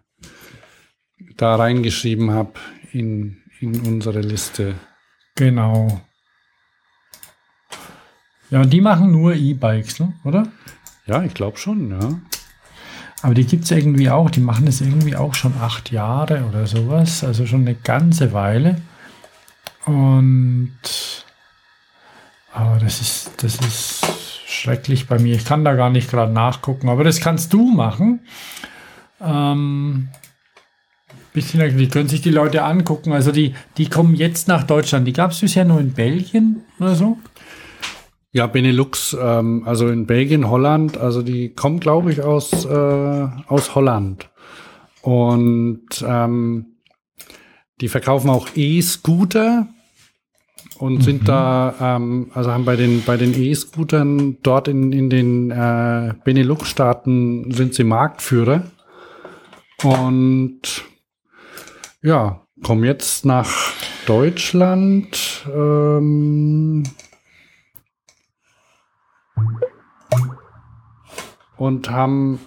[1.37, 2.53] da reingeschrieben habe
[2.93, 4.75] in, in unsere Liste.
[5.35, 6.01] Genau.
[8.51, 10.15] Ja, die machen nur E-Bikes, ne?
[10.25, 10.49] oder?
[11.07, 12.19] Ja, ich glaube schon, ja.
[13.23, 16.67] Aber die gibt es irgendwie auch, die machen das irgendwie auch schon acht Jahre oder
[16.67, 18.81] sowas, also schon eine ganze Weile.
[19.85, 20.79] Und
[22.53, 24.07] aber das ist, das ist
[24.47, 25.35] schrecklich bei mir.
[25.35, 28.21] Ich kann da gar nicht gerade nachgucken, aber das kannst du machen.
[29.21, 30.09] Ähm,
[31.39, 33.13] bisschen, die können sich die Leute angucken.
[33.13, 35.07] Also die, die kommen jetzt nach Deutschland.
[35.07, 37.19] Die gab es bisher nur in Belgien oder so.
[38.33, 43.75] Ja, Benelux, ähm, also in Belgien, Holland, also die kommen, glaube ich, aus, äh, aus
[43.75, 44.31] Holland.
[45.03, 46.67] Und ähm,
[47.81, 49.69] die verkaufen auch E-Scooter
[50.79, 55.51] und sind da, ähm, also haben bei den, bei den E-Scootern dort in, in den
[55.51, 58.65] äh, Benelux-Staaten sind sie Marktführer.
[59.83, 60.85] Und
[62.03, 63.73] ja, kommen jetzt nach
[64.07, 65.47] Deutschland.
[65.55, 66.85] Ähm,
[71.57, 72.41] und haben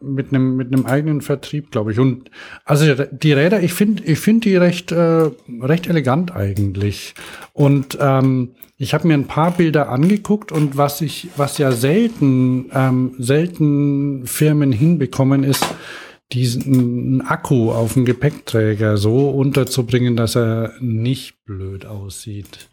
[0.00, 1.98] mit einem mit einem eigenen Vertrieb, glaube ich.
[1.98, 2.30] Und
[2.64, 5.30] also die Räder, ich finde ich finde die recht äh,
[5.60, 7.14] recht elegant eigentlich.
[7.52, 12.70] Und ähm, ich habe mir ein paar Bilder angeguckt und was ich was ja selten
[12.74, 15.64] ähm, selten Firmen hinbekommen ist
[16.32, 22.68] diesen Akku auf dem Gepäckträger so unterzubringen, dass er nicht blöd aussieht.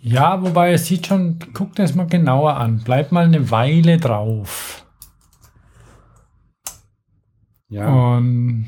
[0.00, 2.82] Ja, wobei es sieht schon, guck das mal genauer an.
[2.84, 4.86] Bleib mal eine Weile drauf.
[7.68, 8.66] Ja, Und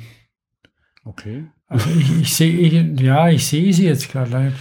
[1.04, 1.46] okay.
[1.68, 4.52] also ich, ich sehe, ja, ich sehe sie jetzt gerade.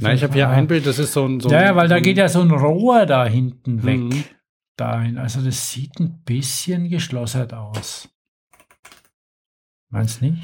[0.00, 2.00] Nein, ich habe hier ein Bild, das ist so ein so Ja, ja, weil da
[2.00, 4.00] geht ja so ein Rohr da hinten weg.
[4.00, 4.24] Mhm.
[4.76, 5.18] Dahin.
[5.18, 8.08] Also das sieht ein bisschen geschlossert aus.
[9.90, 10.42] Meinst nicht?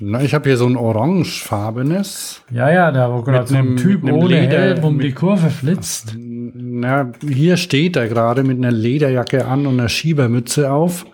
[0.00, 2.42] Na, ich habe hier so ein orangefarbenes.
[2.50, 5.50] Ja, ja, da wo gerade so ein Typ ohne Leder- Helm um mit- die Kurve
[5.50, 6.16] flitzt.
[6.16, 11.06] Na, hier steht er gerade mit einer Lederjacke an und einer Schiebermütze auf.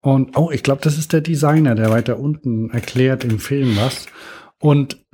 [0.00, 4.06] Und oh, ich glaube, das ist der Designer, der weiter unten erklärt im Film was.
[4.60, 5.04] Und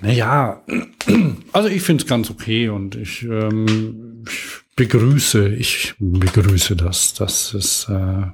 [0.00, 0.62] naja,
[1.52, 7.54] also ich finde es ganz okay und ich, ähm, ich begrüße, ich begrüße das, dass
[7.54, 8.26] es äh,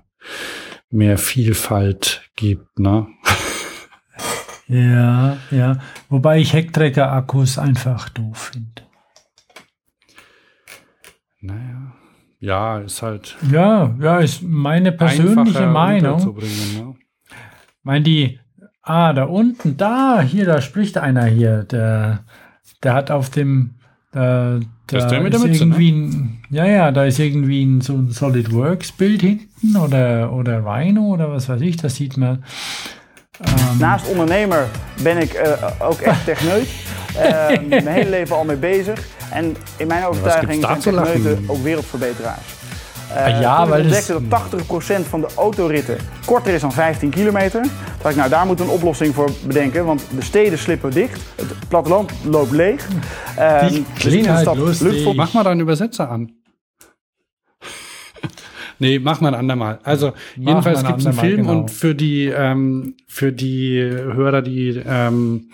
[0.91, 3.07] mehr Vielfalt gibt, ne?
[4.67, 5.79] Ja, ja.
[6.09, 8.83] Wobei ich Hecktrecker-Akkus einfach doof finde.
[11.41, 11.93] Naja.
[12.39, 16.15] Ja, ist halt Ja, ja, ist meine persönliche Meinung.
[16.15, 16.95] unterzubringen, ja.
[17.83, 18.39] Mein die,
[18.83, 22.25] ah, da unten, da, hier, da spricht einer hier, der,
[22.83, 23.75] der hat auf dem,
[24.93, 25.51] äh, da ist ne?
[25.57, 31.03] irgendwie ein, ja, ja, da ist irgendwie ein, so ein SolidWorks-Bild hinten oder, oder Rhino
[31.13, 32.45] oder was weiß ich, das sieht man.
[33.79, 34.67] Naast ondernemer
[35.03, 35.53] ben ik eh,
[35.89, 36.69] ook echt techneut.
[37.11, 39.01] Eh, mijn hele leven al mee bezig.
[39.33, 42.41] En in mijn overtuiging zijn techneuten ook wereldverbeteraars.
[43.15, 46.73] Eh, Ah, ja, toen ik das- ontdekte dat 80% van de autoritten korter is dan
[46.73, 47.65] 15 kilometer.
[48.03, 49.85] Dacht ik, nou daar moeten we een oplossing voor bedenken.
[49.85, 52.89] Want de steden slippen dicht, het platteland loopt leeg.
[54.03, 55.15] Die stad lustig.
[55.15, 56.33] Mach mal deinen Übersetzer an.
[58.79, 59.79] nee, mach mal ein andermal.
[59.83, 61.53] Also jedenfalls mal ein gibt es einen Film genau.
[61.53, 63.79] und für die, ähm, für die
[64.15, 65.51] Hörer, die ähm,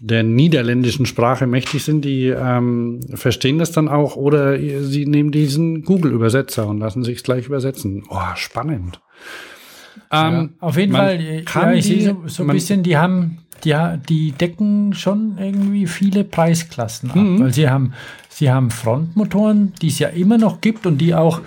[0.00, 5.82] der niederländischen Sprache mächtig sind, die ähm, verstehen das dann auch oder sie nehmen diesen
[5.82, 8.04] Google-Übersetzer und lassen sich gleich übersetzen.
[8.08, 9.00] Oh, spannend.
[10.12, 12.96] Ähm, Auf jeden man Fall, kann ja, ich die- sehe so, so ein bisschen, die
[12.96, 13.74] haben, die,
[14.08, 17.40] die decken schon irgendwie viele Preisklassen ab, Mhm.
[17.40, 17.92] weil sie haben,
[18.28, 21.40] sie haben Frontmotoren, die es ja immer noch gibt und die auch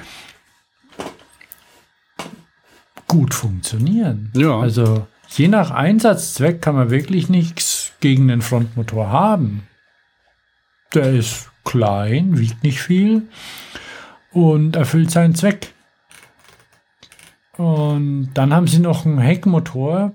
[3.08, 4.32] gut funktionieren.
[4.36, 4.60] Ja.
[4.60, 9.64] Also je nach Einsatzzweck kann man wirklich nichts gegen den Frontmotor haben.
[10.94, 13.24] Der ist klein, wiegt nicht viel
[14.32, 15.73] und erfüllt seinen Zweck.
[17.58, 20.14] Und dann haben sie noch einen Heckmotor.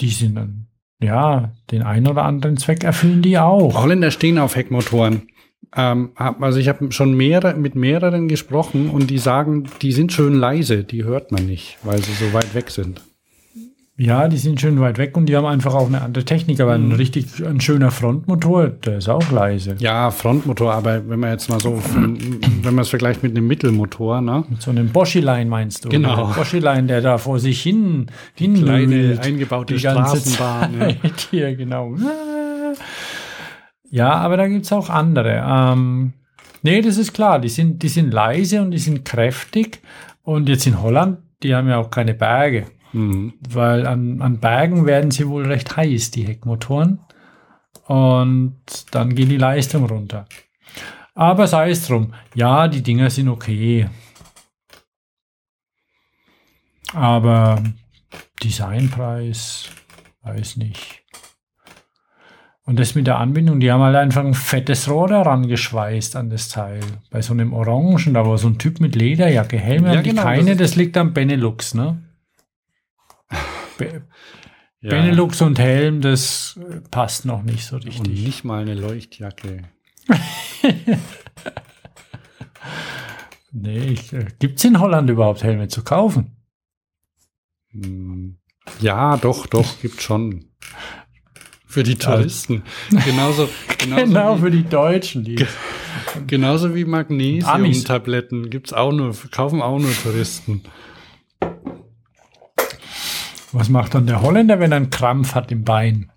[0.00, 0.66] Die sind dann,
[1.00, 3.82] ja, den einen oder anderen Zweck erfüllen die auch.
[3.82, 5.28] Holländer stehen auf Heckmotoren.
[5.74, 10.34] Ähm, also ich habe schon mehrere, mit mehreren gesprochen und die sagen, die sind schön
[10.34, 13.00] leise, die hört man nicht, weil sie so weit weg sind.
[13.98, 16.60] Ja, die sind schön weit weg und die haben einfach auch eine andere Technik.
[16.60, 19.76] Aber ein richtig ein schöner Frontmotor, der ist auch leise.
[19.78, 24.22] Ja, Frontmotor, aber wenn man jetzt mal so, wenn man es vergleicht mit einem Mittelmotor,
[24.22, 24.44] ne?
[24.48, 25.90] Mit so einem Boschilein meinst du?
[25.90, 26.28] Genau.
[26.28, 30.88] Der Boschilein, der da vor sich hin, hin Kleine eingebaute die ganze Straßenbahn, ja.
[30.88, 31.20] Zeit.
[31.30, 31.94] Hier, genau.
[33.90, 35.44] Ja, aber da gibt's auch andere.
[35.46, 36.14] Ähm,
[36.62, 37.38] nee, das ist klar.
[37.40, 39.82] Die sind, die sind leise und die sind kräftig.
[40.22, 42.64] Und jetzt in Holland, die haben ja auch keine Berge.
[42.92, 43.34] Mhm.
[43.48, 47.00] Weil an, an Bergen werden sie wohl recht heiß, die Heckmotoren.
[47.86, 48.56] Und
[48.90, 50.26] dann geht die Leistung runter.
[51.14, 52.14] Aber sei es drum.
[52.34, 53.88] Ja, die Dinger sind okay.
[56.94, 57.62] Aber
[58.42, 59.70] Designpreis,
[60.22, 61.02] weiß nicht.
[62.64, 66.30] Und das mit der Anbindung, die haben halt einfach ein fettes Rohr daran geschweißt an
[66.30, 66.80] das Teil.
[67.10, 70.22] Bei so einem Orangen, da war so ein Typ mit Lederjacke, Helme Ja, die genau,
[70.22, 72.01] keine, das- das liegt am Benelux, ne?
[73.78, 74.02] Be
[74.80, 74.90] Ja.
[74.90, 76.58] Benelux und Helm, das
[76.90, 78.24] passt noch nicht so Und richtig.
[78.24, 79.62] nicht mal eine Leuchtjacke.
[83.52, 86.36] Nee, ich, äh, gibt's in Holland überhaupt Helme zu kaufen?
[87.72, 88.38] Hm.
[88.80, 90.46] Ja, doch, doch, gibt schon.
[91.66, 92.62] Für die Touristen.
[93.04, 93.48] Genauso,
[93.78, 95.24] genauso, Genau, wie, für die Deutschen.
[95.24, 95.44] Die,
[96.26, 96.84] genauso wie.
[96.84, 100.62] Magnesium-Tabletten gibt's auch nur, kaufen auch nur Touristen.
[103.52, 106.10] Was macht dann der Holländer, wenn er einen Krampf hat im Bein?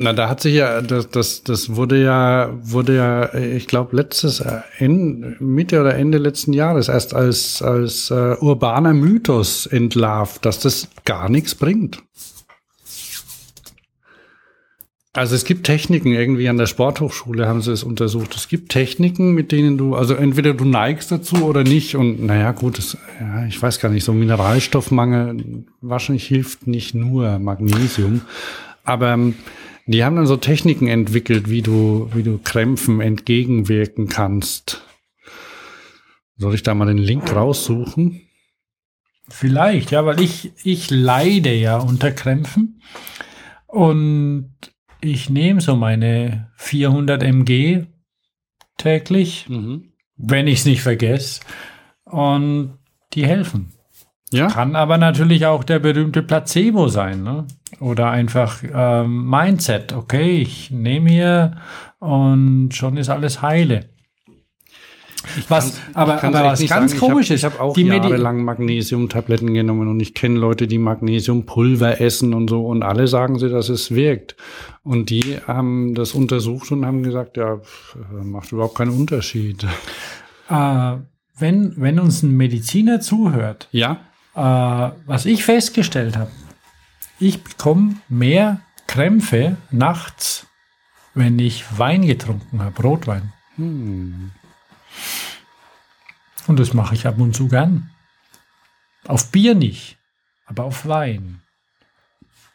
[0.00, 4.38] Na, da hat sich ja, das, das, das wurde ja, wurde ja, ich glaube, letztes
[4.38, 10.60] äh, Ende, Mitte oder Ende letzten Jahres erst als, als äh, urbaner Mythos entlarvt, dass
[10.60, 12.00] das gar nichts bringt.
[15.14, 18.36] Also es gibt Techniken, irgendwie an der Sporthochschule haben sie es untersucht.
[18.36, 21.96] Es gibt Techniken, mit denen du, also entweder du neigst dazu oder nicht.
[21.96, 27.38] Und naja, gut, das, ja, ich weiß gar nicht, so Mineralstoffmangel wahrscheinlich hilft nicht nur
[27.38, 28.20] Magnesium.
[28.84, 29.34] Aber ähm,
[29.86, 34.84] die haben dann so Techniken entwickelt, wie du, wie du Krämpfen entgegenwirken kannst.
[36.36, 38.20] Soll ich da mal den Link raussuchen?
[39.30, 42.82] Vielleicht, ja, weil ich, ich leide ja unter Krämpfen
[43.66, 44.52] und
[45.00, 47.86] ich nehme so meine 400 mg
[48.76, 49.46] täglich,
[50.16, 51.40] wenn ich es nicht vergesse.
[52.04, 52.78] Und
[53.12, 53.72] die helfen.
[54.30, 54.48] Ja?
[54.48, 57.46] Kann aber natürlich auch der berühmte Placebo sein, ne?
[57.80, 59.92] Oder einfach ähm, Mindset.
[59.92, 61.56] Okay, ich nehme hier
[61.98, 63.88] und schon ist alles heile.
[65.48, 67.00] Was, aber, aber was ganz sagen.
[67.00, 70.66] komisch ich ist, hab, Ich habe auch die jahrelang Magnesiumtabletten genommen und ich kenne Leute,
[70.66, 74.36] die Magnesiumpulver essen und so und alle sagen sie, dass es wirkt.
[74.82, 77.60] Und die haben das untersucht und haben gesagt, ja,
[78.22, 79.64] macht überhaupt keinen Unterschied.
[80.48, 80.92] äh,
[81.38, 83.98] wenn, wenn uns ein Mediziner zuhört, Ja?
[84.34, 86.30] äh, was ich festgestellt habe,
[87.20, 90.46] ich bekomme mehr Krämpfe nachts,
[91.14, 93.32] wenn ich Wein getrunken habe, Rotwein.
[96.46, 97.90] Und das mache ich ab und zu gern.
[99.06, 99.98] Auf Bier nicht,
[100.46, 101.42] aber auf Wein.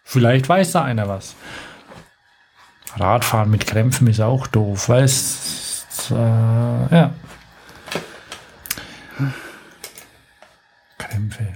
[0.03, 1.35] Vielleicht weiß da einer was.
[2.95, 7.13] Radfahren mit Krämpfen ist auch doof, weil es, äh, ja.
[10.97, 11.53] Krämpfe.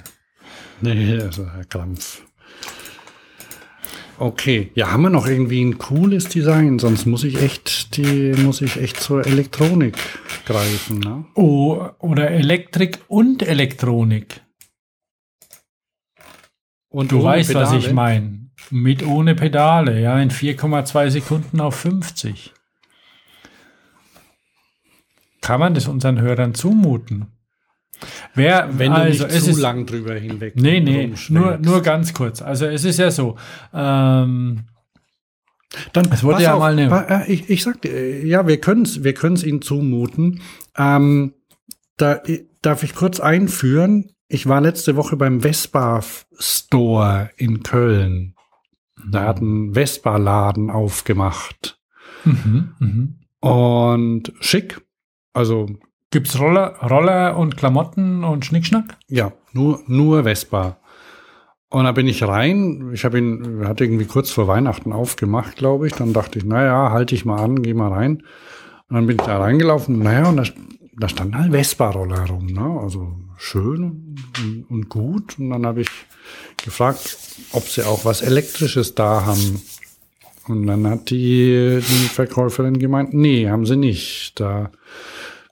[0.82, 2.22] Nee, also Krampf.
[4.20, 6.80] Okay, ja, haben wir noch irgendwie ein cooles Design?
[6.80, 9.96] Sonst muss ich echt, die muss ich echt zur Elektronik
[10.48, 11.26] greifen, ne?
[11.36, 14.42] Oh, oder Elektrik und Elektronik.
[16.90, 17.86] Und Du weißt, was Pedale?
[17.86, 18.50] ich meine.
[18.72, 22.54] Mit ohne Pedale, ja, in 4,2 Sekunden auf 50.
[25.42, 27.28] Kann man das unseren Hörern zumuten?
[28.34, 31.82] Wer, Wenn du also nicht es zu ist, lang drüber hinweg Nee, nee, nur, nur
[31.82, 32.42] ganz kurz.
[32.42, 33.38] Also es ist ja so,
[33.74, 34.66] ähm,
[35.94, 38.84] Dann Es wurde ja auf, mal eine- äh, Ich, ich sagte, äh, ja, wir können
[38.84, 40.42] es wir können's ihnen zumuten.
[40.78, 41.34] Ähm,
[41.98, 44.12] da äh, darf ich kurz einführen.
[44.30, 46.02] Ich war letzte Woche beim Vespa
[46.38, 48.36] Store in Köln.
[49.12, 51.80] Da hat ein Vespa-Laden aufgemacht.
[52.26, 53.20] mhm, mhm.
[53.40, 54.82] Und schick.
[55.34, 55.68] Also,
[56.10, 58.98] Gibt's Roller, Roller und Klamotten und Schnickschnack?
[59.10, 60.78] ja, nur, nur Vespa.
[61.70, 62.92] Und da bin ich rein.
[62.94, 65.94] Ich habe ihn, hat irgendwie kurz vor Weihnachten aufgemacht, glaube ich.
[65.94, 68.24] Dann dachte ich, naja, halte ich mal an, geh mal rein.
[68.90, 70.00] Und dann bin ich da reingelaufen.
[70.00, 70.44] Naja, und da,
[70.98, 72.46] da stand halt Vespa-Roller rum.
[72.46, 72.80] Ne?
[72.82, 75.38] Also schön und, und gut.
[75.40, 75.90] Und dann habe ich
[76.64, 77.18] gefragt,
[77.52, 79.62] ob sie auch was Elektrisches da haben.
[80.48, 84.40] Und dann hat die, die Verkäuferin gemeint, nee, haben sie nicht.
[84.40, 84.72] Da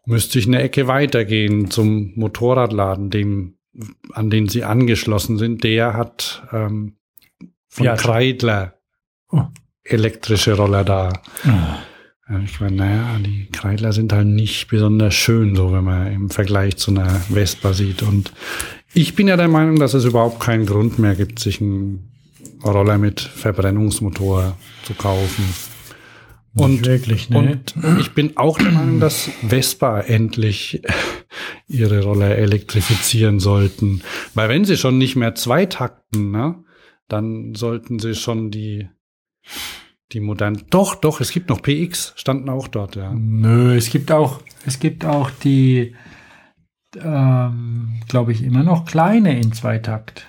[0.06, 3.55] müsste ich eine Ecke weitergehen zum Motorradladen, dem,
[4.14, 5.64] an den sie angeschlossen sind.
[5.64, 6.97] Der hat ähm,
[7.68, 7.95] von Ja.
[7.95, 8.73] Kreidler
[9.31, 9.41] Oh.
[9.84, 11.11] elektrische Roller da.
[11.43, 11.80] Ja,
[12.43, 16.77] Ich meine, naja, die Kreidler sind halt nicht besonders schön, so wenn man im Vergleich
[16.77, 18.02] zu einer Vespa sieht.
[18.02, 18.31] Und
[18.93, 22.11] ich bin ja der Meinung, dass es überhaupt keinen Grund mehr gibt, sich einen
[22.64, 25.43] Roller mit Verbrennungsmotor zu kaufen.
[26.56, 27.60] Und, wirklich, ne?
[27.76, 30.82] und ich bin auch der Meinung, dass Vespa endlich
[31.68, 34.02] ihre Roller elektrifizieren sollten.
[34.36, 36.64] Weil wenn sie schon nicht mehr zwei takten, ne,
[37.10, 38.88] dann sollten sie schon die,
[40.14, 40.64] die modernen.
[40.69, 43.14] Doch, doch, es gibt noch PX, standen auch dort, ja.
[43.14, 45.94] Nö, es gibt auch, es gibt auch die,
[46.98, 50.27] ähm, glaube ich, immer noch kleine in Zweitakt.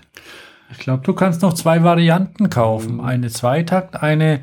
[0.72, 3.00] Ich glaube, du kannst noch zwei Varianten kaufen.
[3.00, 4.42] Eine Zweitakt, eine,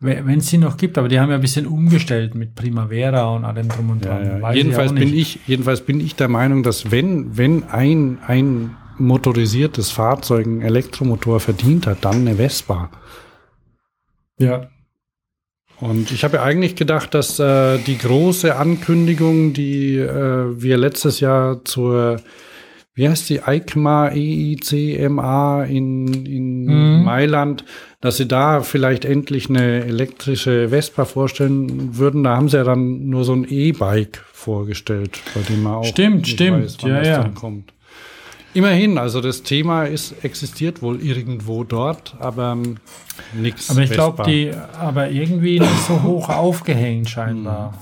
[0.00, 3.44] wenn es sie noch gibt, aber die haben ja ein bisschen umgestellt mit Primavera und
[3.44, 4.26] allem drum und Ja, dran.
[4.26, 4.42] ja.
[4.42, 8.76] Weiß Jedenfalls auch bin ich, jedenfalls bin ich der Meinung, dass wenn, wenn ein, ein
[8.96, 12.90] motorisiertes Fahrzeug einen Elektromotor verdient hat, dann eine Vespa.
[14.38, 14.68] Ja.
[15.80, 21.20] Und ich habe ja eigentlich gedacht, dass äh, die große Ankündigung, die äh, wir letztes
[21.20, 22.20] Jahr zur,
[22.94, 27.04] wie heißt die, EICMA, EICMA in, in Mhm.
[27.04, 27.64] Mailand,
[28.00, 32.24] dass sie da vielleicht endlich eine elektrische Vespa vorstellen würden.
[32.24, 36.28] Da haben sie ja dann nur so ein E-Bike vorgestellt, bei dem man auch Stimmt,
[36.28, 36.64] stimmt.
[36.64, 37.18] weiß, wann Ja, das ja.
[37.22, 37.72] dann kommt.
[38.52, 42.78] Immerhin, also das Thema ist, existiert wohl irgendwo dort, aber ähm,
[43.32, 43.70] nichts.
[43.70, 47.74] Aber ich glaube, die, aber irgendwie nicht so hoch aufgehängt scheinbar.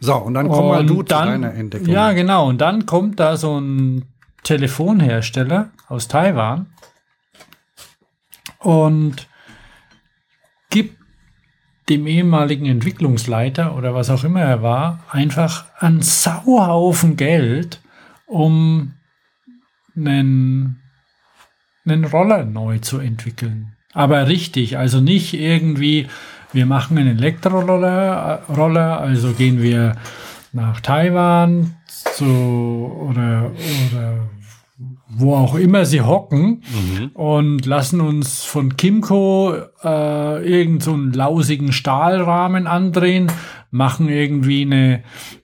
[0.00, 1.88] So, und dann komm mal Und du zu deiner Entdeckung.
[1.88, 2.48] Ja, genau.
[2.48, 4.04] Und dann kommt da so ein
[4.44, 6.66] Telefonhersteller aus Taiwan
[8.58, 9.28] und
[10.70, 10.96] gibt
[11.88, 17.80] dem ehemaligen Entwicklungsleiter oder was auch immer er war, einfach einen Sauhaufen Geld,
[18.26, 18.94] um
[19.96, 20.80] einen,
[21.86, 23.76] einen Roller neu zu entwickeln.
[23.94, 26.08] Aber richtig, also nicht irgendwie,
[26.52, 29.96] wir machen einen Elektroroller, äh, Roller, also gehen wir
[30.52, 33.50] nach Taiwan zu, oder,
[33.90, 34.28] oder
[35.08, 36.62] wo auch immer sie hocken
[37.14, 43.32] und lassen uns von Kimco äh, irgend so einen lausigen Stahlrahmen andrehen,
[43.70, 45.02] machen irgendwie eine,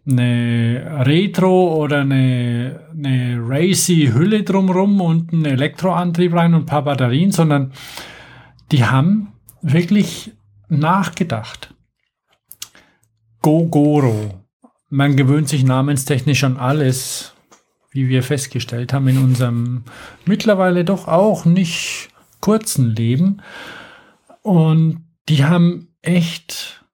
[0.09, 6.85] eine Retro oder eine, eine racy Hülle drumrum und einen Elektroantrieb rein und ein paar
[6.85, 7.73] Batterien, sondern
[8.71, 9.33] die haben
[9.63, 10.33] wirklich
[10.79, 11.75] nachgedacht.
[13.43, 14.45] Gogoro.
[14.89, 17.35] Man gewöhnt sich namenstechnisch an alles,
[17.91, 19.85] wie wir festgestellt haben in unserem
[20.25, 22.09] mittlerweile doch auch nicht
[22.41, 23.43] kurzen Leben.
[24.43, 26.85] Und die haben echt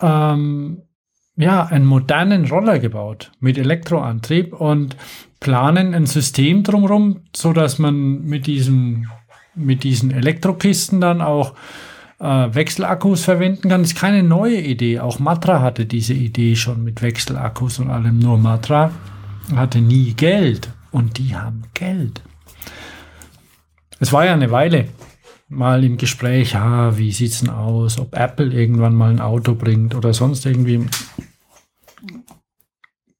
[0.00, 0.82] ähm,
[1.36, 4.96] ja einen modernen Roller gebaut mit Elektroantrieb und
[5.40, 9.08] planen ein System drumherum, so dass man mit diesem
[9.54, 11.54] mit diesen Elektrokisten dann auch
[12.22, 13.82] Wechselakkus verwenden kann.
[13.82, 15.00] Ist keine neue Idee.
[15.00, 18.20] Auch Matra hatte diese Idee schon mit Wechselakkus und allem.
[18.20, 18.92] Nur Matra
[19.56, 22.22] hatte nie Geld und die haben Geld.
[23.98, 24.88] Es war ja eine Weile
[25.48, 29.94] mal im Gespräch, ja, wie sieht's denn aus, ob Apple irgendwann mal ein Auto bringt
[29.94, 30.86] oder sonst irgendwie.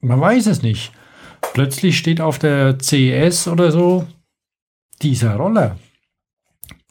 [0.01, 0.93] Man weiß es nicht.
[1.55, 4.07] Plötzlich steht auf der CES oder so
[5.03, 5.77] dieser Roller,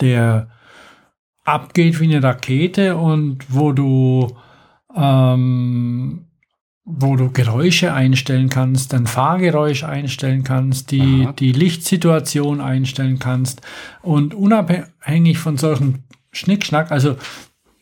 [0.02, 0.50] der
[1.52, 4.36] abgeht wie eine Rakete und wo du
[4.95, 6.26] ähm,
[6.84, 13.61] wo du Geräusche einstellen kannst, dein Fahrgeräusch einstellen kannst, die, die Lichtsituation einstellen kannst
[14.02, 17.18] und unabhängig von solchen Schnickschnack, also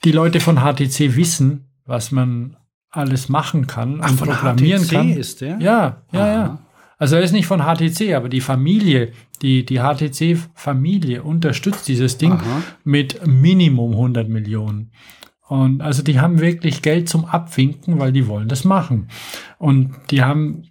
[0.03, 2.57] die Leute von HTC wissen, was man
[2.91, 5.09] alles machen kann Ach, und von programmieren HTC kann.
[5.11, 5.59] ist der?
[5.59, 6.27] Ja, ja, Aha.
[6.27, 6.59] ja.
[6.99, 12.33] Also er ist nicht von HTC, aber die Familie, die, die HTC-Familie unterstützt dieses Ding
[12.33, 12.61] Aha.
[12.83, 14.91] mit Minimum 100 Millionen.
[15.47, 19.07] Und also die haben wirklich Geld zum Abwinken, weil die wollen das machen.
[19.57, 20.63] Und die haben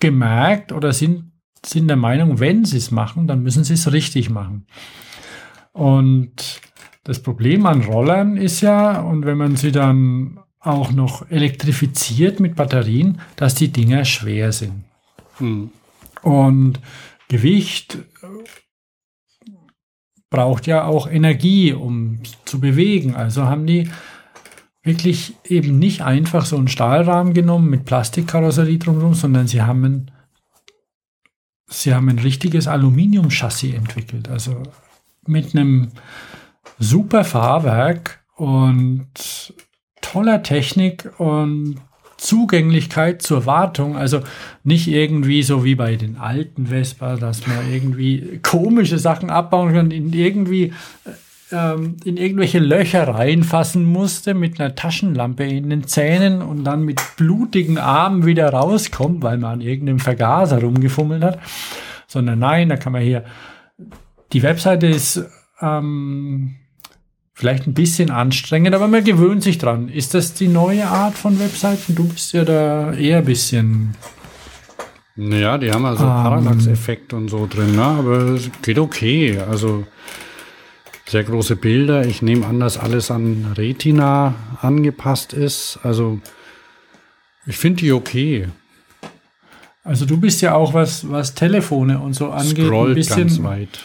[0.00, 1.32] gemerkt oder sind,
[1.64, 4.66] sind der Meinung, wenn sie es machen, dann müssen sie es richtig machen.
[5.72, 6.60] Und
[7.04, 12.56] das Problem an Rollern ist ja, und wenn man sie dann auch noch elektrifiziert mit
[12.56, 14.84] Batterien, dass die Dinger schwer sind.
[15.40, 15.70] Hm.
[16.22, 16.80] Und
[17.28, 18.26] Gewicht äh,
[20.30, 23.14] braucht ja auch Energie, um zu bewegen.
[23.16, 23.90] Also haben die
[24.82, 30.10] wirklich eben nicht einfach so einen Stahlrahmen genommen mit Plastikkarosserie drumherum, sondern sie haben ein,
[31.68, 34.28] sie haben ein richtiges Aluminiumchassis entwickelt.
[34.28, 34.62] Also
[35.26, 35.90] mit einem
[36.78, 39.54] super Fahrwerk und
[40.00, 41.76] toller Technik und
[42.20, 44.20] Zugänglichkeit zur Wartung, also
[44.62, 49.90] nicht irgendwie so wie bei den alten Vespa, dass man irgendwie komische Sachen abbauen kann,
[49.90, 50.72] in irgendwie
[51.50, 57.00] ähm, in irgendwelche Löcher reinfassen musste mit einer Taschenlampe in den Zähnen und dann mit
[57.16, 61.38] blutigen Armen wieder rauskommt, weil man an irgendeinem Vergaser rumgefummelt hat,
[62.06, 63.24] sondern nein, da kann man hier
[64.32, 65.24] die Webseite ist
[65.60, 66.56] ähm,
[67.40, 69.88] vielleicht ein bisschen anstrengend, aber man gewöhnt sich dran.
[69.88, 71.94] Ist das die neue Art von Webseiten?
[71.94, 73.94] Du bist ja da eher ein bisschen.
[75.16, 76.10] Naja, die haben also Ähm.
[76.10, 77.82] Parallax-Effekt und so drin, ne?
[77.82, 79.38] aber es geht okay.
[79.50, 79.86] Also
[81.08, 82.04] sehr große Bilder.
[82.04, 85.78] Ich nehme an, dass alles an Retina angepasst ist.
[85.82, 86.20] Also
[87.46, 88.48] ich finde die okay.
[89.82, 93.44] Also du bist ja auch was, was Telefone und so angeht, ein Scrollt ganz bisschen
[93.44, 93.82] weit.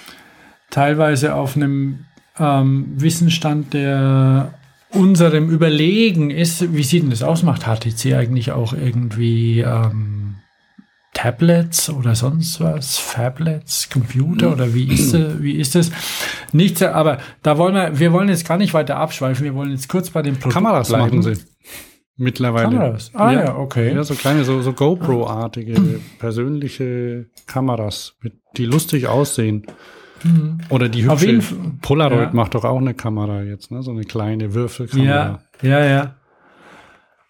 [0.72, 2.00] teilweise auf einem
[2.40, 4.54] ähm, Wissensstand, der
[4.92, 6.74] unserem Überlegen ist.
[6.74, 7.44] Wie sieht denn das aus?
[7.44, 10.36] Macht HTC eigentlich auch irgendwie ähm,
[11.14, 12.98] Tablets oder sonst was?
[12.98, 15.92] Fablets, Computer oder wie ist, äh, wie ist das?
[16.52, 19.44] Nichts, aber da wollen wir, wir wollen jetzt gar nicht weiter abschweifen.
[19.44, 21.04] Wir wollen jetzt kurz bei den Produkten Kameras bleiben.
[21.04, 21.42] machen sie.
[22.18, 22.70] Mittlerweile.
[22.70, 23.12] Kameras?
[23.14, 23.94] Ah ja, okay.
[23.94, 28.16] Ja, so kleine, so, so GoPro-artige, persönliche Kameras,
[28.56, 29.66] die lustig aussehen.
[30.70, 31.12] Oder die Mhm.
[31.12, 32.34] Hübsche Polaroid ja.
[32.34, 33.82] macht doch auch eine Kamera jetzt, ne?
[33.84, 35.40] So eine kleine Würfelkamera.
[35.62, 36.16] Ja, ja, ja.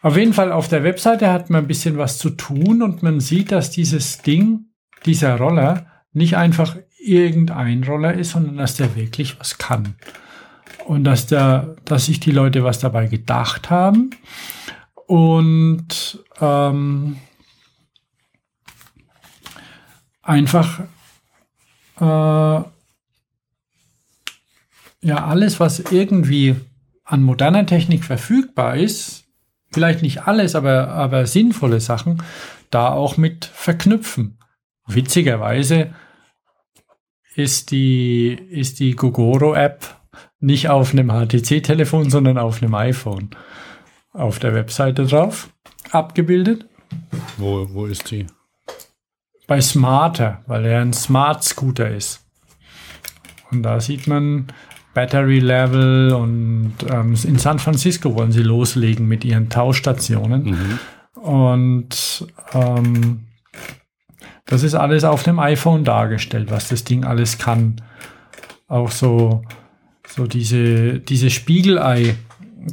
[0.02, 3.20] Auf jeden Fall auf der Webseite hat man ein bisschen was zu tun und man
[3.20, 4.68] sieht, dass dieses Ding,
[5.06, 9.96] dieser Roller, nicht einfach irgendein Roller ist, sondern dass der wirklich was kann.
[10.86, 14.12] Und dass der, dass sich die Leute was dabei gedacht haben.
[15.08, 17.18] Und ähm,
[20.22, 20.82] einfach
[22.00, 22.64] äh,
[25.06, 26.56] ja alles, was irgendwie
[27.03, 29.26] an moderner Technik verfügbar ist,
[29.72, 32.23] vielleicht nicht alles, aber, aber sinnvolle Sachen,
[32.72, 34.40] da auch mit verknüpfen.
[34.88, 35.94] Witzigerweise
[37.36, 39.95] ist die, ist die Gogoro-App
[40.40, 43.30] nicht auf einem HTC-Telefon, sondern auf einem iPhone
[44.11, 45.49] auf der Webseite drauf
[45.91, 46.65] abgebildet.
[47.38, 48.26] Wo, wo ist die?
[49.45, 52.26] Bei Smarter, weil er ein Smart Scooter ist.
[53.52, 54.48] Und da sieht man
[54.96, 60.80] Battery Level und ähm, in San Francisco wollen sie loslegen mit ihren Tauschstationen.
[61.14, 63.26] Und ähm,
[64.46, 67.82] das ist alles auf dem iPhone dargestellt, was das Ding alles kann.
[68.68, 69.44] Auch so,
[70.08, 72.16] so diese, diese Spiegelei.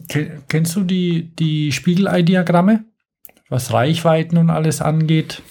[0.09, 2.85] Ke- Kennst du die, die Spiegelei-Diagramme?
[3.49, 5.43] Was Reichweiten und alles angeht.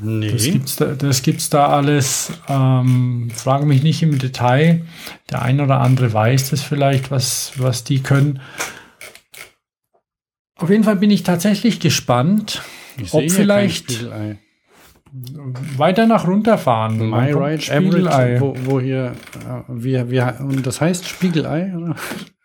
[0.00, 0.30] Nee.
[0.32, 2.32] Das gibt's da, das gibt's da alles.
[2.48, 4.82] Ähm, frage mich nicht im Detail.
[5.30, 8.40] Der ein oder andere weiß das vielleicht, was, was die können.
[10.56, 12.62] Auf jeden Fall bin ich tatsächlich gespannt,
[12.98, 14.06] ich ob vielleicht-
[15.76, 17.10] weiter nach runterfahren.
[17.10, 18.36] My Right Spiegelei.
[18.36, 19.12] Average, wo, wo hier,
[19.46, 21.96] äh, wie, wie, und das heißt Spiegelei, oder?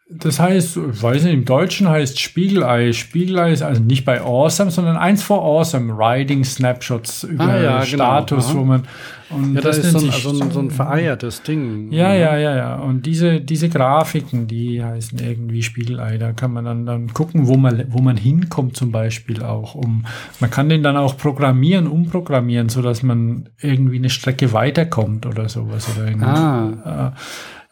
[0.07, 2.93] Das heißt, ich weiß nicht, im Deutschen heißt Spiegelei.
[2.93, 5.93] Spiegelei ist also nicht bei Awesome, sondern eins vor Awesome.
[5.97, 7.85] Riding Snapshots über Ah, ja, genau.
[7.85, 8.55] Status, Aha.
[8.55, 8.83] wo man.
[9.31, 11.91] Und Ja, das, ist nennt so ein, sich- so, ein, so ein vereiertes Ding.
[11.91, 12.75] Ja, ja, ja, ja.
[12.75, 16.19] Und diese, diese Grafiken, die heißen irgendwie Spiegelei.
[16.19, 19.73] Da kann man dann, dann gucken, wo man, wo man hinkommt, zum Beispiel auch.
[19.73, 20.05] Um,
[20.39, 25.49] man kann den dann auch programmieren, umprogrammieren, so dass man irgendwie eine Strecke weiterkommt oder
[25.49, 25.87] sowas.
[25.97, 26.15] Oder.
[26.23, 27.19] Ah, Äh,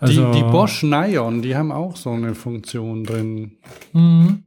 [0.03, 3.57] also, die, die Bosch Nion, die haben auch so eine Funktion drin.
[3.93, 4.43] Mhm.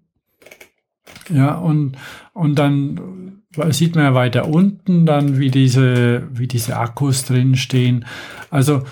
[1.31, 1.97] Ja, und,
[2.33, 8.05] und dann sieht man ja weiter unten dann, wie diese, wie diese Akkus drinstehen.
[8.51, 8.83] Also,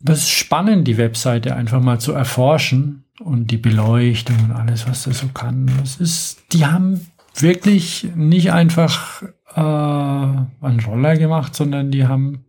[0.00, 5.04] das ist spannend, die Webseite einfach mal zu erforschen und die Beleuchtung und alles, was
[5.04, 5.70] das so kann.
[5.80, 9.22] Das ist, die haben wirklich nicht einfach
[9.54, 12.46] äh, einen Roller gemacht, sondern die haben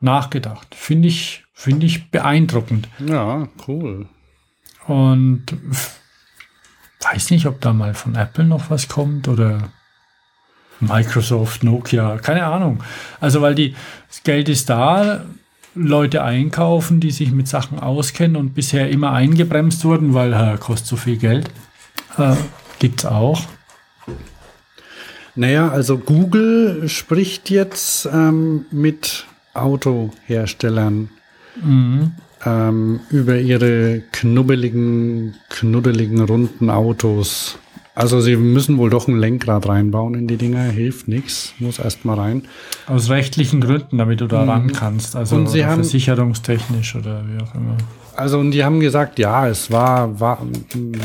[0.00, 0.74] nachgedacht.
[0.74, 2.88] Finde ich, finde ich beeindruckend.
[2.98, 4.06] Ja, cool.
[4.86, 5.46] Und
[7.00, 9.72] weiß nicht, ob da mal von Apple noch was kommt oder
[10.78, 12.84] Microsoft, Nokia, keine Ahnung.
[13.20, 13.74] Also, weil die,
[14.08, 15.24] das Geld ist da,
[15.74, 20.86] Leute einkaufen, die sich mit Sachen auskennen und bisher immer eingebremst wurden, weil äh, kostet
[20.88, 21.50] so viel Geld.
[22.18, 22.36] Äh,
[22.78, 23.42] gibt's auch.
[25.34, 31.10] Naja, also Google spricht jetzt ähm, mit Autoherstellern
[31.64, 37.58] ähm, über ihre knubbeligen, knuddeligen, runden Autos.
[37.94, 42.04] Also sie müssen wohl doch ein Lenkrad reinbauen in die Dinger, hilft nichts, muss erst
[42.04, 42.42] mal rein.
[42.86, 45.16] Aus rechtlichen Gründen, damit du da ran kannst.
[45.16, 47.76] Also Und sie oder haben- versicherungstechnisch oder wie auch immer.
[48.14, 50.46] Also und die haben gesagt, ja, es war, war,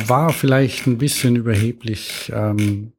[0.07, 2.91] war vielleicht ein bisschen überheblich, ähm,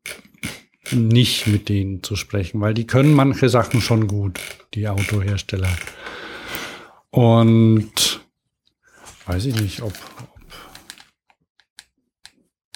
[0.91, 4.41] nicht mit denen zu sprechen, weil die können manche Sachen schon gut,
[4.75, 5.69] die Autohersteller.
[7.13, 8.21] Und
[9.27, 10.29] weiß ich nicht, ob, ob,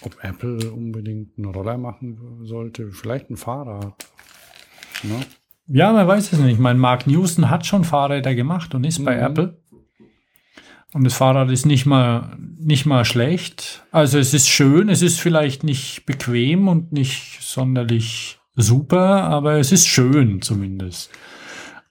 [0.03, 4.07] ob Apple unbedingt einen Roller machen sollte, vielleicht ein Fahrrad.
[5.03, 5.21] Ne?
[5.69, 6.53] Ja, man weiß es nicht.
[6.53, 9.23] Ich meine, Mark Newson hat schon Fahrräder gemacht und ist bei Mhm.
[9.23, 9.63] Apple.
[10.93, 13.85] Und das Fahrrad ist nicht mal, nicht mal schlecht.
[13.91, 19.73] Also es ist schön, es ist vielleicht nicht bequem und nicht sonderlich super, aber es
[19.73, 21.11] ist schön zumindest.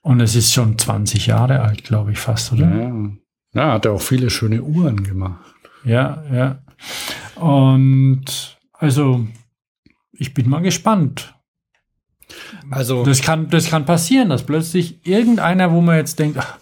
[0.06, 2.68] Und es ist schon 20 Jahre alt, glaube ich, fast, oder?
[2.68, 3.10] Ja.
[3.54, 5.52] ja, hat er auch viele schöne Uhren gemacht.
[5.82, 6.62] Ja, ja.
[7.34, 9.26] Und also,
[10.12, 11.34] ich bin mal gespannt.
[12.70, 16.56] Also Das kann, das kann passieren, dass plötzlich irgendeiner, wo man jetzt denkt, ach,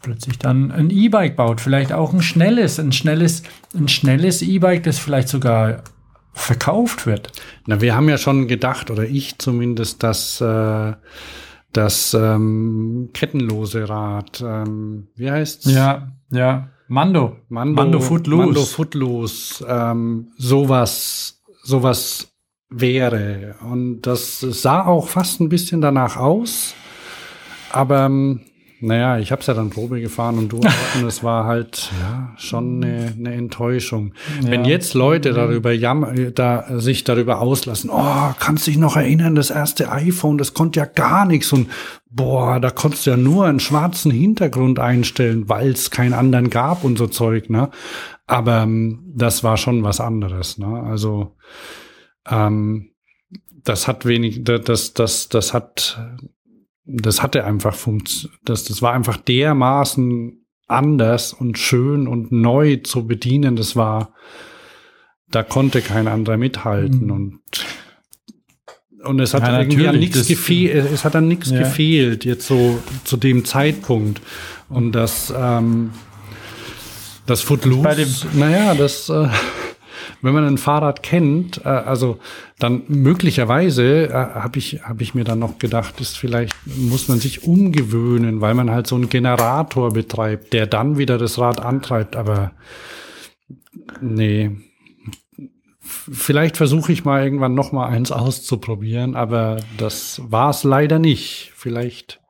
[0.00, 3.42] plötzlich dann ein E-Bike baut, vielleicht auch ein schnelles, ein schnelles,
[3.74, 5.84] ein schnelles E-Bike, das vielleicht sogar
[6.32, 7.32] verkauft wird.
[7.66, 10.94] Na, wir haben ja schon gedacht, oder ich zumindest, dass äh,
[11.76, 15.70] das ähm, kettenlose Rad, ähm, wie heißt's?
[15.70, 16.68] Ja, ja.
[16.88, 17.36] Mando.
[17.48, 18.44] Mando, Mando Footloose.
[18.44, 22.28] Mando Footloose, ähm, sowas, sowas
[22.70, 23.56] wäre.
[23.68, 26.74] Und das sah auch fast ein bisschen danach aus.
[27.70, 28.42] Aber ähm,
[28.80, 31.90] naja, ich habe es ja dann Probe gefahren und du auch, und es war halt
[32.00, 34.12] ja schon eine, eine Enttäuschung.
[34.42, 39.50] Wenn jetzt Leute darüber jammern, da sich darüber auslassen, oh, kannst dich noch erinnern, das
[39.50, 41.68] erste iPhone, das konnte ja gar nichts und
[42.10, 46.84] boah, da konntest du ja nur einen schwarzen Hintergrund einstellen, weil es keinen anderen gab
[46.84, 47.70] und so Zeug, ne?
[48.26, 50.82] Aber ähm, das war schon was anderes, ne?
[50.82, 51.36] Also
[52.28, 52.90] ähm,
[53.64, 55.98] das hat wenig, da- das, das, das hat,
[56.86, 63.06] das hatte einfach funkt, das, das war einfach dermaßen anders und schön und neu zu
[63.06, 63.56] bedienen.
[63.56, 64.14] Das war,
[65.28, 67.10] da konnte kein anderer mithalten Mhm.
[67.10, 67.40] und
[69.04, 70.90] und es hat Ja, irgendwie an nichts gefehlt.
[70.92, 71.60] Es hat an nichts Ja.
[71.60, 74.20] gefehlt jetzt so zu dem Zeitpunkt
[74.68, 75.90] und das ähm,
[77.26, 77.82] das Footloose.
[77.82, 79.28] Bei dem- naja, das äh,
[80.22, 82.18] wenn man ein Fahrrad kennt, äh, also
[82.58, 87.18] dann möglicherweise äh, habe ich habe ich mir dann noch gedacht, ist vielleicht muss man
[87.18, 92.16] sich umgewöhnen, weil man halt so einen Generator betreibt, der dann wieder das Rad antreibt.
[92.16, 92.52] Aber
[94.00, 94.52] nee,
[95.80, 101.52] vielleicht versuche ich mal irgendwann noch mal eins auszuprobieren, aber das war es leider nicht.
[101.54, 102.20] Vielleicht,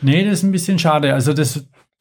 [0.00, 1.14] Nee, das ist ein bisschen schade.
[1.14, 1.54] Also das,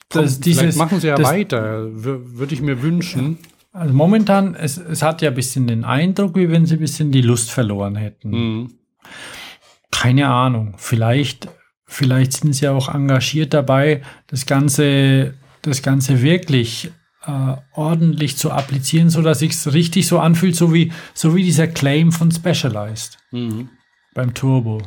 [0.10, 1.88] das vielleicht dieses, machen sie ja das, weiter.
[1.91, 3.38] Würde ich mir wünschen.
[3.72, 7.12] Also momentan, es, es hat ja ein bisschen den Eindruck, wie wenn sie ein bisschen
[7.12, 8.30] die Lust verloren hätten.
[8.30, 8.74] Mhm.
[9.91, 10.76] Keine Ahnung.
[10.78, 11.48] Vielleicht,
[11.86, 16.91] vielleicht sind sie auch engagiert dabei, das Ganze, das Ganze wirklich
[17.26, 21.68] äh, ordentlich zu applizieren, so dass sich's richtig so anfühlt, so wie, so wie dieser
[21.68, 23.18] Claim von Specialized.
[23.32, 23.70] Mhm.
[24.16, 24.82] beim Turbo.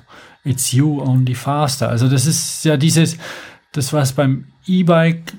[0.44, 1.88] It's you only faster.
[1.88, 3.16] Also das ist ja dieses,
[3.72, 5.32] das was beim E-Bike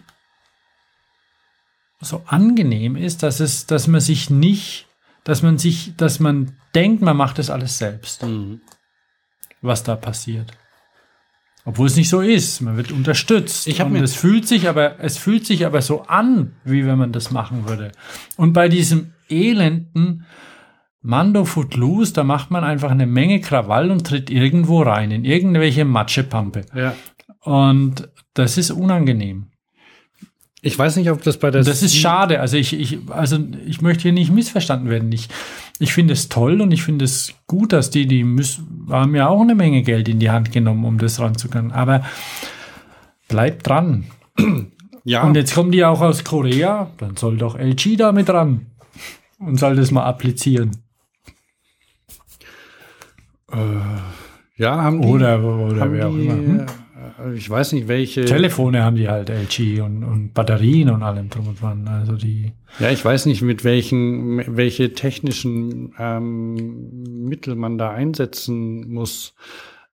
[2.06, 4.88] so angenehm ist, dass es, dass man sich nicht,
[5.24, 8.26] dass man sich, dass man denkt, man macht das alles selbst,
[9.62, 10.52] was da passiert.
[11.66, 13.68] Obwohl es nicht so ist, man wird unterstützt.
[13.68, 16.98] Ich und mir- es fühlt sich aber, es fühlt sich aber so an, wie wenn
[16.98, 17.94] man das machen würde.
[18.36, 20.26] Und bei diesem elenden
[21.02, 25.86] Mando Footloose, da macht man einfach eine Menge Krawall und tritt irgendwo rein, in irgendwelche
[25.86, 26.66] Matschepampe.
[26.76, 26.96] Ja.
[27.42, 29.48] Und das ist unangenehm.
[30.66, 32.40] Ich weiß nicht, ob das bei der Das ist schade.
[32.40, 33.38] Also ich, ich, also
[33.68, 35.12] ich möchte hier nicht missverstanden werden.
[35.12, 35.28] Ich,
[35.78, 39.28] ich finde es toll und ich finde es gut, dass die, die müssen, haben ja
[39.28, 41.74] auch eine Menge Geld in die Hand genommen, um das ranzukommen.
[41.74, 42.06] Aber
[43.28, 44.06] bleibt dran.
[45.04, 48.68] Ja, Und jetzt kommen die auch aus Korea, dann soll doch LG da mit ran
[49.38, 50.72] und soll das mal applizieren.
[54.56, 56.34] ja, haben die, Oder, oder haben wer auch immer.
[56.34, 56.66] Hm?
[57.36, 58.26] Ich weiß nicht, welche.
[58.26, 61.88] Telefone haben die halt LG und, und Batterien und allem drum und dran.
[61.88, 62.52] Also die.
[62.80, 69.36] Ja, ich weiß nicht, mit welchen, welche technischen ähm, Mittel man da einsetzen muss.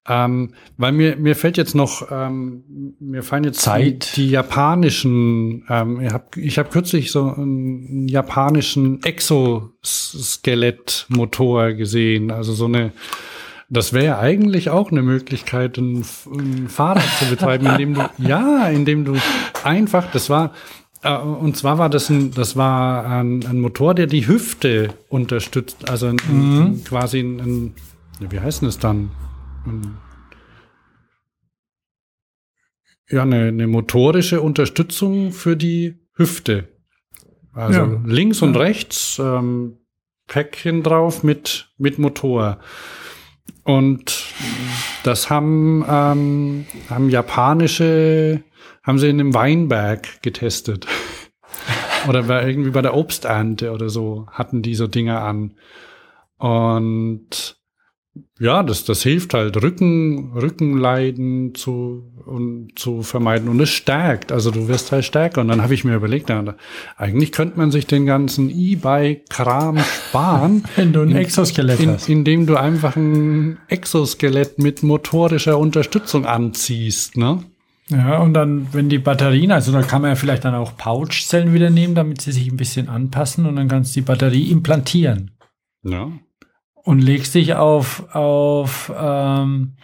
[0.09, 4.17] Ähm, weil mir, mir fällt jetzt noch, ähm, mir fallen jetzt Zeit.
[4.17, 12.55] Die, die japanischen, ähm, ich habe ich hab kürzlich so einen japanischen Exoskelettmotor gesehen, also
[12.55, 12.93] so eine,
[13.71, 18.11] das wäre ja eigentlich auch eine Möglichkeit, ein, F- ein Fahrrad zu betreiben, indem du,
[18.19, 19.15] ja, indem du
[19.65, 20.53] einfach, das war,
[21.03, 25.89] äh, und zwar war das ein, das war ein, ein Motor, der die Hüfte unterstützt,
[25.89, 27.75] also ein, ein, quasi ein,
[28.19, 29.11] wie heißt denn das dann?
[33.09, 36.69] Ja, eine, eine motorische Unterstützung für die Hüfte.
[37.53, 38.01] Also Ja.
[38.05, 39.79] links und rechts ähm,
[40.29, 42.59] Päckchen drauf mit, mit Motor.
[43.71, 44.25] Und
[45.05, 48.43] das haben, ähm, haben japanische,
[48.83, 50.89] haben sie in einem Weinberg getestet.
[52.09, 55.55] oder bei, irgendwie bei der Obsternte oder so hatten die so Dinger an.
[56.39, 57.60] Und
[58.41, 63.49] ja, das, das hilft halt, Rücken, Rückenleiden zu, und zu vermeiden.
[63.49, 64.33] Und es stärkt.
[64.33, 65.41] Also du wirst halt stärker.
[65.43, 66.57] Und dann habe ich mir überlegt, na,
[66.97, 70.65] eigentlich könnte man sich den ganzen E-Bike-Kram sparen.
[70.77, 72.09] Wenn du ein In- Exoskelett in, hast.
[72.09, 77.45] indem du einfach ein Exoskelett mit motorischer Unterstützung anziehst, ne?
[77.89, 81.53] Ja, und dann, wenn die Batterien, also da kann man ja vielleicht dann auch Pouchzellen
[81.53, 85.33] wieder nehmen, damit sie sich ein bisschen anpassen und dann kannst du die Batterie implantieren
[85.83, 86.09] Ja.
[86.91, 89.75] Und legst dich auf, auf, ähm,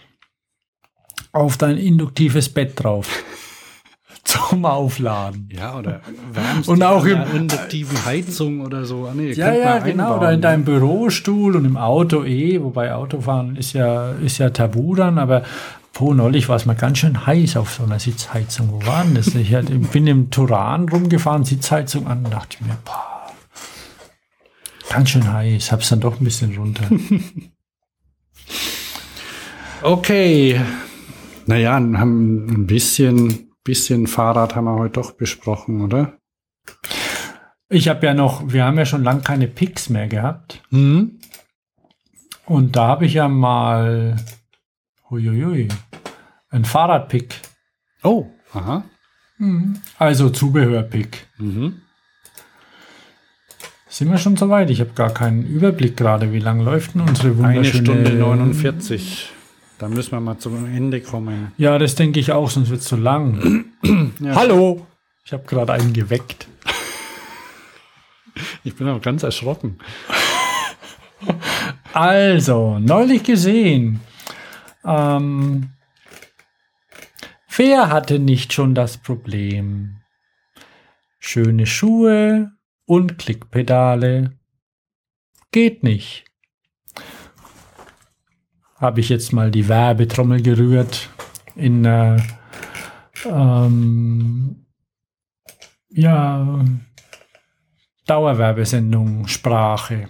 [1.31, 3.23] auf dein induktives Bett drauf.
[4.25, 5.49] Zum Aufladen.
[5.53, 6.01] Ja, oder
[6.33, 9.07] wärmst Und auch einer induktiven Heizung oder so.
[9.07, 10.17] Ah, nee, Ja, ja, genau.
[10.17, 14.97] Oder in deinem Bürostuhl und im Auto eh, wobei Autofahren ist ja, ist ja tabu
[14.97, 15.45] dann, aber
[15.93, 18.69] po, neulich war es mal ganz schön heiß auf so einer Sitzheizung.
[18.73, 19.29] Wo war denn das?
[19.29, 23.16] Ich halt, ich bin im Turan rumgefahren, Sitzheizung an und dachte mir, boah,
[24.89, 26.89] ganz schön heiß, hab's dann doch ein bisschen runter.
[29.83, 30.61] Okay.
[31.47, 36.19] Naja, haben ein bisschen, bisschen Fahrrad haben wir heute doch besprochen, oder?
[37.69, 40.63] Ich habe ja noch, wir haben ja schon lange keine Picks mehr gehabt.
[40.71, 41.21] Hm?
[42.47, 44.17] Und da habe ich ja mal,
[45.11, 45.69] huiuiui,
[46.49, 47.41] ein Fahrradpick.
[48.03, 48.85] Oh, aha.
[49.99, 51.29] Also Zubehörpick.
[51.39, 51.83] Mhm.
[53.97, 54.69] Sind wir schon soweit?
[54.69, 56.31] Ich habe gar keinen Überblick gerade.
[56.31, 57.83] Wie lang läuft denn unsere Eine wunderschöne...
[57.83, 59.31] Stunde 49.
[59.79, 61.53] Da müssen wir mal zum Ende kommen.
[61.57, 63.65] Ja, das denke ich auch, sonst wird es zu lang.
[64.35, 64.87] Hallo!
[65.25, 66.47] Ich habe gerade einen geweckt.
[68.65, 69.79] Ich bin auch ganz erschrocken.
[71.95, 74.01] Also, neulich gesehen.
[74.85, 75.71] Ähm,
[77.57, 79.97] wer hatte nicht schon das Problem?
[81.19, 82.56] Schöne Schuhe
[82.87, 84.33] und Klickpedale.
[85.53, 86.25] Geht nicht.
[88.77, 91.09] Habe ich jetzt mal die Werbetrommel gerührt
[91.55, 92.21] in äh,
[93.25, 94.67] ähm,
[95.89, 96.65] ja,
[98.07, 100.09] Dauerwerbesendung Sprache.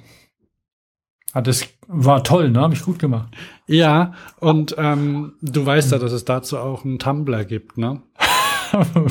[1.32, 2.60] Hat es war toll, ne?
[2.60, 3.34] Habe ich gut gemacht.
[3.66, 8.02] Ja, und ähm, du weißt ja, dass es dazu auch einen Tumblr gibt, ne?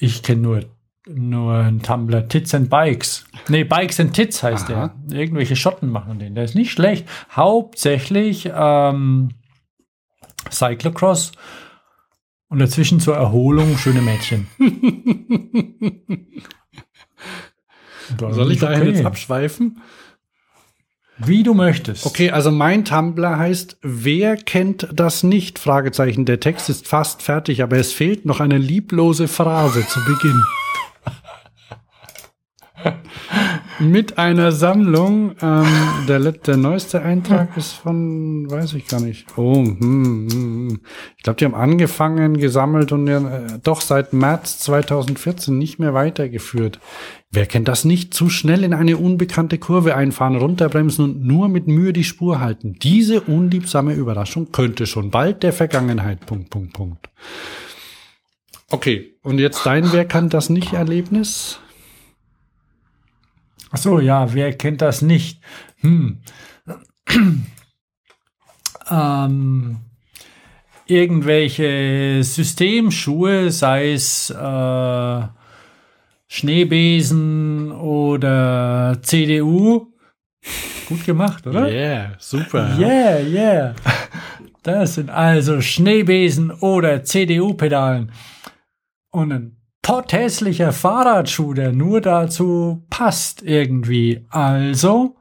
[0.00, 0.64] Ich kenne nur,
[1.06, 3.24] nur einen Tumblr Tits and Bikes.
[3.48, 4.94] Nee, Bikes and Tits heißt Aha.
[5.08, 5.18] der.
[5.18, 6.34] Irgendwelche Schotten machen den.
[6.34, 7.06] Der ist nicht schlecht.
[7.30, 9.30] Hauptsächlich ähm,
[10.50, 11.32] Cyclocross
[12.48, 14.46] und dazwischen zur Erholung schöne Mädchen.
[18.18, 19.80] Soll ich da jetzt abschweifen?
[21.18, 22.06] Wie du möchtest.
[22.06, 25.60] Okay, also mein Tumblr heißt Wer kennt das nicht?
[25.60, 26.24] Fragezeichen.
[26.24, 30.42] Der Text ist fast fertig, aber es fehlt noch eine lieblose Phrase zu Beginn.
[33.78, 35.34] Mit einer Sammlung.
[35.40, 35.66] Ähm,
[36.08, 39.26] der, der neueste Eintrag ist von, weiß ich gar nicht.
[39.36, 40.80] Oh, hm, hm, hm.
[41.16, 45.94] ich glaube, die haben angefangen, gesammelt und ja, äh, doch seit März 2014 nicht mehr
[45.94, 46.78] weitergeführt.
[47.30, 48.14] Wer kennt das nicht?
[48.14, 52.76] Zu schnell in eine unbekannte Kurve einfahren, runterbremsen und nur mit Mühe die Spur halten.
[52.80, 56.26] Diese unliebsame Überraschung könnte schon bald der Vergangenheit.
[56.26, 57.08] Punkt, Punkt, Punkt.
[58.70, 61.58] Okay, und jetzt dein Wer kann das nicht Erlebnis?
[63.74, 65.40] Ach so, ja, wer kennt das nicht?
[65.80, 66.20] Hm.
[68.88, 69.78] ähm,
[70.86, 75.22] irgendwelche Systemschuhe, sei es äh,
[76.28, 79.88] Schneebesen oder CDU.
[80.88, 81.68] Gut gemacht, oder?
[81.68, 82.76] Yeah, super.
[82.78, 83.74] Yeah, yeah.
[84.62, 88.12] Das sind also Schneebesen oder CDU-Pedalen.
[89.10, 94.24] Und ein potthässlicher Fahrradschuh, der nur dazu passt irgendwie.
[94.30, 95.16] Also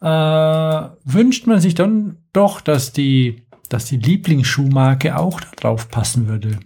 [0.00, 6.28] äh, wünscht man sich dann doch, dass die, dass die Lieblingsschuhmarke auch da drauf passen
[6.28, 6.60] würde.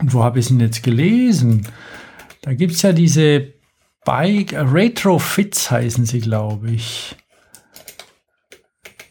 [0.00, 1.68] Und wo habe ich es denn jetzt gelesen?
[2.42, 3.54] Da gibt es ja diese
[4.04, 7.14] Bike, äh, Retrofits heißen sie, glaube ich.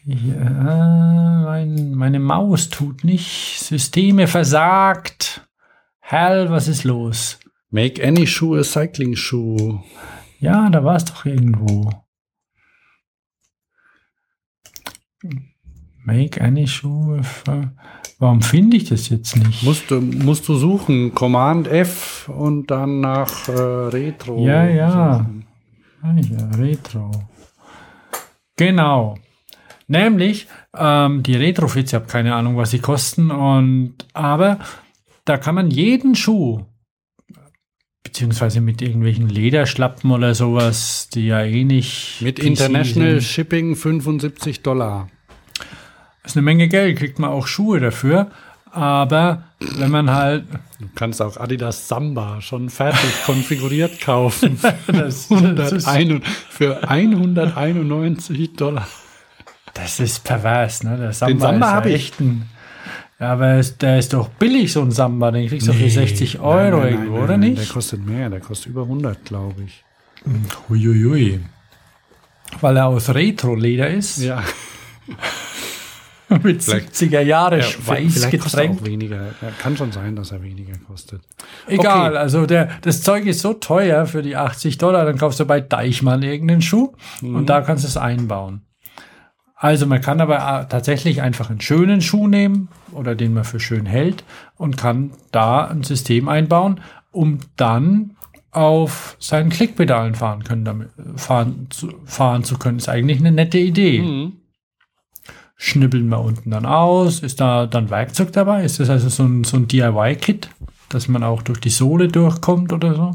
[0.04, 3.58] Ja, mein, meine Maus tut nicht.
[3.58, 5.40] Systeme versagt.
[6.06, 7.38] Hell, was ist los?
[7.70, 9.82] Make any shoe a cycling shoe.
[10.38, 11.90] Ja, da war es doch irgendwo.
[16.04, 17.22] Make any shoe.
[18.18, 19.62] Warum finde ich das jetzt nicht?
[19.62, 21.14] Musst du, musst du suchen.
[21.14, 24.46] Command F und dann nach äh, Retro.
[24.46, 25.26] Ja, ja.
[26.02, 27.10] Ah ja, Retro.
[28.56, 29.16] Genau.
[29.86, 34.58] Nämlich ähm, die Retrofits, ich habe keine Ahnung, was sie kosten, und aber
[35.24, 36.64] da kann man jeden Schuh,
[38.02, 43.22] beziehungsweise mit irgendwelchen Lederschlappen oder sowas, die ja eh nicht Mit International sind.
[43.22, 45.08] Shipping 75 Dollar.
[46.24, 48.30] ist eine Menge Geld, kriegt man auch Schuhe dafür.
[48.70, 50.46] Aber wenn man halt
[50.80, 54.58] Du kannst auch Adidas Samba schon fertig konfiguriert kaufen.
[54.88, 58.86] das, das, ist, 101 für 191 Dollar.
[59.74, 60.96] das ist pervers, ne?
[60.98, 61.94] Der Samba, Den Samba ist ja hab ich.
[61.94, 62.50] echt ein,
[63.24, 65.30] ja, aber es- der ist doch billig, so ein Samba.
[65.30, 67.58] Den kriegst du für 60 Euro Nein, nein, irgendwo, nein, oder nicht?
[67.58, 69.84] Der kostet mehr, der kostet über 100, glaube ich.
[70.68, 71.40] Huiuiui.
[72.60, 74.18] Weil er aus Retro-Leder ist.
[74.22, 74.42] Ja,
[76.42, 78.80] Mit Vielleicht- 70er Jahre er Schweißgetränk.
[78.80, 79.26] auch weniger.
[79.40, 81.20] Ja, kann schon sein, dass er weniger kostet.
[81.68, 82.18] Egal, Okay.
[82.18, 85.60] also der, das Zeug ist so teuer für die 80 Dollar, dann kaufst du bei
[85.60, 87.36] Deichmann irgendeinen Schuh Mhm.
[87.36, 88.62] und da kannst du es einbauen.
[89.64, 93.60] Also man kann aber äh, tatsächlich einfach einen schönen Schuh nehmen oder den man für
[93.60, 94.22] schön hält
[94.58, 96.82] und kann da ein System einbauen,
[97.12, 98.14] um dann
[98.50, 102.76] auf seinen Klickpedalen fahren können, damit, fahren, zu, fahren zu können.
[102.76, 104.02] Ist eigentlich eine nette Idee.
[104.02, 104.32] Mhm.
[105.56, 107.20] schnibbeln wir unten dann aus.
[107.20, 108.64] Ist da dann Werkzeug dabei?
[108.64, 110.50] Ist das also so ein, so ein DIY-Kit,
[110.90, 113.12] dass man auch durch die Sohle durchkommt oder so?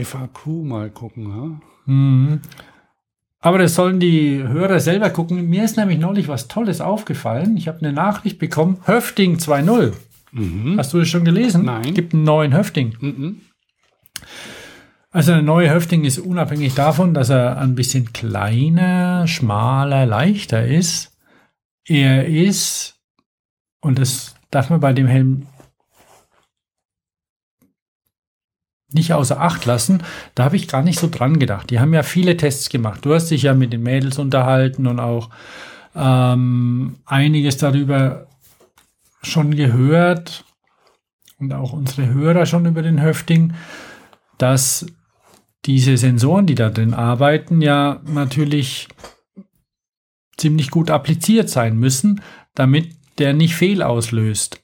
[0.00, 1.60] FAQ mal gucken, ha?
[1.86, 2.40] Mhm.
[3.40, 5.48] Aber das sollen die Hörer selber gucken.
[5.48, 7.56] Mir ist nämlich neulich was Tolles aufgefallen.
[7.56, 8.78] Ich habe eine Nachricht bekommen.
[8.84, 9.92] Höfting 2.0.
[10.76, 11.64] Hast du das schon gelesen?
[11.64, 11.94] Nein.
[11.94, 12.96] Gibt einen neuen Höfting.
[13.00, 13.40] Mhm.
[15.10, 21.16] Also der neue Höfting ist unabhängig davon, dass er ein bisschen kleiner, schmaler, leichter ist.
[21.86, 22.96] Er ist,
[23.80, 25.46] und das darf man bei dem Helm
[28.92, 30.02] nicht außer Acht lassen,
[30.34, 31.70] da habe ich gar nicht so dran gedacht.
[31.70, 33.04] Die haben ja viele Tests gemacht.
[33.04, 35.30] Du hast dich ja mit den Mädels unterhalten und auch
[35.94, 38.26] ähm, einiges darüber
[39.22, 40.44] schon gehört
[41.38, 43.54] und auch unsere Hörer schon über den Höfting,
[44.38, 44.86] dass
[45.64, 48.88] diese Sensoren, die da drin arbeiten, ja natürlich
[50.36, 52.22] ziemlich gut appliziert sein müssen,
[52.54, 54.62] damit der nicht Fehl auslöst.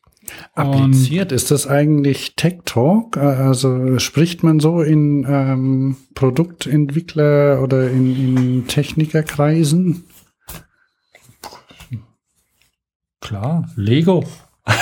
[0.55, 3.16] Appliziert, ist das eigentlich Tech Talk?
[3.16, 10.05] Äh, Also spricht man so in ähm, Produktentwickler oder in, in Technikerkreisen?
[13.20, 14.24] Klar, Lego.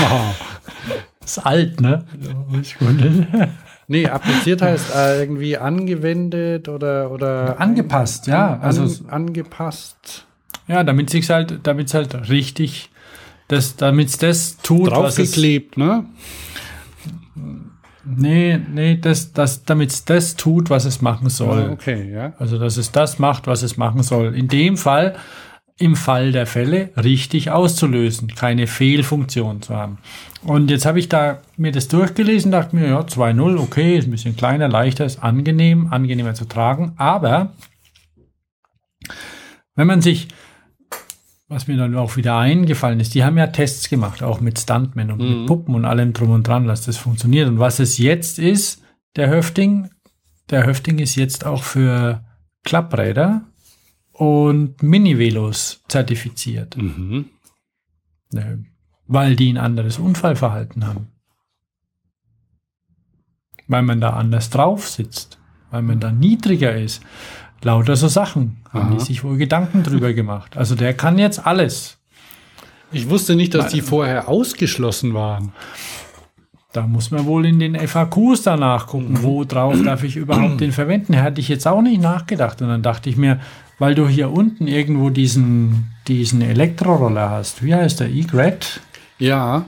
[0.00, 0.30] Oh.
[1.24, 2.04] Ist alt, ne?
[3.88, 8.58] Nee, appliziert heißt äh, irgendwie angewendet oder oder Angepasst, ja.
[8.60, 10.26] Also Also angepasst.
[10.68, 12.90] ja, damit sich's halt, halt richtig,
[13.48, 16.04] das, damit's das tut, was es, Draufgeklebt, ne?
[18.04, 21.68] Nee, nee, das, das, damit es das tut, was es machen soll.
[21.68, 22.32] Ah, okay, ja.
[22.38, 24.34] Also, dass es das macht, was es machen soll.
[24.34, 25.16] In dem Fall,
[25.78, 29.98] im Fall der Fälle, richtig auszulösen, keine Fehlfunktion zu haben.
[30.42, 34.10] Und jetzt habe ich da mir das durchgelesen, dachte mir, ja, 2.0, okay, ist ein
[34.10, 36.94] bisschen kleiner, leichter, ist angenehm, angenehmer zu tragen.
[36.96, 37.52] Aber
[39.76, 40.28] wenn man sich,
[41.48, 45.10] was mir dann auch wieder eingefallen ist, die haben ja Tests gemacht, auch mit Stuntmen
[45.10, 47.48] und mit Puppen und allem drum und dran, dass das funktioniert.
[47.48, 48.82] Und was es jetzt ist,
[49.16, 49.90] der Höfting,
[50.50, 52.22] der Höfting ist jetzt auch für
[52.64, 53.46] Klappräder
[54.12, 56.76] und Mini-Velos zertifiziert.
[56.76, 57.26] Mhm.
[58.30, 58.64] Ne,
[59.06, 61.08] weil die ein anderes Unfallverhalten haben.
[63.66, 65.38] Weil man da anders drauf sitzt,
[65.70, 67.02] weil man da niedriger ist.
[67.62, 68.94] Lauter so Sachen haben Aha.
[68.94, 70.56] die sich wohl Gedanken drüber gemacht.
[70.56, 71.98] Also der kann jetzt alles.
[72.92, 75.52] Ich wusste nicht, dass die vorher ausgeschlossen waren.
[76.72, 80.72] Da muss man wohl in den FAQs danach gucken, wo drauf darf ich überhaupt den
[80.72, 81.14] verwenden.
[81.14, 82.62] Hätte ich jetzt auch nicht nachgedacht.
[82.62, 83.40] Und dann dachte ich mir,
[83.78, 88.80] weil du hier unten irgendwo diesen, diesen Elektroroller hast, wie heißt der, E-Gret?
[89.18, 89.64] Ja,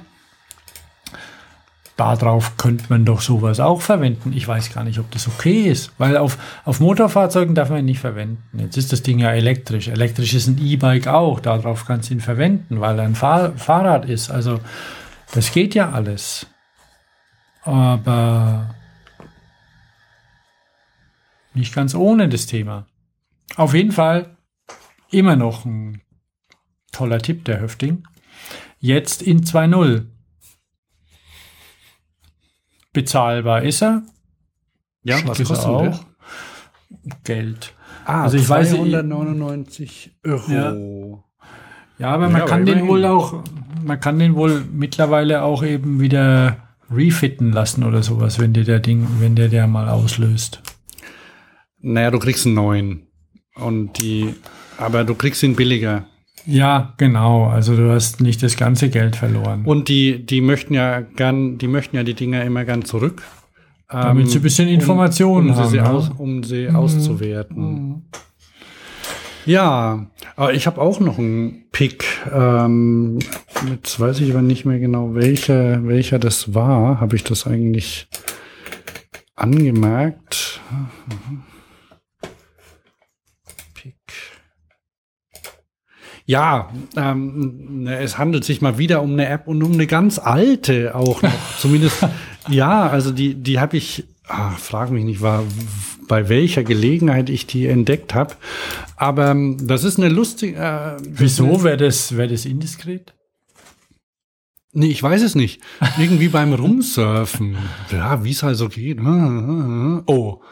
[2.01, 4.33] Darauf könnte man doch sowas auch verwenden.
[4.33, 7.85] Ich weiß gar nicht, ob das okay ist, weil auf, auf Motorfahrzeugen darf man ihn
[7.85, 8.43] nicht verwenden.
[8.59, 9.89] Jetzt ist das Ding ja elektrisch.
[9.89, 11.41] Elektrisch ist ein E-Bike auch.
[11.41, 14.31] Darauf kannst du ihn verwenden, weil er ein Fahr Fahrrad ist.
[14.31, 14.61] Also
[15.33, 16.47] das geht ja alles.
[17.63, 18.75] Aber
[21.53, 22.87] nicht ganz ohne das Thema.
[23.57, 24.37] Auf jeden Fall
[25.11, 26.01] immer noch ein
[26.93, 28.05] toller Tipp der Höfting.
[28.79, 30.07] Jetzt in 2.0.
[32.93, 34.03] Bezahlbar ist er.
[35.03, 35.83] ja, Schick was ist er kostet auch.
[35.83, 36.01] der?
[37.25, 37.75] Geld.
[38.05, 40.51] Ah, Also ich weiß- 299 Euro.
[40.51, 40.75] Ja.
[41.99, 43.45] Ja, aber man Ja, kann aber den wohl auch,
[43.85, 46.57] man kann den wohl mittlerweile auch eben wieder
[46.91, 50.63] refitten lassen oder sowas, wenn dir der Ding, wenn der der mal auslöst.
[51.79, 53.07] Naja, du kriegst einen neuen.
[53.55, 54.35] Und die,
[54.79, 56.07] aber du kriegst ihn billiger.
[56.47, 57.47] Ja, genau.
[57.47, 59.65] Also du hast nicht das ganze Geld verloren.
[59.65, 63.23] Und die, die möchten ja gern, die möchten ja die Dinger immer gern zurück.
[63.89, 65.71] Damit ähm, sie ein bisschen Informationen um, um haben.
[65.71, 65.91] sie, ja.
[65.91, 68.05] aus, um sie auszuwerten.
[69.47, 70.07] Ja,
[70.37, 72.05] aber ich habe auch noch einen Pick.
[72.33, 73.19] Ähm,
[73.69, 77.01] jetzt weiß ich aber nicht mehr genau, welcher, welcher das war.
[77.01, 78.07] Habe ich das eigentlich
[79.35, 80.61] angemerkt?
[80.69, 81.50] Pick.
[86.31, 90.95] Ja, ähm, es handelt sich mal wieder um eine App und um eine ganz alte
[90.95, 91.33] auch noch.
[91.59, 92.07] Zumindest,
[92.49, 95.43] ja, also die, die habe ich, ah, frag mich nicht, war,
[96.07, 98.37] bei welcher Gelegenheit ich die entdeckt habe.
[98.95, 100.57] Aber ähm, das ist eine lustige.
[100.57, 103.13] Äh, Wieso wäre das, wäre das indiskret?
[104.73, 105.61] Nee, ich weiß es nicht.
[105.99, 107.57] Irgendwie beim Rumsurfen.
[107.91, 109.01] Ja, wie es halt so geht.
[109.01, 110.43] Oh.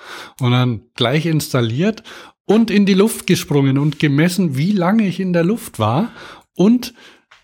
[0.40, 2.02] Und dann gleich installiert
[2.48, 6.10] und in die Luft gesprungen und gemessen, wie lange ich in der Luft war
[6.56, 6.94] und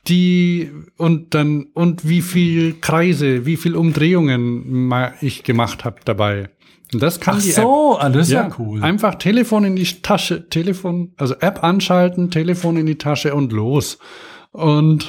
[0.09, 6.51] die und dann und wie viel Kreise, wie viel Umdrehungen ich gemacht habe dabei.
[6.93, 7.57] Und das kann Ach die App.
[7.57, 8.83] so, ah, ist ja, cool.
[8.83, 13.99] Einfach Telefon in die Tasche, Telefon, also App anschalten, Telefon in die Tasche und los.
[14.53, 15.09] Und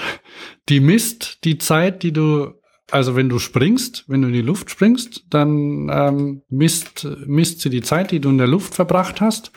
[0.67, 2.53] die misst die Zeit, die du,
[2.91, 7.69] also wenn du springst, wenn du in die Luft springst, dann ähm, misst, misst sie
[7.69, 9.51] die Zeit, die du in der Luft verbracht hast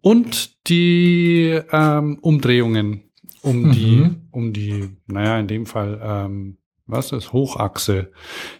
[0.00, 3.04] und die ähm, Umdrehungen
[3.42, 8.12] um die, um die, naja, in dem Fall, ähm, was ist Hochachse.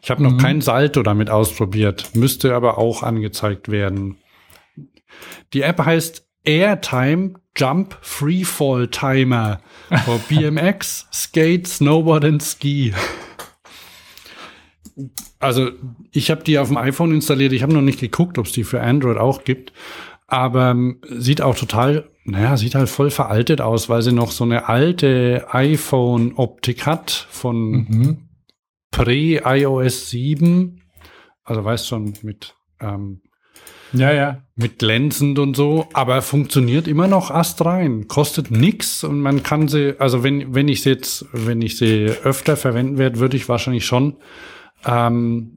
[0.02, 4.16] Ich habe noch kein Salto damit ausprobiert, müsste aber auch angezeigt werden.
[5.52, 9.60] Die App heißt Airtime Jump Freefall Timer
[10.04, 12.94] for BMX, Skate, Snowboard and Ski.
[15.38, 15.70] Also
[16.12, 17.52] ich habe die auf dem iPhone installiert.
[17.52, 19.72] Ich habe noch nicht geguckt, ob es die für Android auch gibt.
[20.26, 24.44] Aber ähm, sieht auch total, naja, sieht halt voll veraltet aus, weil sie noch so
[24.44, 28.28] eine alte iPhone-Optik hat von
[28.92, 30.82] Pre-iOS 7.
[31.42, 33.22] Also weißt schon, mit ähm,
[33.92, 34.42] Ja, ja.
[34.54, 39.98] mit glänzend und so, aber funktioniert immer noch astrein, kostet nix und man kann sie,
[39.98, 43.84] also wenn wenn ich sie jetzt, wenn ich sie öfter verwenden werde, würde ich wahrscheinlich
[43.84, 44.16] schon
[44.86, 45.56] ähm,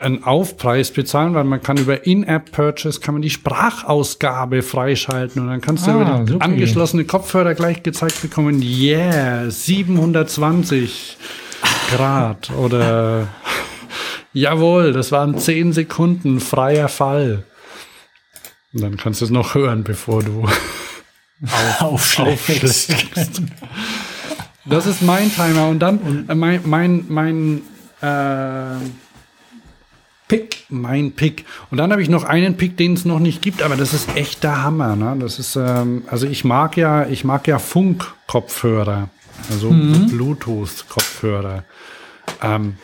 [0.00, 5.60] einen Aufpreis bezahlen, weil man kann über In-App-Purchase kann man die Sprachausgabe freischalten und dann
[5.60, 6.44] kannst du Ah, über die super.
[6.44, 11.16] angeschlossene Kopfhörer gleich gezeigt bekommen, yeah, 720
[11.90, 13.26] Grad oder
[14.32, 17.42] Jawohl, das waren 10 Sekunden freier Fall.
[18.74, 20.46] Und dann kannst du es noch hören, bevor du
[21.80, 22.90] Aufschlägst.
[22.92, 23.42] aufschlägst.
[24.66, 25.68] Das ist mein Timer.
[25.68, 27.62] Und dann äh, mein, mein, mein
[28.00, 28.76] äh,
[30.28, 30.66] Pick.
[30.68, 31.46] Mein Pick.
[31.70, 34.14] Und dann habe ich noch einen Pick, den es noch nicht gibt, aber das ist
[34.14, 34.94] echt der Hammer.
[34.94, 35.16] Ne?
[35.18, 39.08] Das ist, ähm, also ich mag ja, ich mag ja Funk-Kopfhörer,
[39.50, 41.64] also Bluetooth-Kopfhörer.
[42.42, 42.74] Ähm,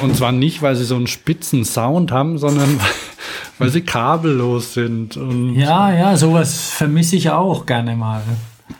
[0.00, 2.80] und zwar nicht, weil sie so einen spitzen Sound haben, sondern
[3.58, 5.18] weil sie kabellos sind.
[5.18, 8.22] Und, Ja, ja, sowas vermisse ich auch gerne mal.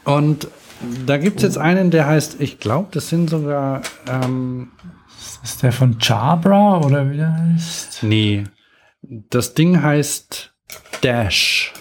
[0.05, 0.49] und
[1.07, 4.71] da gibt es jetzt einen, der heißt, ich glaube, das sind sogar, ähm,
[5.43, 8.03] Ist der von Jabra oder wie der heißt?
[8.03, 8.45] Nee.
[9.03, 10.55] Das Ding heißt
[11.01, 11.73] Dash.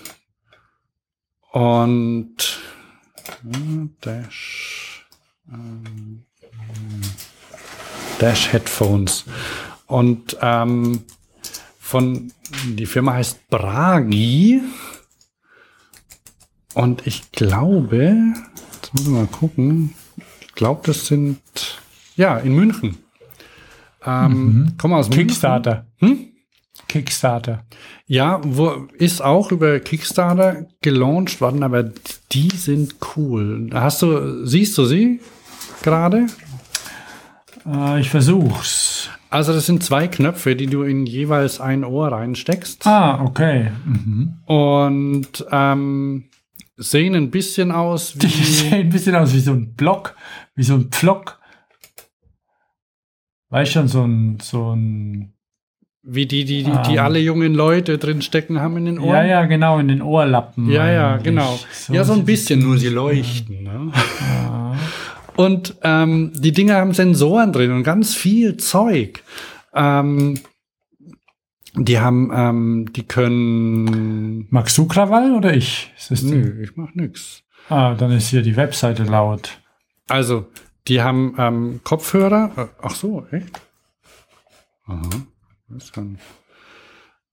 [1.51, 2.59] Und
[3.43, 5.05] äh, Dash.
[5.51, 6.23] ähm,
[8.19, 9.25] Dash Headphones.
[9.85, 11.03] Und ähm,
[11.79, 12.31] von
[12.65, 14.61] die Firma heißt Bragi.
[16.73, 18.15] Und ich glaube,
[18.73, 19.93] jetzt muss ich mal gucken.
[20.39, 21.41] Ich glaube, das sind
[22.15, 22.97] ja in München.
[24.05, 25.27] Ähm, Komm aus München.
[25.27, 25.85] Kickstarter.
[25.97, 26.19] Hm?
[26.87, 27.63] Kickstarter.
[28.07, 31.83] Ja, wo ist auch über Kickstarter gelauncht worden, aber
[32.31, 33.69] die sind cool.
[33.73, 35.19] Hast du, siehst du sie
[35.83, 36.27] gerade?
[37.65, 39.09] Äh, ich versuch's.
[39.29, 43.71] Also das sind zwei Knöpfe, die du in jeweils ein Ohr reinsteckst Ah, okay.
[43.85, 44.33] Mhm.
[44.45, 46.25] und ähm,
[46.75, 50.15] sehen ein bisschen aus Die wie sehen ein bisschen aus wie so ein Block,
[50.55, 51.37] wie so ein Pflock.
[53.51, 55.33] Weißt schon, so ein, so ein.
[56.01, 57.03] wie die, die, die, die Ähm.
[57.03, 59.09] alle jungen Leute drin stecken haben in den Ohren.
[59.09, 60.69] Ja, ja, genau, in den Ohrlappen.
[60.69, 61.23] Ja, ja, eigentlich.
[61.25, 61.59] genau.
[61.89, 63.63] ja, so ein bisschen, nur sie leuchten.
[63.63, 63.91] Ne?
[64.19, 64.75] Ja.
[65.35, 69.23] Und ähm, die Dinger haben Sensoren drin und ganz viel Zeug.
[69.73, 70.39] Ähm,
[71.75, 74.47] die haben, ähm, die können.
[74.49, 75.91] Magst du Krawall oder ich?
[75.97, 77.43] Ist das Nö, ich mach nix.
[77.69, 79.59] Ah, dann ist hier die Webseite laut.
[80.09, 80.47] Also,
[80.87, 82.51] die haben ähm, Kopfhörer.
[82.57, 83.61] Äh, ach so, echt?
[84.87, 85.01] Aha.
[85.69, 86.17] Das kann.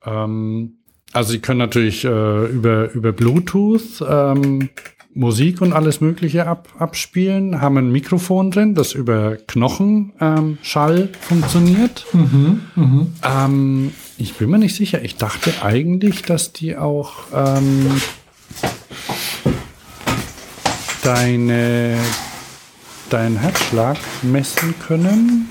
[0.05, 0.79] Ähm,
[1.13, 4.71] also, sie können natürlich äh, über, über Bluetooth ähm,
[5.15, 11.09] Musik und alles Mögliche ab, abspielen, haben ein Mikrofon drin, das über Knochenschall ähm, Schall
[11.21, 12.07] funktioniert.
[12.13, 13.15] Mhm, mhm.
[13.25, 15.03] Ähm, ich bin mir nicht sicher.
[15.03, 17.91] Ich dachte eigentlich, dass die auch ähm,
[21.03, 21.99] deine,
[23.09, 25.51] deinen Herzschlag messen können.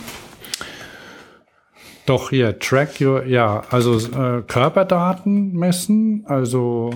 [2.06, 6.92] Doch hier, track your, ja, also äh, Körperdaten messen, also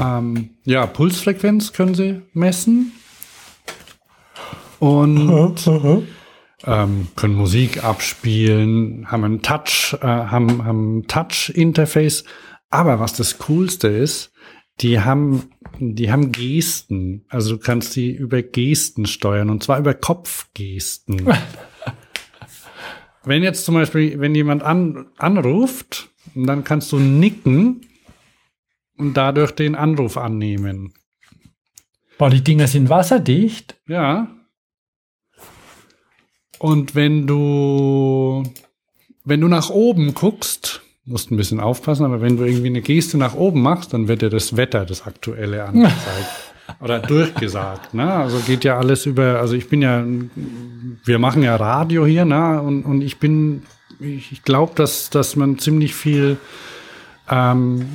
[0.00, 2.92] ähm, ja, Pulsfrequenz können sie messen.
[4.78, 5.56] Und
[6.64, 12.24] ähm, können Musik abspielen, haben ein Touch, äh, haben, haben ein Touch-Interface.
[12.70, 14.32] Aber was das Coolste ist,
[14.80, 17.24] die haben, die haben Gesten.
[17.28, 21.26] Also du kannst sie über Gesten steuern und zwar über Kopfgesten.
[23.24, 27.86] wenn jetzt zum Beispiel, wenn jemand an, anruft, dann kannst du nicken
[28.96, 30.92] und dadurch den Anruf annehmen.
[32.18, 33.76] Boah, die Dinger sind wasserdicht.
[33.86, 34.28] Ja.
[36.58, 38.42] Und wenn du,
[39.24, 43.16] wenn du nach oben guckst, musst ein bisschen aufpassen, aber wenn du irgendwie eine Geste
[43.16, 45.96] nach oben machst, dann wird dir das Wetter, das aktuelle angezeigt.
[46.80, 48.12] Oder durchgesagt, ne?
[48.12, 50.04] Also geht ja alles über, also ich bin ja,
[51.04, 52.60] wir machen ja Radio hier, ne?
[52.60, 53.62] Und, und ich bin,
[54.00, 56.38] ich, glaube, dass, dass man ziemlich viel
[57.30, 57.86] ähm,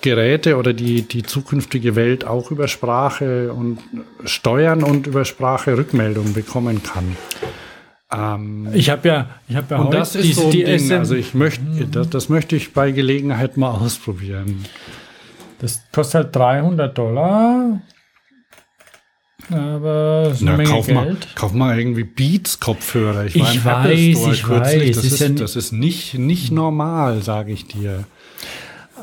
[0.00, 3.80] Geräte oder die, die zukünftige Welt auch über Sprache und
[4.24, 7.16] steuern und über Sprache Rückmeldung bekommen kann.
[8.16, 10.92] Ähm, Ich habe ja, ich habe ja und heute das ist diese- so die Ding,
[10.92, 14.64] also ich möchte, das, das möchte ich bei Gelegenheit mal ausprobieren.
[15.58, 17.80] Das kostet halt 300 Dollar.
[19.50, 21.28] Aber eine Na, kauf, mal, Geld.
[21.34, 23.26] kauf mal irgendwie Beats-Kopfhörer.
[23.26, 24.88] Ich im Apple weiß, Store ich kürzlich.
[24.88, 28.04] weiß, Das ist ist, das ist nicht, nicht normal, sage ich dir.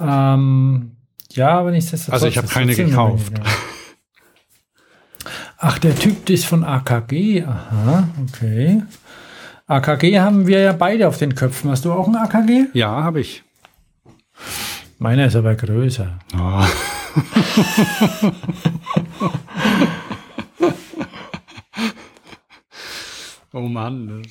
[0.02, 0.94] Ähm,
[1.34, 2.14] ja, aber nichtsdestotrotz.
[2.14, 3.34] Also ich habe keine gekauft.
[5.58, 7.44] Ach, der Typ ist von AKG.
[7.46, 8.82] Aha, okay.
[9.72, 11.72] AKG haben wir ja beide auf den Köpfen.
[11.72, 12.65] Hast du auch ein AKG?
[12.73, 13.41] Ja, habe ich.
[14.99, 16.19] Meiner ist aber größer.
[16.38, 16.64] Oh.
[23.53, 24.22] oh Mann.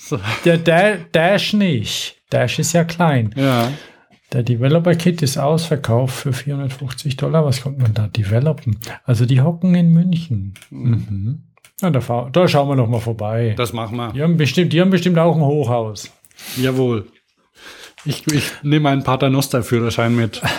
[0.44, 2.16] Der Da- Dash nicht.
[2.30, 3.32] Dash ist ja klein.
[3.36, 3.70] ja.
[4.32, 7.44] Der Developer Kit ist ausverkauft für 450 Dollar.
[7.44, 8.78] Was kommt man da developen?
[9.02, 10.54] Also die hocken in München.
[10.70, 11.42] Mhm.
[11.80, 13.54] Ja, da, da schauen wir noch mal vorbei.
[13.56, 14.12] Das machen wir.
[14.12, 16.10] Die haben bestimmt, die haben bestimmt auch ein Hochhaus.
[16.56, 17.06] Jawohl.
[18.04, 20.40] Ich, ich nehme einen Paternoster-Führerschein mit.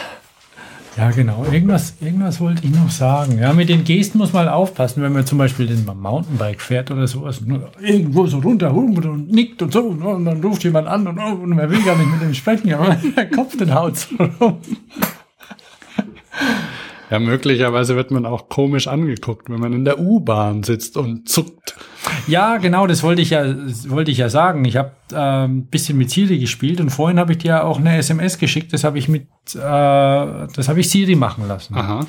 [0.97, 1.45] Ja, genau.
[1.49, 3.39] Irgendwas, irgendwas wollte ich noch sagen.
[3.39, 7.07] Ja, mit den Gesten muss man aufpassen, wenn man zum Beispiel den Mountainbike fährt oder
[7.07, 7.41] sowas.
[7.79, 9.79] Irgendwo so runter und nickt und so.
[9.83, 12.95] Und dann ruft jemand an und, und man will gar nicht mit dem sprechen, aber
[13.15, 14.57] der Kopf den haut so rum.
[17.11, 21.75] Ja, möglicherweise wird man auch komisch angeguckt, wenn man in der U-Bahn sitzt und zuckt.
[22.25, 23.53] Ja, genau, das wollte ich ja,
[23.89, 24.63] wollte ich ja sagen.
[24.63, 27.97] Ich habe äh, ein bisschen mit Siri gespielt und vorhin habe ich dir auch eine
[27.97, 28.71] SMS geschickt.
[28.71, 29.23] Das habe ich mit,
[29.53, 31.75] äh, das habe ich Siri machen lassen.
[31.75, 32.07] Aha.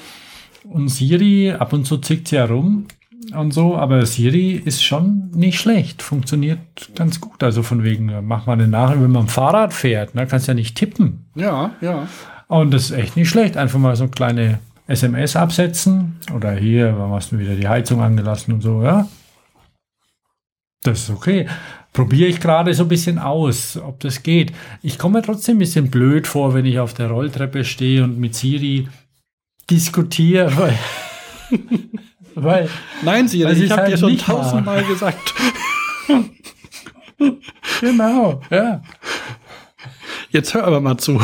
[0.63, 2.87] Und Siri, ab und zu zickt sie herum
[3.35, 6.61] und so, aber Siri ist schon nicht schlecht, funktioniert
[6.95, 7.43] ganz gut.
[7.43, 10.55] Also von wegen, äh, mach mal eine Nachricht, wenn man Fahrrad fährt, ne, kannst ja
[10.55, 11.25] nicht tippen.
[11.35, 12.07] Ja, ja.
[12.47, 13.57] Und das ist echt nicht schlecht.
[13.57, 14.59] Einfach mal so eine kleine
[14.93, 16.21] SMS absetzen.
[16.35, 19.09] Oder hier, warum hast du wieder die Heizung angelassen und so, ja.
[20.83, 21.49] Das ist okay.
[21.93, 24.53] Probiere ich gerade so ein bisschen aus, ob das geht.
[24.83, 28.19] Ich komme mir trotzdem ein bisschen blöd vor, wenn ich auf der Rolltreppe stehe und
[28.19, 28.89] mit Siri
[29.71, 30.79] diskutiere, weil.
[32.35, 32.71] weil
[33.03, 35.35] Nein, Siri, weil ich habe halt dir schon tausendmal gesagt.
[37.81, 38.83] Genau, ja.
[40.31, 41.21] Jetzt hör aber mal zu.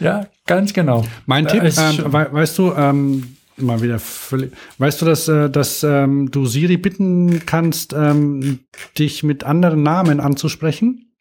[0.00, 1.04] Ja, ganz genau.
[1.26, 5.50] Mein Da Tipp, ist ähm, weißt du, ähm, mal wieder völlig, weißt du, dass, äh,
[5.50, 8.60] dass ähm, du Siri bitten kannst, ähm,
[8.98, 11.12] dich mit anderen Namen anzusprechen?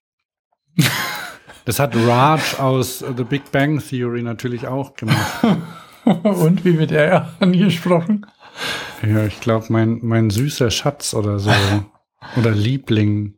[1.66, 5.44] Das hat Raj aus äh, The Big Bang Theory natürlich auch gemacht.
[6.04, 8.26] Und wie wird er angesprochen?
[9.02, 11.52] Ja, ich glaube, mein, mein süßer Schatz oder so.
[12.38, 13.36] oder Liebling.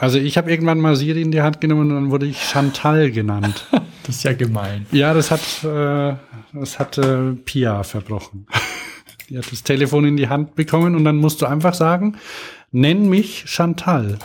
[0.00, 3.10] Also ich habe irgendwann mal Siri in die Hand genommen und dann wurde ich Chantal
[3.10, 3.66] genannt.
[4.02, 4.86] Das ist ja gemein.
[4.90, 6.16] Ja, das hat, äh,
[6.54, 8.46] das hat äh, Pia verbrochen.
[9.28, 12.16] Die hat das Telefon in die Hand bekommen und dann musst du einfach sagen,
[12.72, 14.18] nenn mich Chantal.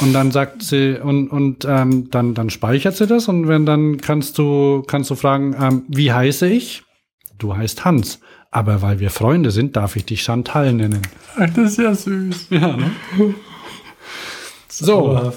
[0.00, 3.98] Und dann sagt sie, und, und ähm, dann, dann speichert sie das und wenn dann
[3.98, 6.82] kannst du, kannst du fragen, ähm, wie heiße ich?
[7.38, 8.20] Du heißt Hans.
[8.50, 11.02] Aber weil wir Freunde sind, darf ich dich Chantal nennen.
[11.38, 12.48] Ach, das ist ja süß.
[12.50, 12.90] Ja, ne?
[14.78, 15.32] So.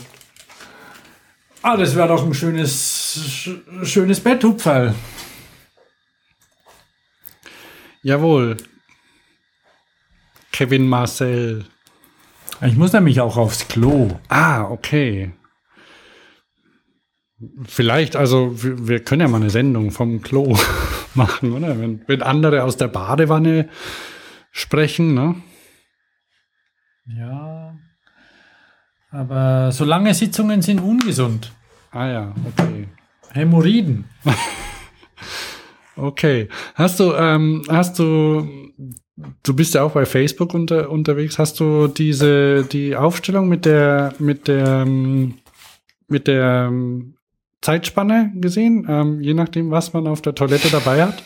[1.61, 2.73] Ah, das wäre doch ein schönes,
[3.29, 3.49] sch
[3.83, 4.93] schönes Betthupferl.
[8.01, 8.57] Jawohl.
[10.51, 11.65] Kevin Marcel.
[12.61, 14.19] Ich muss nämlich auch aufs Klo.
[14.27, 15.31] Ah, okay.
[17.63, 20.57] Vielleicht, also wir, wir können ja mal eine Sendung vom Klo
[21.13, 21.79] machen, oder?
[21.79, 23.69] Wenn, wenn andere aus der Badewanne
[24.51, 25.35] sprechen, ne?
[27.05, 27.48] Ja.
[29.11, 31.51] Aber so lange Sitzungen sind ungesund.
[31.91, 32.87] Ah ja, okay.
[33.33, 34.05] Hämorrhoiden.
[36.01, 36.47] Okay.
[36.75, 38.47] Hast du, ähm, hast du,
[39.43, 44.13] du bist ja auch bei Facebook unter, unterwegs, hast du diese, die Aufstellung mit der,
[44.19, 45.35] mit der, ähm,
[46.07, 47.15] mit der ähm,
[47.61, 48.85] Zeitspanne gesehen?
[48.89, 51.23] Ähm, je nachdem, was man auf der Toilette dabei hat?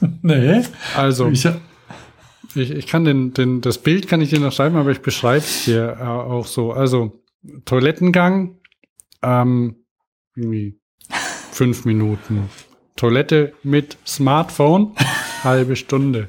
[0.22, 0.62] Nee.
[0.96, 1.46] Also, Ich,
[2.56, 5.44] ich, ich kann den, den, das Bild kann ich dir noch schreiben, aber ich beschreibe
[5.44, 6.72] es dir äh, auch so.
[6.72, 7.22] Also,
[7.64, 8.58] Toilettengang,
[9.22, 9.76] ähm,
[10.34, 10.78] irgendwie
[11.50, 12.48] fünf Minuten.
[12.96, 14.94] Toilette mit Smartphone,
[15.44, 16.28] halbe Stunde.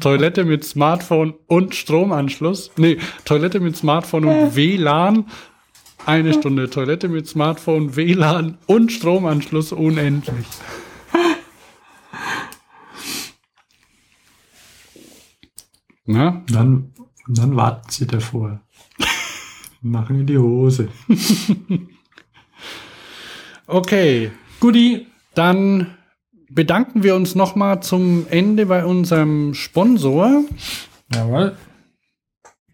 [0.00, 2.70] Toilette mit Smartphone und Stromanschluss.
[2.76, 5.26] Nee, Toilette mit Smartphone und WLAN,
[6.04, 6.68] eine Stunde.
[6.68, 10.46] Toilette mit Smartphone, WLAN und Stromanschluss unendlich.
[16.10, 16.42] Na?
[16.48, 16.92] dann,
[17.28, 18.60] dann warten sie davor.
[19.82, 20.88] Machen in die Hose.
[23.70, 24.30] Okay,
[24.60, 25.06] Guti.
[25.34, 25.98] dann
[26.48, 30.44] bedanken wir uns nochmal zum Ende bei unserem Sponsor.
[31.14, 31.54] Jawohl.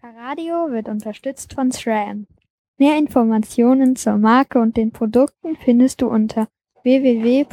[0.01, 2.27] Radio wird unterstützt von SRAM.
[2.77, 6.47] Mehr Informationen zur Marke und den Produkten findest du unter
[6.83, 7.43] www.sram.com.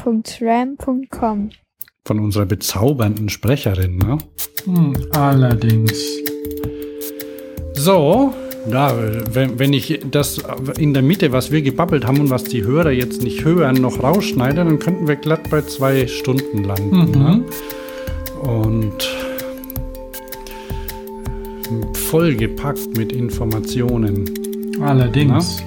[2.05, 3.99] Von unserer bezaubernden Sprecherin.
[3.99, 4.19] Ne?
[4.65, 5.95] Hm, allerdings.
[7.74, 8.35] So,
[8.70, 8.97] da,
[9.33, 10.41] wenn, wenn ich das
[10.79, 14.03] in der Mitte, was wir gebabbelt haben und was die Hörer jetzt nicht hören, noch
[14.03, 17.11] rausschneide, dann könnten wir glatt bei zwei Stunden landen.
[17.11, 17.45] Ne?
[18.43, 18.49] Mhm.
[18.49, 19.09] Und
[21.95, 24.31] vollgepackt mit Informationen.
[24.81, 25.62] Allerdings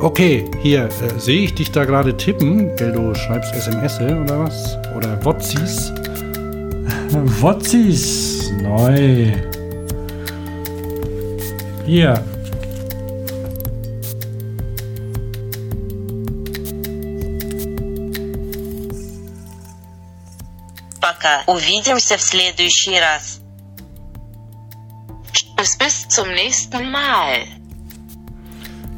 [0.00, 2.76] Okay, hier äh, sehe ich dich da gerade tippen.
[2.76, 4.76] Gell, du schreibst SMS oder was?
[4.94, 5.92] Oder WhatsApps.
[7.40, 9.32] Wotzis neu.
[11.86, 12.22] Hier.
[21.00, 21.42] Пока.
[21.46, 23.40] Увидимся в следующий раз.
[25.32, 27.59] Tschüss, bis zum nächsten Mal.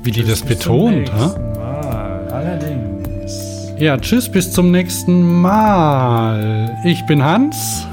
[0.03, 1.11] Wie die das Bis betont?
[1.15, 2.27] Mal.
[2.29, 3.73] Allerdings.
[3.77, 6.77] Ja, tschüss, bis zum nächsten Mal.
[6.83, 7.87] Ich bin Hans.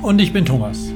[0.00, 0.87] Und ich bin Thomas.